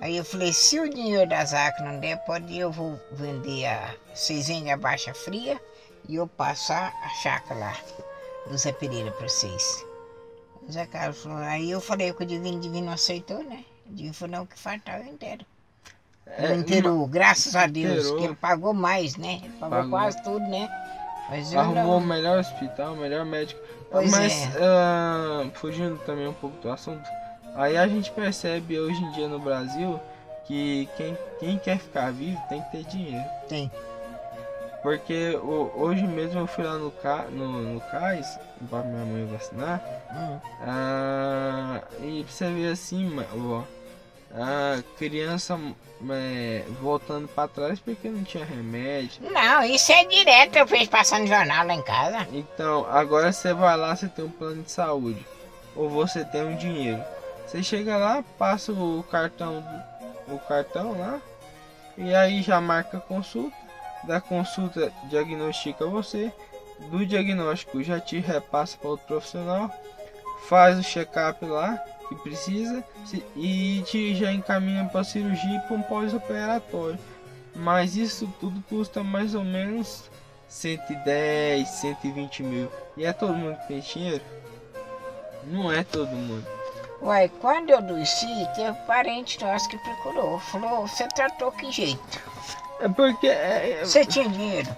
Aí 0.00 0.16
eu 0.16 0.24
falei, 0.24 0.52
se 0.52 0.80
o 0.80 0.88
dinheiro 0.88 1.28
das 1.28 1.52
vacas 1.52 1.84
não 1.84 2.00
der, 2.00 2.16
pode 2.24 2.58
eu 2.58 2.72
vou 2.72 2.98
vender 3.12 3.66
a. 3.66 3.94
Vocês 4.14 4.48
vendem 4.48 4.72
a 4.72 4.76
baixa 4.76 5.12
fria 5.12 5.60
e 6.08 6.14
eu 6.14 6.26
passar 6.26 6.94
a 7.02 7.08
chácara 7.22 7.60
lá 7.60 7.76
do 8.46 8.56
Zé 8.56 8.72
Pereira 8.72 9.10
para 9.12 9.28
vocês. 9.28 9.84
O 10.66 10.72
Zé 10.72 10.86
Carlos 10.86 11.22
falou, 11.22 11.38
aí 11.38 11.70
eu 11.70 11.80
falei 11.80 12.12
que 12.12 12.22
o 12.22 12.26
Divino, 12.26 12.56
o 12.56 12.60
Divino 12.60 12.90
aceitou, 12.90 13.42
né? 13.42 13.64
O 13.86 13.94
Divino 13.94 14.14
falou, 14.14 14.38
não, 14.38 14.46
que 14.46 14.58
fartava 14.58 15.04
inteiro. 15.04 15.44
É, 16.38 16.54
inteirou, 16.54 17.06
graças 17.06 17.54
a 17.56 17.66
Deus, 17.66 17.98
inteirou. 17.98 18.18
que 18.18 18.24
ele 18.24 18.34
pagou 18.34 18.72
mais, 18.72 19.16
né? 19.16 19.40
Ele 19.42 19.52
pagou 19.58 19.76
Pagou. 19.78 19.90
quase 19.90 20.22
tudo, 20.22 20.40
né? 20.40 20.68
Mas 21.28 21.54
Arrumou 21.54 21.84
não- 21.84 21.96
o 21.98 22.00
melhor 22.00 22.38
hospital, 22.38 22.94
o 22.94 22.96
melhor 22.96 23.24
médico. 23.24 23.60
Pois 23.90 24.10
Mas, 24.10 24.32
é. 24.56 24.58
ah, 24.62 25.46
fugindo 25.54 25.98
também 26.06 26.26
um 26.28 26.32
pouco 26.32 26.56
do 26.60 26.70
assunto, 26.70 27.08
aí 27.54 27.76
a 27.76 27.86
gente 27.88 28.10
percebe 28.12 28.78
hoje 28.78 29.00
em 29.02 29.10
dia 29.12 29.28
no 29.28 29.38
Brasil 29.38 29.98
que 30.46 30.88
quem, 30.96 31.16
quem 31.38 31.58
quer 31.58 31.78
ficar 31.78 32.12
vivo 32.12 32.40
tem 32.48 32.62
que 32.62 32.70
ter 32.72 32.84
dinheiro. 32.84 33.24
Tem. 33.48 33.70
Porque 34.82 35.38
hoje 35.76 36.02
mesmo 36.06 36.40
eu 36.40 36.46
fui 36.46 36.64
lá 36.64 36.74
no, 36.78 36.90
ca, 36.90 37.26
no, 37.30 37.60
no 37.74 37.80
CAIS 37.82 38.38
para 38.70 38.82
minha 38.82 39.04
mãe 39.04 39.26
vacinar. 39.26 39.82
Hum. 40.10 40.38
Ah, 40.62 41.80
e 42.00 42.24
pra 42.24 42.32
você 42.32 42.50
ver 42.50 42.72
assim, 42.72 43.12
ó, 43.34 43.62
a 44.34 44.82
criança 44.96 45.58
é, 46.10 46.64
voltando 46.80 47.28
pra 47.28 47.48
trás 47.48 47.80
porque 47.80 48.08
não 48.08 48.22
tinha 48.22 48.44
remédio. 48.44 49.22
Não, 49.30 49.62
isso 49.64 49.90
é 49.92 50.04
direto, 50.04 50.56
eu 50.56 50.66
vejo 50.66 50.88
passando 50.88 51.26
jornal 51.26 51.66
lá 51.66 51.74
em 51.74 51.82
casa. 51.82 52.28
Então, 52.32 52.86
agora 52.90 53.32
você 53.32 53.52
vai 53.52 53.76
lá, 53.76 53.94
você 53.94 54.08
tem 54.08 54.24
um 54.24 54.30
plano 54.30 54.62
de 54.62 54.70
saúde. 54.70 55.24
Ou 55.74 55.88
você 55.88 56.24
tem 56.24 56.44
um 56.44 56.56
dinheiro. 56.56 57.02
Você 57.46 57.62
chega 57.62 57.96
lá, 57.96 58.24
passa 58.38 58.72
o 58.72 59.04
cartão, 59.10 59.64
o 60.28 60.38
cartão 60.38 60.98
lá, 60.98 61.20
e 61.98 62.14
aí 62.14 62.42
já 62.42 62.60
marca 62.60 62.98
a 62.98 63.00
consulta. 63.00 63.56
Da 64.04 64.20
consulta 64.20 64.90
diagnostica 65.04 65.84
você. 65.84 66.32
Do 66.90 67.04
diagnóstico 67.04 67.82
já 67.82 68.00
te 68.00 68.18
repassa 68.18 68.78
para 68.78 68.88
outro 68.88 69.06
profissional. 69.06 69.70
Faz 70.48 70.78
o 70.78 70.82
check-up 70.82 71.44
lá 71.44 71.78
que 72.10 72.16
precisa 72.16 72.84
e 73.36 73.82
te 73.86 74.14
já 74.16 74.30
encaminha 74.32 74.84
para 74.84 75.02
cirurgia 75.04 75.56
e 75.56 75.60
para 75.60 75.76
um 75.76 75.82
pós-operatório. 75.82 76.98
Mas 77.54 77.96
isso 77.96 78.28
tudo 78.40 78.62
custa 78.68 79.02
mais 79.02 79.34
ou 79.34 79.44
menos 79.44 80.10
110, 80.48 81.68
120 81.68 82.42
mil. 82.42 82.70
E 82.96 83.04
é 83.04 83.12
todo 83.12 83.32
mundo 83.32 83.56
que 83.60 83.68
tem 83.68 83.80
dinheiro? 83.80 84.24
Não 85.44 85.72
é 85.72 85.82
todo 85.84 86.10
mundo. 86.10 86.46
Uai, 87.00 87.30
quando 87.40 87.70
eu 87.70 87.78
adoeci, 87.78 88.26
teve 88.54 88.76
parente 88.86 89.42
nosso 89.42 89.68
que 89.68 89.78
procurou. 89.78 90.38
Falou, 90.38 90.86
você 90.86 91.08
tratou 91.08 91.50
que 91.52 91.70
jeito? 91.72 92.20
É 92.80 92.88
porque. 92.88 93.26
É, 93.28 93.80
é, 93.80 93.84
Você 93.84 94.04
tinha 94.04 94.28
dinheiro? 94.28 94.68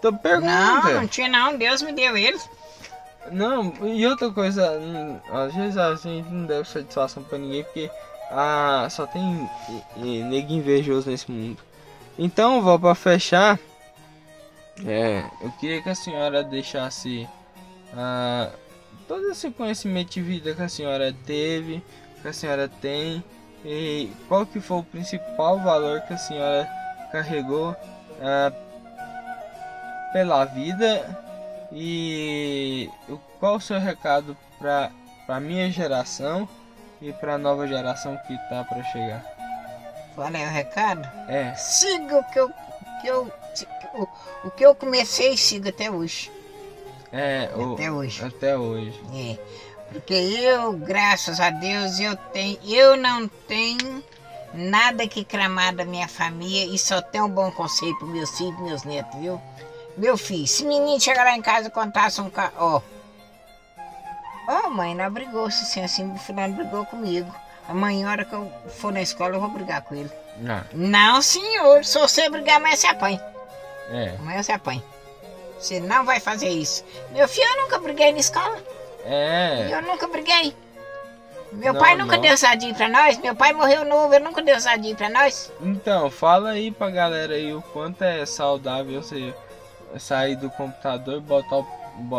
tô 0.00 0.10
Não, 0.10 0.18
perguntando. 0.18 0.94
não 0.94 1.06
tinha 1.06 1.28
não, 1.28 1.56
Deus 1.58 1.82
me 1.82 1.92
deu 1.92 2.16
ele. 2.16 2.38
Não, 3.30 3.72
e 3.86 4.06
outra 4.06 4.30
coisa, 4.30 4.70
hum, 4.78 5.18
às 5.30 5.54
vezes 5.54 5.76
a 5.76 5.94
gente 5.94 6.28
não 6.30 6.46
deve 6.46 6.68
satisfação 6.68 7.22
pra 7.22 7.36
ninguém 7.36 7.62
porque 7.64 7.90
ah, 8.30 8.86
só 8.90 9.06
tem 9.06 9.48
nego 9.96 10.52
invejoso 10.52 11.10
nesse 11.10 11.30
mundo. 11.30 11.58
Então, 12.18 12.62
vou 12.62 12.78
pra 12.78 12.94
fechar. 12.94 13.58
É, 14.86 15.24
eu 15.40 15.50
queria 15.52 15.82
que 15.82 15.90
a 15.90 15.94
senhora 15.94 16.42
deixasse 16.42 17.28
ah, 17.94 18.50
todo 19.06 19.30
esse 19.30 19.50
conhecimento 19.50 20.10
de 20.12 20.22
vida 20.22 20.54
que 20.54 20.62
a 20.62 20.68
senhora 20.68 21.14
teve, 21.26 21.82
que 22.22 22.28
a 22.28 22.32
senhora 22.32 22.68
tem, 22.68 23.22
e 23.64 24.10
qual 24.28 24.46
que 24.46 24.60
foi 24.60 24.78
o 24.78 24.84
principal 24.84 25.58
valor 25.58 26.00
que 26.02 26.14
a 26.14 26.18
senhora 26.18 26.68
carregou 27.10 27.74
ah, 28.22 28.52
pela 30.12 30.44
vida 30.44 31.27
e 31.72 32.90
qual 33.38 33.56
o 33.56 33.60
seu 33.60 33.78
recado 33.78 34.36
para 34.58 34.90
a 35.28 35.40
minha 35.40 35.70
geração 35.70 36.48
e 37.00 37.12
para 37.12 37.34
a 37.34 37.38
nova 37.38 37.66
geração 37.66 38.18
que 38.26 38.36
tá 38.48 38.64
para 38.64 38.82
chegar? 38.84 39.24
Qual 40.14 40.28
é 40.28 40.46
o 40.46 40.50
recado? 40.50 41.08
É, 41.28 41.54
Siga 41.54 42.18
o 42.18 42.24
que 42.24 42.40
eu, 42.40 42.50
que 43.00 43.06
eu, 43.06 43.32
o, 43.94 44.08
o 44.44 44.50
que 44.50 44.64
eu 44.66 44.74
comecei 44.74 45.32
e 45.34 45.38
sigo 45.38 45.68
até 45.68 45.90
hoje. 45.90 46.30
é, 47.12 47.50
o, 47.54 47.74
Até 47.74 47.90
hoje. 47.92 48.24
até 48.24 48.56
hoje. 48.58 49.00
É. 49.14 49.38
Porque 49.92 50.12
eu, 50.12 50.72
graças 50.74 51.40
a 51.40 51.48
Deus, 51.50 51.98
eu 52.00 52.14
tenho, 52.16 52.58
eu 52.64 52.96
não 52.96 53.26
tenho 53.26 54.04
nada 54.52 55.06
que 55.06 55.24
cramar 55.24 55.74
da 55.74 55.84
minha 55.84 56.06
família 56.08 56.66
e 56.66 56.78
só 56.78 57.00
tenho 57.00 57.24
um 57.26 57.30
bom 57.30 57.50
conselho 57.52 57.96
para 57.98 58.08
meus 58.08 58.30
filhos 58.36 58.58
e 58.58 58.62
meus 58.62 58.82
netos, 58.84 59.18
viu? 59.20 59.40
Meu 59.98 60.16
filho, 60.16 60.46
se 60.46 60.64
menino 60.64 61.00
chegar 61.00 61.24
lá 61.24 61.36
em 61.36 61.42
casa 61.42 61.68
e 61.68 61.70
contasse 61.70 62.20
um 62.20 62.30
ca... 62.30 62.52
Ó. 62.56 62.80
Ó, 64.48 64.70
mãe, 64.70 64.94
não 64.94 65.10
brigou, 65.10 65.50
se 65.50 65.62
assim, 65.64 65.82
assim, 65.84 66.12
o 66.12 66.16
fulano 66.18 66.54
brigou 66.54 66.86
comigo. 66.86 67.34
Amanhã, 67.68 68.08
hora 68.10 68.24
que 68.24 68.32
eu 68.32 68.50
for 68.68 68.92
na 68.92 69.02
escola, 69.02 69.34
eu 69.36 69.40
vou 69.40 69.50
brigar 69.50 69.82
com 69.82 69.94
ele. 69.94 70.10
Ah, 70.48 70.62
Não, 70.72 71.20
senhor, 71.20 71.84
se 71.84 71.98
você 71.98 72.30
brigar, 72.30 72.56
amanhã 72.56 72.74
você 72.76 72.86
apanha. 72.86 73.22
é, 73.90 74.14
Amanhã 74.18 74.42
você 74.42 74.52
apanha. 74.52 74.82
Você 75.58 75.80
não 75.80 76.04
vai 76.04 76.20
fazer 76.20 76.48
isso. 76.48 76.84
Meu 77.10 77.28
filho, 77.28 77.46
eu 77.56 77.62
nunca 77.64 77.78
briguei 77.78 78.12
na 78.12 78.18
escola. 78.18 78.56
é, 79.04 79.68
Eu 79.70 79.82
nunca 79.82 80.06
briguei. 80.06 80.56
Meu 81.52 81.72
Não, 81.72 81.80
pai 81.80 81.96
nunca 81.96 82.14
não. 82.16 82.22
deu 82.22 82.36
sadinho 82.36 82.74
pra 82.74 82.88
nós. 82.88 83.18
Meu 83.18 83.34
pai 83.34 83.52
morreu 83.52 83.84
novo, 83.84 84.14
ele 84.14 84.24
nunca 84.24 84.40
deu 84.42 84.60
sadinho 84.60 84.94
pra 84.96 85.08
nós. 85.10 85.50
Então, 85.60 86.10
fala 86.10 86.50
aí 86.50 86.70
pra 86.70 86.90
galera 86.90 87.34
aí 87.34 87.52
o 87.52 87.60
quanto 87.60 88.02
é 88.02 88.24
saudável 88.24 89.02
você 89.02 89.34
sair 89.98 90.36
do 90.36 90.50
computador, 90.50 91.20
botar 91.20 91.56
o, 91.58 91.66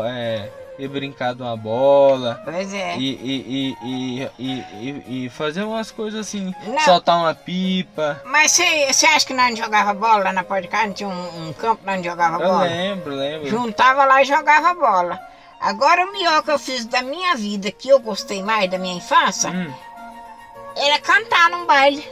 é, 0.06 0.50
e 0.78 0.88
brincar 0.88 1.36
de 1.36 1.42
uma 1.42 1.56
bola. 1.58 2.42
Pois 2.46 2.74
é. 2.74 2.98
E, 2.98 3.10
e, 3.12 3.78
e, 3.84 4.30
e, 4.40 5.26
e, 5.26 5.30
fazer 5.30 5.64
umas 5.64 5.92
coisas 5.92 6.20
assim, 6.22 6.54
Não. 6.66 6.80
soltar 6.80 7.18
uma 7.18 7.34
pipa. 7.36 8.22
Mas 8.26 8.52
você 8.54 9.06
acha 9.06 9.26
que 9.26 9.34
nós 9.34 9.50
não 9.50 9.58
jogava 9.58 9.94
bola 9.94 10.24
lá 10.26 10.34
na 10.34 10.44
porta 10.44 10.62
de 10.64 10.68
casa? 10.70 10.88
Não 10.88 10.94
tinha 10.94 11.10
um, 11.10 11.50
um 11.50 11.54
campo 11.54 11.82
onde 11.86 12.08
jogava 12.08 12.42
Eu 12.42 12.48
bola? 12.50 12.64
lembro, 12.64 13.16
lembro. 13.16 13.50
Juntava 13.50 14.06
lá 14.06 14.22
e 14.22 14.26
jogava 14.26 14.74
bola. 14.74 15.20
Agora 15.60 16.06
o 16.06 16.14
melhor 16.14 16.42
que 16.44 16.52
eu 16.52 16.58
fiz 16.60 16.86
da 16.86 17.02
minha 17.02 17.36
vida, 17.36 17.70
que 17.72 17.90
eu 17.90 18.00
gostei 18.00 18.42
mais 18.42 18.70
da 18.72 18.78
minha 18.78 18.96
infância, 18.96 19.50
Hum, 19.52 19.74
era 20.78 20.98
cantar 21.00 21.50
num 21.50 21.66
baile. 21.66 22.08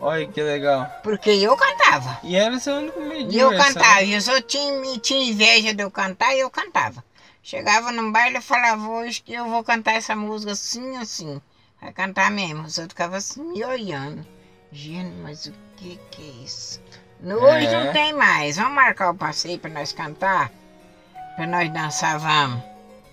Olha 0.00 0.26
que 0.26 0.40
legal. 0.42 0.86
Porque 1.02 1.30
eu 1.30 1.56
cantava. 1.56 2.18
E 2.22 2.36
era 2.36 2.58
seu 2.58 2.76
único 2.76 3.00
meio 3.00 3.26
de 3.28 3.36
E 3.36 3.38
eu 3.40 3.50
diversão. 3.50 3.74
cantava, 3.74 4.02
e 4.02 4.16
os 4.16 4.28
outros 4.28 4.46
tinham, 4.52 4.98
tinham 4.98 5.22
inveja 5.30 5.74
de 5.74 5.82
eu 5.82 5.90
cantar 5.90 6.34
e 6.34 6.40
eu 6.40 6.50
cantava. 6.50 7.04
Chegava 7.42 7.92
num 7.92 8.10
baile 8.10 8.38
e 8.38 8.42
falava, 8.42 8.88
hoje 8.88 9.22
que 9.22 9.32
eu 9.32 9.48
vou 9.48 9.62
cantar 9.62 9.92
essa 9.94 10.16
música 10.16 10.52
assim, 10.52 10.96
assim. 10.96 11.40
Vai 11.80 11.92
cantar 11.92 12.30
mesmo. 12.30 12.64
Os 12.64 12.78
outros 12.78 12.92
ficavam 12.94 13.16
assim, 13.18 13.42
me 13.42 13.64
olhando. 13.64 14.26
Gente, 14.72 15.14
mas 15.22 15.46
o 15.46 15.52
que 15.76 15.98
que 16.10 16.22
é 16.22 16.44
isso? 16.44 16.80
No, 17.20 17.36
Hoje 17.36 17.66
É. 17.66 17.84
não 17.84 17.92
tem 17.92 18.12
mais. 18.12 18.56
Vamos 18.56 18.72
marcar 18.74 19.10
o 19.10 19.14
passeio 19.14 19.58
pra 19.58 19.70
nós 19.70 19.92
cantar? 19.92 20.50
Pra 21.36 21.46
nós 21.46 21.70
dançar, 21.72 22.18
vamos. 22.18 22.62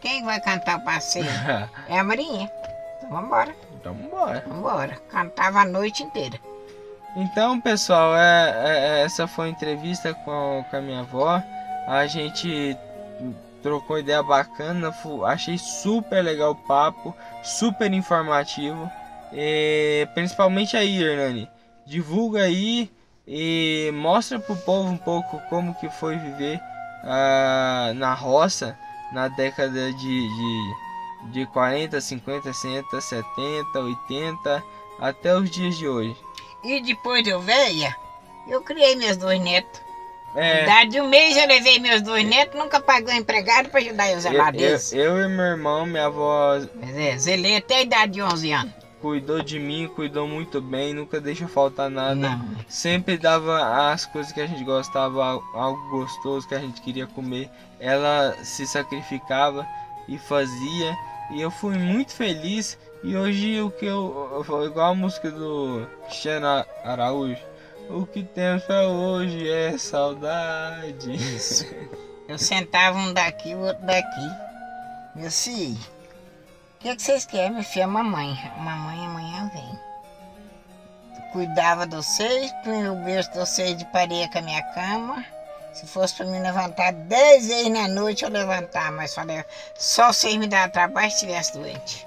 Quem 0.01 0.23
vai 0.25 0.41
cantar 0.41 0.79
o 0.79 0.83
passeio? 0.83 1.25
É 1.87 1.99
a 1.99 2.03
Marinha. 2.03 2.51
Então 2.97 3.09
vambora, 3.21 3.55
então 3.75 3.93
bora. 3.93 4.43
vambora. 4.47 4.95
Cantava 5.09 5.59
a 5.61 5.65
noite 5.65 6.01
inteira. 6.03 6.39
Então, 7.15 7.61
pessoal, 7.61 8.15
é, 8.15 8.49
é- 8.49 9.01
é- 9.01 9.03
essa 9.03 9.27
foi 9.27 9.47
a 9.47 9.49
entrevista 9.49 10.13
com, 10.13 10.65
com 10.69 10.75
a 10.75 10.81
minha 10.81 11.01
avó. 11.01 11.41
A 11.87 12.07
gente 12.07 12.75
trocou 13.61 13.99
ideia 13.99 14.23
bacana, 14.23 14.93
achei 15.25 15.57
super 15.57 16.21
legal 16.23 16.51
o 16.51 16.55
papo, 16.55 17.15
super 17.43 17.91
informativo. 17.93 18.89
E, 19.31 20.07
principalmente 20.13 20.75
aí, 20.75 21.01
Hernani, 21.01 21.47
divulga 21.85 22.43
aí 22.43 22.91
e 23.27 23.91
mostra 23.93 24.39
pro 24.39 24.55
povo 24.55 24.89
um 24.89 24.97
pouco 24.97 25.39
como 25.49 25.75
que 25.75 25.89
foi 25.89 26.17
viver 26.17 26.59
ah, 27.03 27.91
na 27.95 28.13
roça 28.13 28.77
na 29.13 29.27
década 29.27 29.93
de, 29.93 30.27
de, 30.27 31.31
de 31.31 31.45
40, 31.47 32.01
50, 32.01 32.51
60, 32.53 33.01
70, 33.01 33.79
80 33.79 34.63
até 34.99 35.35
os 35.35 35.49
dias 35.49 35.77
de 35.77 35.87
hoje. 35.87 36.15
E 36.63 36.81
depois 36.81 37.23
de 37.23 37.29
eu 37.29 37.41
veia, 37.41 37.95
eu 38.47 38.61
criei 38.61 38.95
meus 38.95 39.17
dois 39.17 39.39
netos. 39.41 39.81
É, 40.35 40.63
Idade 40.63 40.89
de 40.91 41.01
um 41.01 41.07
mês 41.09 41.37
eu 41.37 41.47
levei 41.47 41.77
meus 41.79 42.01
dois 42.01 42.25
netos, 42.27 42.59
nunca 42.59 42.79
pagou 42.79 43.13
empregado 43.13 43.69
pra 43.69 43.79
ajudar 43.79 44.07
eu 44.07 44.13
a 44.13 44.15
eu, 44.15 44.21
zelar 44.21 44.47
eu, 44.47 44.51
deles. 44.53 44.91
eu 44.93 45.19
e 45.23 45.27
meu 45.27 45.45
irmão, 45.45 45.85
minha 45.85 46.05
avó 46.07 46.53
Mas 46.81 46.97
é, 46.97 47.15
zelei 47.19 47.57
até 47.57 47.75
a 47.75 47.81
idade 47.83 48.13
de 48.13 48.21
11 48.23 48.51
anos. 48.51 48.73
cuidou 48.99 49.43
de 49.43 49.59
mim, 49.59 49.87
cuidou 49.95 50.27
muito 50.27 50.59
bem, 50.59 50.91
nunca 50.91 51.21
deixou 51.21 51.47
faltar 51.47 51.87
nada. 51.87 52.15
Não. 52.15 52.49
Sempre 52.67 53.15
dava 53.15 53.91
as 53.91 54.07
coisas 54.07 54.31
que 54.31 54.41
a 54.41 54.47
gente 54.47 54.63
gostava, 54.63 55.23
al- 55.23 55.43
algo 55.53 55.87
gostoso 55.89 56.47
que 56.47 56.55
a 56.55 56.59
gente 56.59 56.81
queria 56.81 57.05
comer. 57.05 57.47
Ela 57.79 58.35
se 58.43 58.65
sacrificava 58.65 59.67
e 60.07 60.17
fazia. 60.17 60.97
E 61.31 61.41
eu 61.41 61.51
fui 61.51 61.77
muito 61.77 62.11
feliz. 62.13 62.75
E 63.03 63.15
hoje 63.17 63.61
o 63.61 63.69
que 63.69 63.85
eu. 63.85 64.45
eu- 64.47 64.65
Igual 64.65 64.91
a 64.91 64.95
música 64.95 65.29
do 65.29 65.87
Cristiano 66.05 66.65
Araújo. 66.83 67.41
O 67.89 68.05
que 68.05 68.23
temos 68.23 68.63
pra 68.63 68.87
hoje 68.87 69.49
é 69.51 69.77
saudade. 69.77 71.13
Isso. 71.13 71.65
Eu 72.27 72.39
sentava 72.39 72.97
um 72.97 73.13
daqui, 73.13 73.53
o 73.53 73.59
outro 73.59 73.85
daqui. 73.85 74.29
Meu 75.15 75.29
filho, 75.29 75.75
o 75.75 76.79
que, 76.79 76.95
que 76.95 77.01
vocês 77.01 77.25
querem, 77.25 77.51
meu 77.51 77.63
filho? 77.63 77.85
A 77.85 77.87
mamãe. 77.87 78.33
Mamãe 78.57 79.05
amanhã 79.05 79.51
vem. 79.53 79.79
Cuidava 81.33 81.85
de 81.87 81.95
vocês, 81.95 82.51
punha 82.63 82.91
o 82.93 83.03
berço 83.03 83.31
de 83.31 83.39
vocês 83.39 83.75
de 83.77 83.85
parede 83.85 84.31
com 84.31 84.37
a 84.37 84.41
minha 84.41 84.63
cama. 84.73 85.25
Se 85.73 85.85
fosse 85.87 86.15
pra 86.15 86.25
me 86.27 86.39
levantar 86.39 86.93
10 86.93 87.47
vezes 87.47 87.69
na 87.71 87.87
noite, 87.87 88.23
eu 88.23 88.29
levantar, 88.29 88.91
mas 88.91 89.13
falei, 89.15 89.43
só 89.75 90.13
vocês 90.13 90.35
me 90.37 90.45
dar 90.47 90.71
trabalho 90.71 91.09
se 91.09 91.15
estivesse 91.15 91.53
doente. 91.57 92.05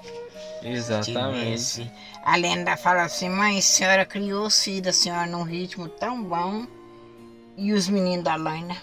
Exatamente. 0.63 1.91
A 2.23 2.35
Lenda 2.35 2.75
fala 2.77 3.03
assim, 3.03 3.29
mãe, 3.29 3.57
a 3.57 3.61
senhora 3.61 4.05
criou 4.05 4.47
os 4.47 4.61
filhos 4.63 4.81
da 4.81 4.91
senhora 4.93 5.25
num 5.27 5.43
ritmo 5.43 5.87
tão 5.87 6.21
bom. 6.23 6.65
E 7.57 7.73
os 7.73 7.87
meninos 7.87 8.23
da 8.23 8.35
Laina. 8.35 8.75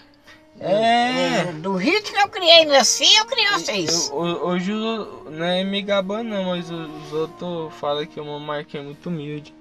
É. 0.59 1.51
Do 1.53 1.75
ritmo 1.75 2.15
que 2.15 2.21
eu 2.23 2.29
criei 2.29 2.65
meus 2.65 2.97
filhos, 2.97 3.17
eu 3.17 3.25
criei 3.25 3.49
vocês. 3.51 4.09
Eu- 4.09 4.15
ho- 4.15 4.47
hoje 4.47 4.71
não 4.71 5.45
é 5.45 5.63
me 5.63 5.81
gabando 5.81 6.29
não, 6.29 6.45
mas 6.45 6.69
os 6.69 7.13
outros 7.13 7.73
falam 7.79 8.05
que 8.05 8.19
marca 8.21 8.77
é 8.77 8.81
muito 8.81 9.07
humilde. 9.09 9.53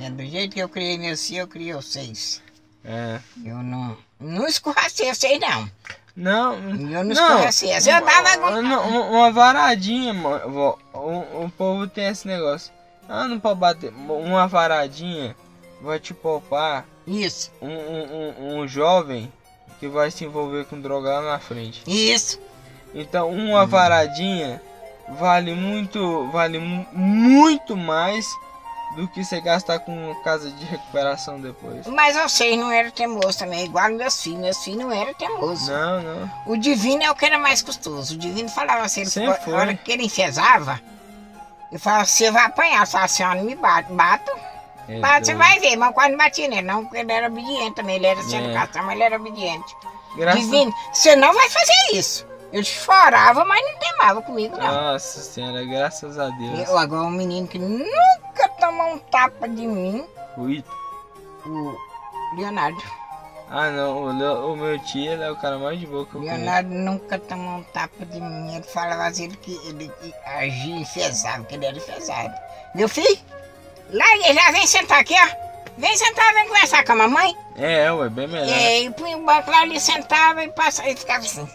É, 0.00 0.10
do 0.10 0.24
jeito 0.24 0.54
que 0.54 0.60
eu 0.60 0.68
criei 0.68 0.96
meus 0.96 1.24
filhos, 1.26 1.40
eu 1.42 1.48
criei 1.48 1.72
vocês. 1.72 2.40
É. 2.84 3.20
Eu 3.44 3.56
não, 3.62 3.96
não 4.18 4.46
escorracei 4.46 5.12
vocês, 5.12 5.38
não. 5.38 5.70
Não, 6.14 6.54
Eu 6.54 6.60
não 6.60 7.02
não. 7.04 7.10
escorracei. 7.12 7.72
Eu 7.74 8.02
tava 8.04 8.38
uma, 8.38 8.58
uma- 8.60 8.80
uma 9.06 9.30
varadinha, 9.32 10.12
vó. 10.14 10.78
O, 10.92 11.44
o 11.46 11.52
povo 11.56 11.86
tem 11.86 12.06
esse 12.08 12.26
negócio. 12.26 12.72
Ah, 13.08 13.26
não 13.26 13.40
pode 13.40 13.58
bater. 13.58 13.92
Uma 13.92 14.46
varadinha 14.46 15.34
vai 15.80 15.98
te 15.98 16.12
poupar 16.14 16.84
Isso, 17.06 17.50
um, 17.60 17.68
um, 17.68 18.34
um, 18.38 18.58
um 18.60 18.68
jovem 18.68 19.32
que 19.80 19.88
vai 19.88 20.10
se 20.10 20.24
envolver 20.24 20.64
com 20.66 20.80
droga 20.80 21.18
lá 21.18 21.32
na 21.32 21.38
frente. 21.38 21.82
isso. 21.86 22.38
Então, 22.94 23.30
uma 23.30 23.64
varadinha 23.66 24.60
vale 25.18 25.54
muito, 25.54 26.28
vale 26.30 26.58
mu- 26.58 26.86
muito 26.92 27.74
mais 27.76 28.26
do 28.96 29.08
que 29.08 29.24
você 29.24 29.40
gastar 29.40 29.78
com 29.80 30.14
casa 30.22 30.50
de 30.50 30.64
recuperação 30.64 31.40
depois. 31.40 31.86
Mas 31.86 32.16
vocês 32.16 32.58
não 32.58 32.70
eram 32.70 32.90
teimosos 32.90 33.36
também, 33.36 33.64
igual 33.64 33.90
meus 33.90 34.22
filhos. 34.22 34.40
Meus 34.40 34.64
filhos 34.64 34.80
não 34.80 34.92
eram 34.92 35.14
teimosos. 35.14 35.68
Não, 35.68 36.02
não. 36.02 36.30
O 36.46 36.56
divino 36.56 37.02
é 37.02 37.10
o 37.10 37.14
que 37.14 37.24
era 37.24 37.38
mais 37.38 37.62
custoso. 37.62 38.14
O 38.14 38.18
divino 38.18 38.48
falava 38.48 38.82
assim, 38.84 39.02
ele 39.02 39.26
a 39.26 39.50
hora 39.50 39.74
que 39.74 39.92
ele 39.92 40.04
enfesava, 40.04 40.80
eu 41.70 41.78
falava, 41.78 42.04
você 42.04 42.30
vai 42.30 42.44
apanhar. 42.44 42.80
Eu 42.82 42.86
falava, 42.86 43.04
a 43.06 43.08
senhora 43.08 43.34
não 43.36 43.44
me 43.44 43.54
bate, 43.54 43.92
bato. 43.92 44.30
É 44.88 44.98
Bato, 44.98 45.26
você 45.26 45.34
vai 45.34 45.58
ver, 45.60 45.76
mas 45.76 45.94
quase 45.94 46.10
não 46.10 46.18
batia 46.18 46.48
nele, 46.48 46.62
não, 46.62 46.84
porque 46.84 46.98
ele 46.98 47.12
era 47.12 47.28
obediente 47.28 47.74
também. 47.76 47.96
Ele 47.96 48.06
era 48.06 48.22
sem 48.22 48.40
É. 48.40 48.44
educação, 48.44 48.82
mas 48.82 48.94
ele 48.94 49.04
era 49.04 49.16
obediente. 49.16 49.76
Graças 50.16 50.42
Divino, 50.42 50.74
você 50.92 51.16
não 51.16 51.32
vai 51.32 51.48
fazer 51.48 51.72
isso. 51.96 52.26
Ele 52.52 52.64
chorava, 52.64 53.44
mas 53.44 53.62
não 53.62 53.78
temava 53.78 54.20
comigo, 54.22 54.56
não. 54.58 54.66
Nossa 54.92 55.20
senhora, 55.20 55.64
graças 55.64 56.18
a 56.18 56.28
Deus. 56.28 56.68
Eu, 56.68 56.76
agora, 56.76 57.02
um 57.04 57.10
menino 57.10 57.48
que 57.48 57.58
nunca 57.58 58.48
tomou 58.60 58.92
um 58.94 58.98
tapa 58.98 59.48
de 59.48 59.66
mim, 59.66 60.04
Ui. 60.36 60.62
o 61.46 61.74
Leonardo. 62.36 62.82
Ah, 63.54 63.70
não, 63.70 64.02
o, 64.04 64.12
Leo- 64.18 64.52
o 64.52 64.56
meu 64.56 64.78
tio 64.78 65.12
ele 65.12 65.22
é 65.22 65.30
o 65.30 65.36
cara 65.36 65.58
mais 65.58 65.78
de 65.78 65.86
boa 65.86 66.06
que 66.06 66.14
eu 66.14 66.20
conheço. 66.20 66.36
Leonardo 66.38 66.70
nunca 66.70 67.18
tomou 67.18 67.56
um 67.58 67.62
tapa 67.64 68.04
de 68.06 68.18
mim. 68.20 68.54
Ele 68.54 68.62
falava 68.64 69.04
assim 69.06 69.28
que 69.30 69.54
ele 69.66 69.88
que 70.00 70.14
agia 70.24 70.76
enfesado, 70.76 71.44
que 71.44 71.54
ele 71.54 71.66
era 71.66 71.76
enfesado. 71.76 72.34
Meu 72.74 72.88
filho, 72.88 73.18
larga 73.90 74.32
já, 74.34 74.50
vem 74.52 74.66
sentar 74.66 75.00
aqui, 75.00 75.14
ó. 75.14 75.42
Vem 75.76 75.94
sentar, 75.96 76.32
vem 76.34 76.48
conversar 76.48 76.84
com 76.84 76.92
a 76.92 76.96
mamãe. 76.96 77.36
É, 77.56 77.90
ué, 77.92 78.08
bem 78.08 78.26
melhor. 78.28 78.46
E 78.46 78.52
aí 78.52 78.90
punha 78.90 79.16
o 79.18 79.24
banco 79.24 79.50
lá, 79.50 79.64
ele 79.64 79.78
sentava 79.80 80.42
e 80.44 80.48
passava, 80.48 80.88
e 80.88 80.96
ficava 80.96 81.18
assim, 81.20 81.46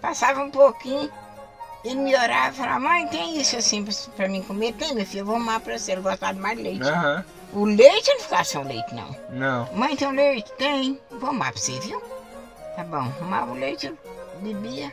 Passava 0.00 0.40
um 0.42 0.50
pouquinho, 0.50 1.10
ele 1.84 1.96
me 1.96 2.14
orava 2.16 2.50
e 2.54 2.58
falava, 2.58 2.80
mãe, 2.80 3.06
tem 3.08 3.38
isso 3.40 3.56
assim 3.56 3.84
pra, 3.84 3.94
pra 4.16 4.28
mim 4.28 4.42
comer? 4.42 4.72
Tem, 4.74 4.94
meu 4.94 5.06
filho, 5.06 5.20
eu 5.20 5.26
vou 5.26 5.36
arrumar 5.36 5.60
pra 5.60 5.78
você, 5.78 5.92
ele 5.92 6.00
gostava 6.00 6.34
de 6.34 6.40
mais 6.40 6.58
leite. 6.58 6.82
Aham, 6.88 7.24
O 7.52 7.64
leite 7.64 8.10
não 8.12 8.20
ficava 8.20 8.44
sem 8.44 8.64
leite, 8.64 8.94
não. 8.94 9.16
não. 9.30 9.68
Mãe, 9.74 9.94
tem 9.96 10.08
um 10.08 10.12
leite? 10.12 10.50
Tem. 10.54 11.00
Vou 11.10 11.28
arrumar 11.30 11.52
pra 11.52 11.60
você, 11.60 11.78
viu? 11.80 12.00
Tá 12.74 12.84
bom, 12.84 12.96
arrumava 12.96 13.52
o 13.52 13.54
leite, 13.54 13.92
bebia. 14.40 14.92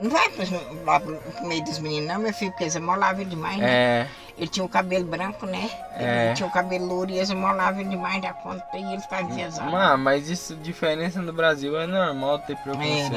Não 0.00 0.10
vai 0.10 0.28
pros- 0.30 0.50
lá 0.84 0.98
pro, 0.98 1.16
pro 1.16 1.46
meio 1.46 1.62
dos 1.64 1.78
meninos, 1.78 2.08
não, 2.08 2.18
meu 2.20 2.34
filho, 2.34 2.50
porque 2.50 2.64
eles 2.64 2.74
amolavam 2.76 3.24
demais, 3.24 3.58
né? 3.58 3.70
É, 3.70 4.08
Ele 4.42 4.50
tinha 4.50 4.66
o 4.66 4.68
cabelo 4.68 5.04
branco, 5.04 5.46
né? 5.46 5.70
É. 5.94 6.26
Ele 6.26 6.34
tinha 6.34 6.48
o 6.48 6.50
cabelo 6.50 6.84
louro 6.84 7.12
e 7.12 7.16
eles 7.18 7.30
amolavam 7.30 7.80
ele 7.80 7.90
demais 7.90 8.20
da 8.20 8.32
conta 8.32 8.66
e 8.74 8.92
ele 8.92 9.00
ficava 9.00 9.22
enfesado. 9.22 9.70
Mano, 9.70 10.02
mas 10.02 10.28
isso, 10.28 10.56
diferença 10.56 11.22
no 11.22 11.32
Brasil 11.32 11.80
é 11.80 11.86
normal 11.86 12.40
ter 12.40 12.56
preconceito. 12.56 13.12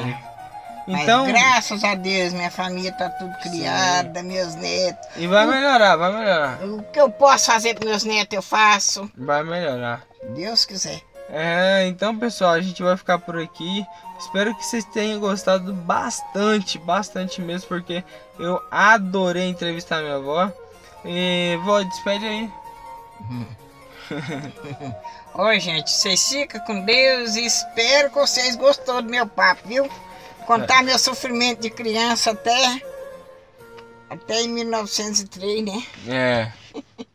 Mas 0.86 1.02
Então, 1.02 1.26
graças 1.26 1.82
a 1.82 1.96
Deus, 1.96 2.32
minha 2.32 2.48
família 2.48 2.92
tá 2.92 3.10
tudo 3.10 3.36
criada, 3.42 4.22
meus 4.22 4.54
netos. 4.54 5.04
e 5.16 5.26
vai 5.26 5.44
melhorar, 5.48 5.96
vai 5.96 6.12
melhorar. 6.12 6.62
O 6.62 6.80
que 6.92 7.00
eu 7.00 7.10
posso 7.10 7.46
fazer 7.46 7.74
pros 7.74 7.90
meus 7.90 8.04
netos, 8.04 8.36
eu 8.36 8.42
faço. 8.42 9.10
Vai 9.18 9.42
melhorar. 9.42 10.02
Deus 10.32 10.64
quiser. 10.64 11.00
É, 11.28 11.88
então 11.88 12.16
pessoal, 12.16 12.52
a 12.52 12.60
gente 12.60 12.80
vai 12.84 12.96
ficar 12.96 13.18
por 13.18 13.36
aqui. 13.36 13.84
Espero 14.16 14.54
que 14.54 14.64
vocês 14.64 14.84
tenham 14.84 15.18
gostado 15.18 15.72
bastante, 15.72 16.78
bastante 16.78 17.40
mesmo, 17.42 17.66
porque 17.66 18.04
eu 18.38 18.62
adorei 18.70 19.48
entrevistar 19.48 20.00
minha 20.02 20.14
avó. 20.14 20.52
E 21.04 21.58
vó, 21.64 21.82
despede 21.82 22.24
aí. 22.24 22.52
Oi, 25.34 25.60
gente, 25.60 25.90
vocês 25.90 26.28
ficam 26.28 26.60
com 26.60 26.84
Deus 26.84 27.36
e 27.36 27.44
espero 27.44 28.08
que 28.08 28.16
vocês 28.16 28.56
gostou 28.56 29.02
do 29.02 29.10
meu 29.10 29.26
papo, 29.26 29.68
viu? 29.68 29.88
Contar 30.46 30.82
meu 30.82 30.98
sofrimento 30.98 31.60
de 31.60 31.70
criança 31.70 32.30
até. 32.30 32.80
Até 34.08 34.42
em 34.42 34.48
1903, 34.48 35.64
né? 35.64 35.86
É. 36.06 36.52